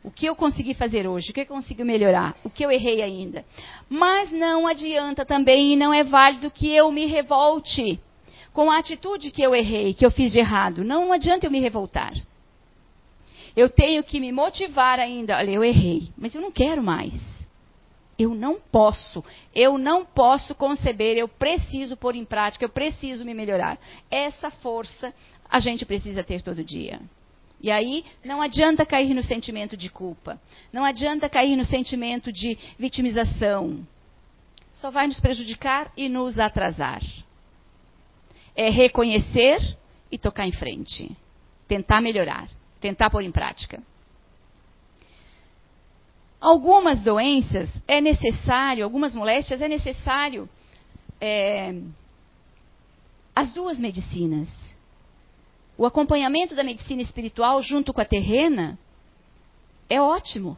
O 0.02 0.10
que 0.10 0.26
eu 0.26 0.34
consegui 0.34 0.72
fazer 0.72 1.06
hoje? 1.06 1.30
O 1.30 1.34
que 1.34 1.42
eu 1.42 1.46
consigo 1.46 1.84
melhorar? 1.84 2.34
O 2.42 2.48
que 2.48 2.64
eu 2.64 2.70
errei 2.70 3.02
ainda? 3.02 3.44
Mas 3.88 4.32
não 4.32 4.66
adianta 4.66 5.26
também 5.26 5.72
e 5.72 5.76
não 5.76 5.92
é 5.92 6.02
válido 6.02 6.50
que 6.50 6.74
eu 6.74 6.90
me 6.90 7.06
revolte 7.06 8.00
com 8.52 8.70
a 8.70 8.78
atitude 8.78 9.30
que 9.30 9.42
eu 9.42 9.54
errei, 9.54 9.92
que 9.92 10.04
eu 10.04 10.10
fiz 10.10 10.32
de 10.32 10.38
errado. 10.38 10.82
Não 10.82 11.12
adianta 11.12 11.46
eu 11.46 11.50
me 11.50 11.60
revoltar. 11.60 12.14
Eu 13.54 13.68
tenho 13.68 14.02
que 14.02 14.20
me 14.20 14.32
motivar 14.32 14.98
ainda. 14.98 15.36
Olha, 15.36 15.50
eu 15.50 15.62
errei, 15.62 16.08
mas 16.16 16.34
eu 16.34 16.40
não 16.40 16.50
quero 16.50 16.82
mais. 16.82 17.40
Eu 18.18 18.34
não 18.34 18.60
posso, 18.60 19.24
eu 19.54 19.78
não 19.78 20.04
posso 20.04 20.54
conceber, 20.54 21.16
eu 21.16 21.26
preciso 21.26 21.96
pôr 21.96 22.14
em 22.14 22.24
prática, 22.24 22.62
eu 22.62 22.68
preciso 22.68 23.24
me 23.24 23.32
melhorar. 23.32 23.78
Essa 24.10 24.50
força 24.50 25.14
a 25.48 25.58
gente 25.58 25.86
precisa 25.86 26.22
ter 26.22 26.42
todo 26.42 26.62
dia. 26.62 27.00
E 27.60 27.70
aí 27.70 28.04
não 28.24 28.40
adianta 28.40 28.86
cair 28.86 29.12
no 29.12 29.22
sentimento 29.22 29.76
de 29.76 29.90
culpa, 29.90 30.40
não 30.72 30.84
adianta 30.84 31.28
cair 31.28 31.56
no 31.56 31.64
sentimento 31.64 32.32
de 32.32 32.58
vitimização. 32.78 33.86
Só 34.72 34.90
vai 34.90 35.06
nos 35.06 35.20
prejudicar 35.20 35.92
e 35.96 36.08
nos 36.08 36.38
atrasar. 36.38 37.02
É 38.56 38.70
reconhecer 38.70 39.58
e 40.10 40.18
tocar 40.18 40.46
em 40.46 40.52
frente. 40.52 41.14
Tentar 41.68 42.00
melhorar, 42.00 42.48
tentar 42.80 43.10
pôr 43.10 43.22
em 43.22 43.30
prática. 43.30 43.82
Algumas 46.40 47.02
doenças 47.02 47.70
é 47.86 48.00
necessário, 48.00 48.82
algumas 48.82 49.14
moléstias 49.14 49.60
é 49.60 49.68
necessário 49.68 50.48
é, 51.20 51.74
as 53.36 53.52
duas 53.52 53.78
medicinas 53.78 54.69
o 55.76 55.86
acompanhamento 55.86 56.54
da 56.54 56.64
medicina 56.64 57.02
espiritual 57.02 57.62
junto 57.62 57.92
com 57.92 58.00
a 58.00 58.04
terrena 58.04 58.78
é 59.88 60.00
ótimo. 60.00 60.56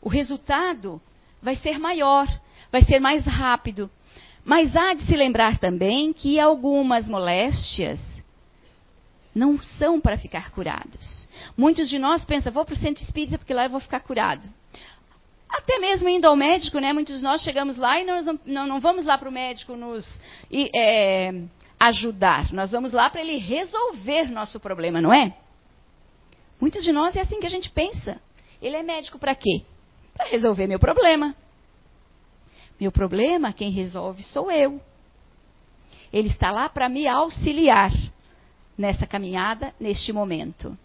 O 0.00 0.08
resultado 0.08 1.00
vai 1.42 1.56
ser 1.56 1.78
maior, 1.78 2.26
vai 2.70 2.82
ser 2.82 3.00
mais 3.00 3.24
rápido. 3.24 3.90
Mas 4.44 4.74
há 4.74 4.94
de 4.94 5.04
se 5.04 5.16
lembrar 5.16 5.58
também 5.58 6.12
que 6.12 6.40
algumas 6.40 7.06
moléstias 7.08 8.00
não 9.34 9.58
são 9.62 10.00
para 10.00 10.18
ficar 10.18 10.50
curadas. 10.50 11.28
Muitos 11.56 11.88
de 11.88 11.98
nós 11.98 12.24
pensam, 12.24 12.52
vou 12.52 12.64
para 12.64 12.74
o 12.74 12.78
centro 12.78 13.02
espírita 13.02 13.38
porque 13.38 13.54
lá 13.54 13.64
eu 13.64 13.70
vou 13.70 13.80
ficar 13.80 14.00
curado. 14.00 14.46
Até 15.48 15.78
mesmo 15.78 16.08
indo 16.08 16.26
ao 16.26 16.34
médico, 16.34 16.78
né? 16.78 16.92
Muitos 16.92 17.18
de 17.18 17.22
nós 17.22 17.42
chegamos 17.42 17.76
lá 17.76 18.00
e 18.00 18.04
nós 18.04 18.24
não, 18.24 18.40
não, 18.46 18.66
não 18.66 18.80
vamos 18.80 19.04
lá 19.04 19.18
para 19.18 19.28
o 19.28 19.32
médico 19.32 19.76
nos 19.76 20.06
é, 20.50 21.42
ajudar. 21.88 22.52
Nós 22.52 22.70
vamos 22.70 22.92
lá 22.92 23.10
para 23.10 23.20
ele 23.20 23.38
resolver 23.38 24.30
nosso 24.30 24.60
problema, 24.60 25.00
não 25.00 25.12
é? 25.12 25.36
Muitos 26.60 26.84
de 26.84 26.92
nós 26.92 27.16
é 27.16 27.20
assim 27.20 27.40
que 27.40 27.46
a 27.46 27.50
gente 27.50 27.70
pensa. 27.70 28.20
Ele 28.60 28.76
é 28.76 28.82
médico 28.84 29.18
para 29.18 29.34
quê? 29.34 29.62
Para 30.14 30.26
resolver 30.26 30.68
meu 30.68 30.78
problema. 30.78 31.34
Meu 32.78 32.92
problema, 32.92 33.52
quem 33.52 33.70
resolve 33.70 34.22
sou 34.22 34.50
eu. 34.50 34.80
Ele 36.12 36.28
está 36.28 36.52
lá 36.52 36.68
para 36.68 36.88
me 36.88 37.08
auxiliar 37.08 37.90
nessa 38.78 39.04
caminhada, 39.04 39.74
neste 39.80 40.12
momento. 40.12 40.78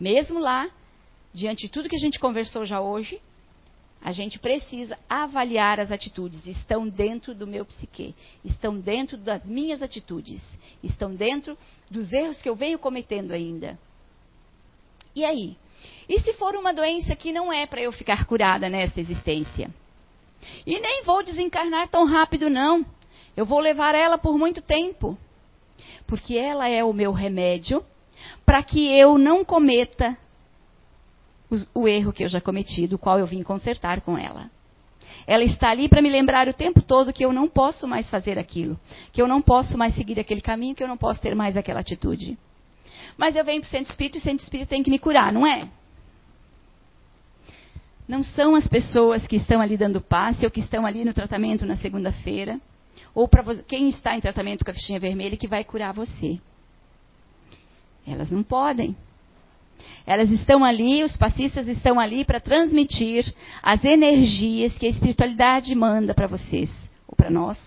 Mesmo 0.00 0.40
lá, 0.40 0.68
diante 1.32 1.66
de 1.66 1.68
tudo 1.68 1.88
que 1.88 1.96
a 1.96 2.00
gente 2.00 2.18
conversou 2.18 2.64
já 2.64 2.80
hoje, 2.80 3.20
a 4.02 4.12
gente 4.12 4.38
precisa 4.38 4.98
avaliar 5.08 5.80
as 5.80 5.90
atitudes. 5.90 6.46
Estão 6.46 6.88
dentro 6.88 7.34
do 7.34 7.46
meu 7.46 7.64
psique, 7.64 8.14
estão 8.44 8.78
dentro 8.78 9.16
das 9.16 9.44
minhas 9.44 9.82
atitudes, 9.82 10.42
estão 10.82 11.14
dentro 11.14 11.58
dos 11.90 12.12
erros 12.12 12.40
que 12.40 12.48
eu 12.48 12.56
venho 12.56 12.78
cometendo 12.78 13.32
ainda. 13.32 13.78
E 15.14 15.24
aí? 15.24 15.56
E 16.08 16.20
se 16.20 16.32
for 16.34 16.54
uma 16.56 16.72
doença 16.72 17.14
que 17.16 17.32
não 17.32 17.52
é 17.52 17.66
para 17.66 17.80
eu 17.82 17.92
ficar 17.92 18.24
curada 18.24 18.68
nesta 18.68 19.00
existência? 19.00 19.70
E 20.64 20.78
nem 20.78 21.02
vou 21.02 21.22
desencarnar 21.22 21.88
tão 21.88 22.04
rápido, 22.06 22.48
não. 22.48 22.86
Eu 23.36 23.44
vou 23.44 23.58
levar 23.58 23.94
ela 23.94 24.16
por 24.16 24.38
muito 24.38 24.62
tempo. 24.62 25.18
Porque 26.06 26.36
ela 26.36 26.68
é 26.68 26.82
o 26.82 26.92
meu 26.92 27.12
remédio 27.12 27.84
para 28.44 28.62
que 28.62 28.86
eu 28.86 29.18
não 29.18 29.44
cometa 29.44 30.16
o 31.74 31.88
erro 31.88 32.12
que 32.12 32.24
eu 32.24 32.28
já 32.28 32.40
cometi, 32.40 32.86
do 32.86 32.98
qual 32.98 33.18
eu 33.18 33.26
vim 33.26 33.42
consertar 33.42 34.00
com 34.00 34.16
ela. 34.18 34.50
Ela 35.26 35.44
está 35.44 35.70
ali 35.70 35.88
para 35.88 36.02
me 36.02 36.10
lembrar 36.10 36.48
o 36.48 36.54
tempo 36.54 36.80
todo 36.82 37.12
que 37.12 37.24
eu 37.24 37.32
não 37.32 37.48
posso 37.48 37.86
mais 37.86 38.08
fazer 38.08 38.38
aquilo, 38.38 38.78
que 39.12 39.20
eu 39.20 39.28
não 39.28 39.42
posso 39.42 39.76
mais 39.76 39.94
seguir 39.94 40.18
aquele 40.18 40.40
caminho, 40.40 40.74
que 40.74 40.82
eu 40.82 40.88
não 40.88 40.96
posso 40.96 41.20
ter 41.20 41.34
mais 41.34 41.56
aquela 41.56 41.80
atitude. 41.80 42.38
Mas 43.16 43.36
eu 43.36 43.44
venho 43.44 43.60
para 43.60 43.68
o 43.68 43.70
centro 43.70 43.90
espírita 43.90 44.16
e 44.16 44.20
o 44.20 44.22
centro 44.22 44.42
espírita 44.44 44.70
tem 44.70 44.82
que 44.82 44.90
me 44.90 44.98
curar, 44.98 45.32
não 45.32 45.46
é? 45.46 45.68
Não 48.06 48.22
são 48.22 48.54
as 48.54 48.66
pessoas 48.66 49.26
que 49.26 49.36
estão 49.36 49.60
ali 49.60 49.76
dando 49.76 50.00
passe 50.00 50.44
ou 50.44 50.50
que 50.50 50.60
estão 50.60 50.86
ali 50.86 51.04
no 51.04 51.12
tratamento 51.12 51.66
na 51.66 51.76
segunda-feira, 51.76 52.58
ou 53.14 53.28
para 53.28 53.44
quem 53.64 53.88
está 53.88 54.16
em 54.16 54.20
tratamento 54.20 54.64
com 54.64 54.70
a 54.70 54.74
fichinha 54.74 54.98
vermelha 54.98 55.36
que 55.36 55.48
vai 55.48 55.62
curar 55.62 55.92
você. 55.92 56.40
Elas 58.06 58.30
não 58.30 58.42
podem. 58.42 58.96
Elas 60.06 60.30
estão 60.30 60.64
ali, 60.64 61.04
os 61.04 61.16
passistas 61.16 61.68
estão 61.68 62.00
ali 62.00 62.24
para 62.24 62.40
transmitir 62.40 63.32
as 63.62 63.84
energias 63.84 64.76
que 64.78 64.86
a 64.86 64.88
espiritualidade 64.88 65.74
manda 65.74 66.14
para 66.14 66.26
vocês, 66.26 66.70
ou 67.06 67.14
para 67.14 67.30
nós. 67.30 67.58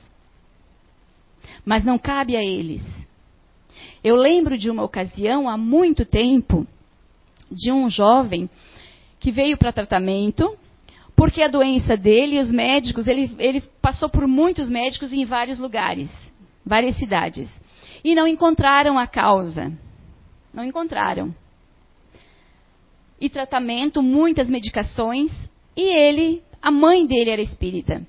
Mas 1.64 1.84
não 1.84 2.00
cabe 2.00 2.36
a 2.36 2.44
eles. 2.44 2.82
Eu 4.04 4.16
lembro 4.16 4.58
de 4.58 4.70
uma 4.70 4.84
ocasião, 4.84 5.48
há 5.48 5.58
muito 5.58 6.04
tempo, 6.04 6.66
de 7.52 7.72
um 7.72 7.90
jovem 7.90 8.50
que 9.20 9.32
veio 9.32 9.58
para 9.58 9.72
tratamento, 9.72 10.58
porque 11.16 11.44
a 11.44 11.48
doença 11.48 11.96
dele, 11.96 12.40
os 12.40 12.52
médicos, 12.52 13.06
ele, 13.08 13.32
ele 13.38 13.62
passou 13.80 14.10
por 14.10 14.28
muitos 14.28 14.70
médicos 14.70 15.14
em 15.14 15.24
vários 15.26 15.60
lugares, 15.60 16.12
várias 16.66 16.96
cidades, 16.96 17.50
e 18.04 18.16
não 18.16 18.28
encontraram 18.28 18.98
a 18.98 19.06
causa. 19.06 19.72
Não 20.52 20.64
encontraram 20.64 21.34
e 23.22 23.30
tratamento, 23.30 24.02
muitas 24.02 24.50
medicações, 24.50 25.32
e 25.78 25.84
ele, 25.84 26.42
a 26.60 26.72
mãe 26.72 27.06
dele 27.06 27.30
era 27.30 27.42
espírita. 27.42 28.02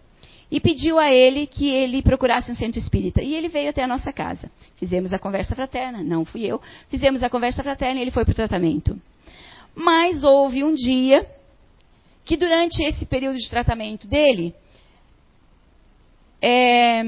E 0.51 0.59
pediu 0.59 0.99
a 0.99 1.13
ele 1.13 1.47
que 1.47 1.69
ele 1.69 2.03
procurasse 2.03 2.51
um 2.51 2.55
centro 2.55 2.79
espírita. 2.79 3.23
E 3.23 3.35
ele 3.35 3.49
veio 3.49 3.71
até 3.71 3.83
a 3.83 3.87
nossa 3.87 4.13
casa. 4.13 4.51
Fizemos 4.77 5.13
a 5.13 5.19
conversa 5.19 5.55
fraterna, 5.55 6.03
não 6.03 6.25
fui 6.25 6.45
eu. 6.45 6.61
Fizemos 6.89 7.23
a 7.23 7.31
conversa 7.31 7.63
fraterna 7.63 8.01
e 8.01 8.03
ele 8.03 8.11
foi 8.11 8.25
para 8.25 8.33
o 8.33 8.35
tratamento. 8.35 9.01
Mas 9.75 10.25
houve 10.25 10.65
um 10.65 10.75
dia 10.75 11.27
que 12.25 12.37
durante 12.37 12.83
esse 12.83 13.07
período 13.07 13.39
de 13.39 13.49
tratamento 13.49 14.07
dele, 14.07 14.55
é, 16.41 17.03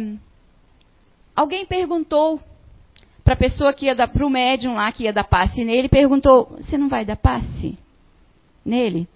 alguém 1.37 1.67
perguntou 1.67 2.41
para 3.23 3.35
a 3.35 3.39
pessoa 3.39 3.73
que 3.75 3.87
ia 3.87 3.95
dar, 3.95 4.09
para 4.09 4.27
o 4.27 4.31
médium 4.31 4.75
lá 4.75 4.91
que 4.91 5.05
ia 5.05 5.13
dar 5.13 5.25
passe 5.25 5.65
nele, 5.65 5.89
perguntou: 5.89 6.57
Você 6.59 6.79
não 6.79 6.89
vai 6.89 7.05
dar 7.05 7.17
passe? 7.17 7.79
Nele. 8.65 9.09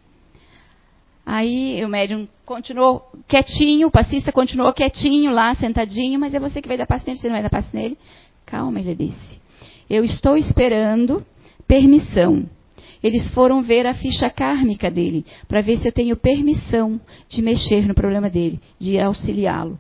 Aí 1.31 1.85
o 1.85 1.89
médium 1.89 2.27
continuou 2.47 3.03
quietinho, 3.29 3.89
o 3.89 3.91
passista 3.91 4.33
continuou 4.33 4.73
quietinho 4.73 5.31
lá, 5.31 5.55
sentadinho, 5.55 6.19
mas 6.19 6.33
é 6.33 6.41
você 6.41 6.63
que 6.63 6.69
vai 6.69 6.79
dar 6.79 6.87
passe 6.87 7.07
nele, 7.07 7.19
você 7.21 7.27
não 7.29 7.35
vai 7.35 7.43
dar 7.43 7.51
passe 7.51 7.77
nele? 7.77 7.99
Calma, 8.47 8.81
ele 8.81 8.95
disse. 8.95 9.39
Eu 9.91 10.05
estou 10.05 10.39
esperando 10.39 11.23
permissão. 11.67 12.49
Eles 13.03 13.31
foram 13.31 13.63
ver 13.63 13.87
a 13.87 13.93
ficha 13.93 14.31
kármica 14.31 14.91
dele, 14.91 15.25
para 15.47 15.61
ver 15.61 15.77
se 15.77 15.87
eu 15.87 15.93
tenho 15.93 16.17
permissão 16.17 16.99
de 17.29 17.43
mexer 17.43 17.87
no 17.87 17.95
problema 17.95 18.31
dele, 18.31 18.59
de 18.79 18.99
auxiliá-lo. 18.99 19.79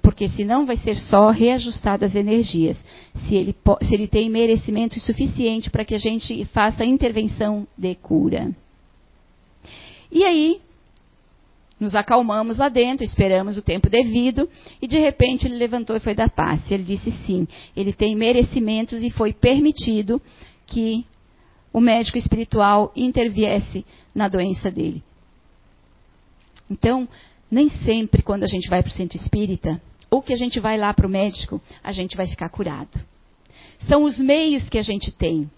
porque 0.00 0.28
senão 0.28 0.66
vai 0.66 0.76
ser 0.76 0.96
só 0.96 1.30
reajustar 1.30 2.02
as 2.04 2.14
energias. 2.14 2.78
Se 3.14 3.34
ele, 3.34 3.56
se 3.82 3.92
ele 3.92 4.06
tem 4.06 4.30
merecimento 4.30 5.00
suficiente 5.00 5.68
para 5.68 5.84
que 5.84 5.96
a 5.96 5.98
gente 5.98 6.44
faça 6.46 6.84
intervenção 6.84 7.66
de 7.76 7.96
cura. 7.96 8.54
E 10.10 10.24
aí, 10.24 10.60
nos 11.78 11.94
acalmamos 11.94 12.58
lá 12.58 12.68
dentro, 12.68 13.04
esperamos 13.04 13.56
o 13.56 13.62
tempo 13.62 13.88
devido, 13.88 14.48
e 14.82 14.86
de 14.86 14.98
repente 14.98 15.46
ele 15.46 15.56
levantou 15.56 15.96
e 15.96 16.00
foi 16.00 16.14
dar 16.14 16.28
passe. 16.28 16.74
Ele 16.74 16.84
disse 16.84 17.10
sim, 17.10 17.48
ele 17.74 17.92
tem 17.92 18.14
merecimentos 18.14 19.02
e 19.02 19.10
foi 19.10 19.32
permitido 19.32 20.20
que 20.66 21.06
o 21.72 21.80
médico 21.80 22.18
espiritual 22.18 22.92
interviesse 22.94 23.84
na 24.14 24.28
doença 24.28 24.70
dele. 24.70 25.02
Então, 26.70 27.08
nem 27.50 27.68
sempre 27.68 28.22
quando 28.22 28.44
a 28.44 28.46
gente 28.46 28.68
vai 28.68 28.82
para 28.82 28.90
o 28.90 28.94
centro 28.94 29.16
espírita, 29.16 29.80
ou 30.10 30.20
que 30.20 30.32
a 30.32 30.36
gente 30.36 30.60
vai 30.60 30.76
lá 30.76 30.92
para 30.92 31.06
o 31.06 31.10
médico, 31.10 31.60
a 31.82 31.92
gente 31.92 32.16
vai 32.16 32.26
ficar 32.26 32.48
curado. 32.48 33.00
São 33.88 34.04
os 34.04 34.18
meios 34.18 34.68
que 34.68 34.78
a 34.78 34.82
gente 34.82 35.10
tem. 35.12 35.50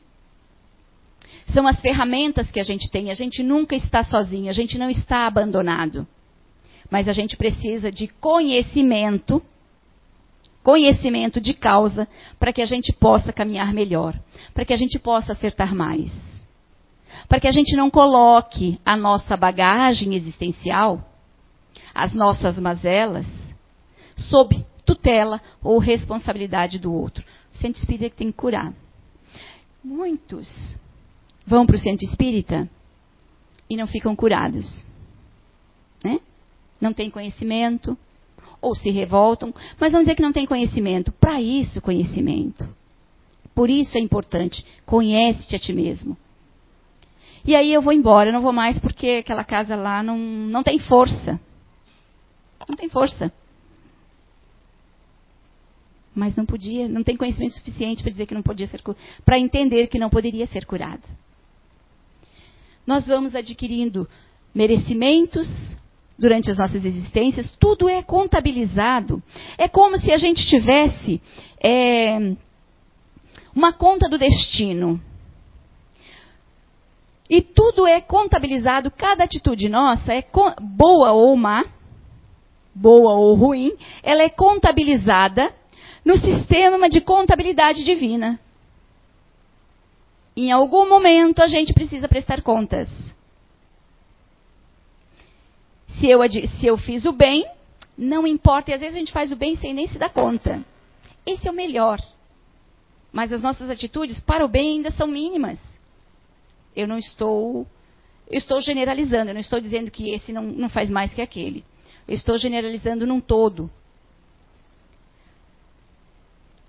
São 1.53 1.67
as 1.67 1.81
ferramentas 1.81 2.51
que 2.51 2.61
a 2.61 2.65
gente 2.65 2.91
tem. 2.91 3.11
A 3.11 3.15
gente 3.15 3.43
nunca 3.43 3.77
está 3.77 4.03
sozinho, 4.03 4.51
a 4.51 4.55
gente 4.55 4.79
não 4.79 4.89
está 4.89 5.27
abandonado. 5.27 6.07
Mas 6.91 7.09
a 7.09 7.13
gente 7.13 7.37
precisa 7.37 7.91
de 7.91 8.09
conhecimento, 8.09 9.43
conhecimento 10.63 11.41
de 11.41 11.55
causa, 11.55 12.09
para 12.39 12.53
que 12.53 12.63
a 12.63 12.67
gente 12.67 12.93
possa 12.93 13.33
caminhar 13.33 13.73
melhor, 13.73 14.19
para 14.55 14.65
que 14.65 14.73
a 14.73 14.77
gente 14.77 14.99
possa 14.99 15.33
acertar 15.33 15.75
mais. 15.75 16.13
Para 17.29 17.41
que 17.41 17.49
a 17.49 17.53
gente 17.53 17.77
não 17.77 17.91
coloque 17.91 18.79
a 18.85 18.97
nossa 18.97 19.37
bagagem 19.37 20.15
existencial, 20.15 21.07
as 21.95 22.15
nossas 22.15 22.59
mazelas, 22.59 23.27
sob 24.17 24.65
tutela 24.85 25.41
ou 25.63 25.79
responsabilidade 25.79 26.79
do 26.79 26.93
outro. 26.93 27.25
O 27.53 27.57
centro 27.57 27.79
espírita 27.79 28.17
tem 28.17 28.31
que 28.31 28.37
curar. 28.37 28.73
Muitos 29.85 30.77
vão 31.47 31.67
para 31.67 31.77
o 31.77 31.79
centro 31.79 32.05
espírita 32.05 32.69
e 33.69 33.77
não 33.77 33.87
ficam 33.87 34.15
curados. 34.15 34.85
Né? 36.05 36.21
Não 36.81 36.93
têm 36.93 37.11
conhecimento, 37.11 37.97
ou 38.61 38.75
se 38.75 38.91
revoltam, 38.91 39.53
mas 39.79 39.93
vamos 39.93 40.07
dizer 40.07 40.15
que 40.15 40.23
não 40.23 40.33
têm 40.33 40.47
conhecimento. 40.47 41.13
Para 41.13 41.41
isso, 41.41 41.81
conhecimento. 41.81 42.69
Por 43.55 43.69
isso 43.69 43.97
é 43.99 44.01
importante. 44.01 44.65
Conhece-te 44.87 45.57
a 45.57 45.59
ti 45.59 45.73
mesmo. 45.73 46.17
E 47.45 47.57
aí 47.57 47.73
eu 47.73 47.83
vou 47.83 47.93
embora, 47.93 48.29
eu 48.29 48.33
não 48.33 48.41
vou 48.41 48.53
mais 48.53 48.79
porque 48.79 49.19
aquela 49.21 49.43
casa 49.43 49.75
lá 49.75 50.03
não, 50.03 50.17
não 50.17 50.63
tem 50.63 50.79
força. 50.79 51.41
Não 52.69 52.77
tem 52.77 52.89
força. 52.89 53.33
Mas 56.15 56.37
não 56.37 56.47
podia, 56.47 56.87
não 56.89 57.03
tem 57.03 57.17
conhecimento 57.17 57.55
suficiente 57.55 58.03
para 58.03 58.13
dizer 58.13 58.27
que 58.27 58.35
não 58.35 58.43
podia 58.43 58.67
ser 58.69 58.81
para 59.25 59.39
entender 59.39 59.89
que 59.89 59.99
não 59.99 60.09
poderia 60.09 60.47
ser 60.47 60.67
curado 60.67 61.03
nós 62.87 63.07
vamos 63.07 63.35
adquirindo 63.35 64.09
merecimentos 64.55 65.77
durante 66.19 66.51
as 66.51 66.59
nossas 66.59 66.85
existências, 66.85 67.53
tudo 67.59 67.89
é 67.89 68.03
contabilizado. 68.03 69.23
É 69.59 69.67
como 69.67 69.99
se 69.99 70.13
a 70.13 70.19
gente 70.19 70.47
tivesse 70.47 71.21
é, 71.63 72.35
uma 73.55 73.73
conta 73.73 74.09
do 74.09 74.19
destino. 74.19 75.01
E 77.29 77.41
tudo 77.41 77.87
é 77.87 78.01
contabilizado, 78.01 78.91
cada 78.91 79.25
atitude 79.25 79.69
nossa 79.69 80.13
é 80.13 80.25
boa 80.61 81.13
ou 81.13 81.35
má, 81.35 81.65
boa 82.75 83.15
ou 83.15 83.35
ruim, 83.35 83.73
ela 84.03 84.23
é 84.23 84.29
contabilizada 84.29 85.53
no 86.05 86.17
sistema 86.17 86.89
de 86.89 87.01
contabilidade 87.01 87.85
divina. 87.85 88.39
Em 90.37 90.51
algum 90.51 90.89
momento 90.89 91.43
a 91.43 91.47
gente 91.47 91.75
precisa 91.75 92.09
prestar 92.09 92.43
contas. 92.43 92.89
Se 95.99 96.09
eu, 96.09 96.21
se 96.31 96.67
eu 96.67 96.77
fiz 96.79 97.05
o 97.05 97.13
bem, 97.13 97.47
não 97.97 98.27
importa, 98.27 98.71
e 98.71 98.75
às 98.75 98.81
vezes 98.81 98.97
a 98.97 98.99
gente 98.99 99.13
faz 99.13 99.31
o 99.31 99.37
bem 99.37 99.55
sem 99.57 99.75
nem 99.75 99.87
se 99.87 99.99
dar 99.99 100.09
conta. 100.09 100.65
Esse 101.27 101.47
é 101.47 101.51
o 101.51 101.55
melhor. 101.55 102.01
Mas 103.13 103.31
as 103.31 103.43
nossas 103.43 103.69
atitudes 103.69 104.21
para 104.21 104.45
o 104.45 104.49
bem 104.49 104.77
ainda 104.77 104.91
são 104.91 105.07
mínimas. 105.07 105.61
Eu 106.75 106.89
não 106.89 106.97
estou. 106.97 107.67
Eu 108.27 108.39
estou 108.39 108.63
generalizando, 108.63 109.31
eu 109.31 109.35
não 109.35 109.41
estou 109.41 109.61
dizendo 109.61 109.91
que 109.91 110.11
esse 110.11 110.33
não, 110.33 110.43
não 110.43 110.71
faz 110.71 110.89
mais 110.89 111.13
que 111.13 111.21
aquele. 111.21 111.63
Eu 112.09 112.15
estou 112.15 112.39
generalizando 112.39 113.07
num 113.07 113.21
todo. 113.21 113.71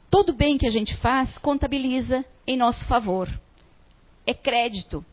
Todo 0.09 0.33
bem 0.33 0.57
que 0.57 0.67
a 0.67 0.69
gente 0.69 0.95
faz 0.97 1.37
contabiliza 1.37 2.25
em 2.45 2.57
nosso 2.57 2.85
favor 2.85 3.29
é 4.25 4.33
crédito, 4.33 5.05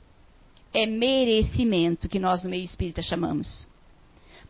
é 0.72 0.86
merecimento, 0.86 2.08
que 2.08 2.18
nós 2.18 2.42
no 2.42 2.50
meio 2.50 2.64
espírita 2.64 3.02
chamamos. 3.02 3.68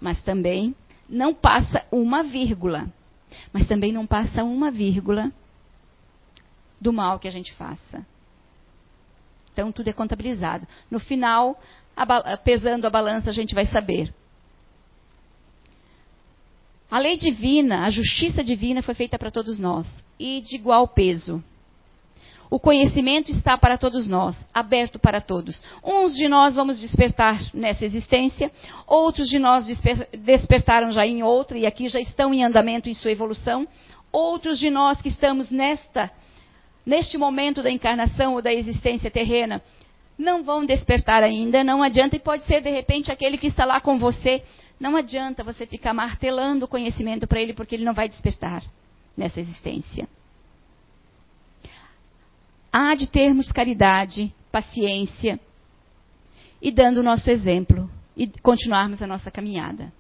Mas 0.00 0.20
também 0.22 0.74
não 1.08 1.34
passa 1.34 1.84
uma 1.90 2.22
vírgula. 2.22 2.90
Mas 3.52 3.66
também 3.66 3.92
não 3.92 4.06
passa 4.06 4.44
uma 4.44 4.70
vírgula 4.70 5.32
do 6.80 6.92
mal 6.92 7.18
que 7.18 7.28
a 7.28 7.30
gente 7.30 7.52
faça. 7.54 8.04
Então 9.52 9.72
tudo 9.72 9.88
é 9.88 9.92
contabilizado. 9.92 10.66
No 10.90 10.98
final, 10.98 11.60
a, 11.96 12.36
pesando 12.36 12.86
a 12.86 12.90
balança, 12.90 13.30
a 13.30 13.32
gente 13.32 13.54
vai 13.54 13.66
saber. 13.66 14.12
A 16.90 16.98
lei 16.98 17.16
divina, 17.16 17.86
a 17.86 17.90
justiça 17.90 18.42
divina 18.42 18.82
foi 18.82 18.94
feita 18.94 19.18
para 19.18 19.30
todos 19.30 19.58
nós 19.58 19.86
e 20.18 20.40
de 20.40 20.56
igual 20.56 20.88
peso. 20.88 21.42
O 22.50 22.58
conhecimento 22.58 23.30
está 23.30 23.56
para 23.56 23.78
todos 23.78 24.08
nós, 24.08 24.36
aberto 24.52 24.98
para 24.98 25.20
todos. 25.20 25.62
Uns 25.84 26.16
de 26.16 26.26
nós 26.26 26.56
vamos 26.56 26.80
despertar 26.80 27.40
nessa 27.54 27.84
existência, 27.84 28.50
outros 28.88 29.28
de 29.28 29.38
nós 29.38 29.66
desper 29.66 30.08
despertaram 30.12 30.90
já 30.90 31.06
em 31.06 31.22
outra 31.22 31.56
e 31.56 31.64
aqui 31.64 31.88
já 31.88 32.00
estão 32.00 32.34
em 32.34 32.42
andamento 32.42 32.88
em 32.88 32.94
sua 32.94 33.12
evolução. 33.12 33.68
Outros 34.10 34.58
de 34.58 34.68
nós 34.68 35.00
que 35.00 35.08
estamos 35.08 35.48
nesta, 35.48 36.10
neste 36.84 37.16
momento 37.16 37.62
da 37.62 37.70
encarnação 37.70 38.34
ou 38.34 38.42
da 38.42 38.52
existência 38.52 39.12
terrena, 39.12 39.62
não 40.18 40.42
vão 40.42 40.66
despertar 40.66 41.22
ainda, 41.22 41.62
não 41.62 41.84
adianta, 41.84 42.16
e 42.16 42.18
pode 42.18 42.44
ser 42.46 42.60
de 42.62 42.70
repente 42.70 43.12
aquele 43.12 43.38
que 43.38 43.46
está 43.46 43.64
lá 43.64 43.80
com 43.80 43.96
você. 43.96 44.42
Não 44.80 44.96
adianta 44.96 45.44
você 45.44 45.66
ficar 45.66 45.94
martelando 45.94 46.64
o 46.64 46.68
conhecimento 46.68 47.28
para 47.28 47.40
ele, 47.40 47.54
porque 47.54 47.76
ele 47.76 47.84
não 47.84 47.94
vai 47.94 48.08
despertar 48.08 48.64
nessa 49.16 49.38
existência 49.38 50.08
há 52.72 52.94
de 52.94 53.06
termos 53.06 53.50
caridade, 53.50 54.32
paciência 54.50 55.38
e 56.60 56.70
dando 56.70 56.98
o 56.98 57.02
nosso 57.02 57.30
exemplo 57.30 57.90
e 58.16 58.26
continuarmos 58.42 59.00
a 59.02 59.06
nossa 59.06 59.30
caminhada. 59.30 59.92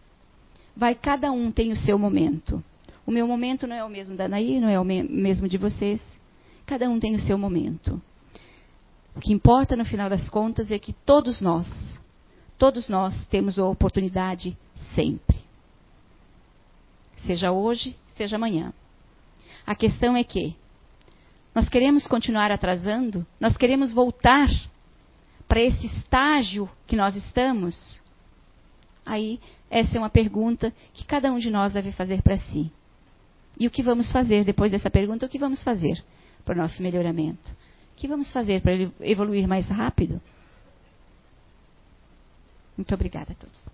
Vai, 0.76 0.94
cada 0.94 1.30
um 1.32 1.50
tem 1.50 1.72
o 1.72 1.76
seu 1.76 1.98
momento. 1.98 2.62
O 3.06 3.10
meu 3.10 3.26
momento 3.26 3.66
não 3.66 3.74
é 3.74 3.84
o 3.84 3.88
mesmo 3.88 4.16
da 4.16 4.28
Naí, 4.28 4.60
não 4.60 4.68
é 4.68 4.78
o 4.78 4.84
mesmo 4.84 5.48
de 5.48 5.58
vocês. 5.58 6.00
Cada 6.66 6.88
um 6.88 7.00
tem 7.00 7.14
o 7.14 7.20
seu 7.20 7.36
momento. 7.36 8.00
O 9.16 9.20
que 9.20 9.32
importa 9.32 9.74
no 9.74 9.84
final 9.84 10.08
das 10.08 10.28
contas 10.28 10.70
é 10.70 10.78
que 10.78 10.92
todos 10.92 11.40
nós, 11.40 11.98
todos 12.56 12.88
nós 12.88 13.26
temos 13.26 13.58
a 13.58 13.66
oportunidade 13.66 14.56
sempre. 14.94 15.38
Seja 17.16 17.50
hoje, 17.50 17.96
seja 18.16 18.36
amanhã. 18.36 18.72
A 19.66 19.74
questão 19.74 20.16
é 20.16 20.22
que 20.22 20.54
nós 21.60 21.68
queremos 21.68 22.06
continuar 22.06 22.50
atrasando? 22.50 23.26
Nós 23.38 23.54
queremos 23.54 23.92
voltar 23.92 24.48
para 25.46 25.60
esse 25.60 25.84
estágio 25.84 26.66
que 26.86 26.96
nós 26.96 27.14
estamos? 27.14 28.00
Aí, 29.04 29.38
essa 29.70 29.94
é 29.94 29.98
uma 29.98 30.08
pergunta 30.08 30.72
que 30.94 31.04
cada 31.04 31.30
um 31.30 31.38
de 31.38 31.50
nós 31.50 31.74
deve 31.74 31.92
fazer 31.92 32.22
para 32.22 32.38
si. 32.38 32.72
E 33.58 33.66
o 33.66 33.70
que 33.70 33.82
vamos 33.82 34.10
fazer 34.10 34.42
depois 34.42 34.72
dessa 34.72 34.88
pergunta? 34.88 35.26
O 35.26 35.28
que 35.28 35.38
vamos 35.38 35.62
fazer 35.62 36.02
para 36.46 36.54
o 36.54 36.56
nosso 36.56 36.82
melhoramento? 36.82 37.50
O 37.92 37.96
que 37.96 38.08
vamos 38.08 38.32
fazer 38.32 38.62
para 38.62 38.72
evoluir 39.02 39.46
mais 39.46 39.68
rápido? 39.68 40.18
Muito 42.74 42.94
obrigada 42.94 43.32
a 43.32 43.34
todos. 43.34 43.68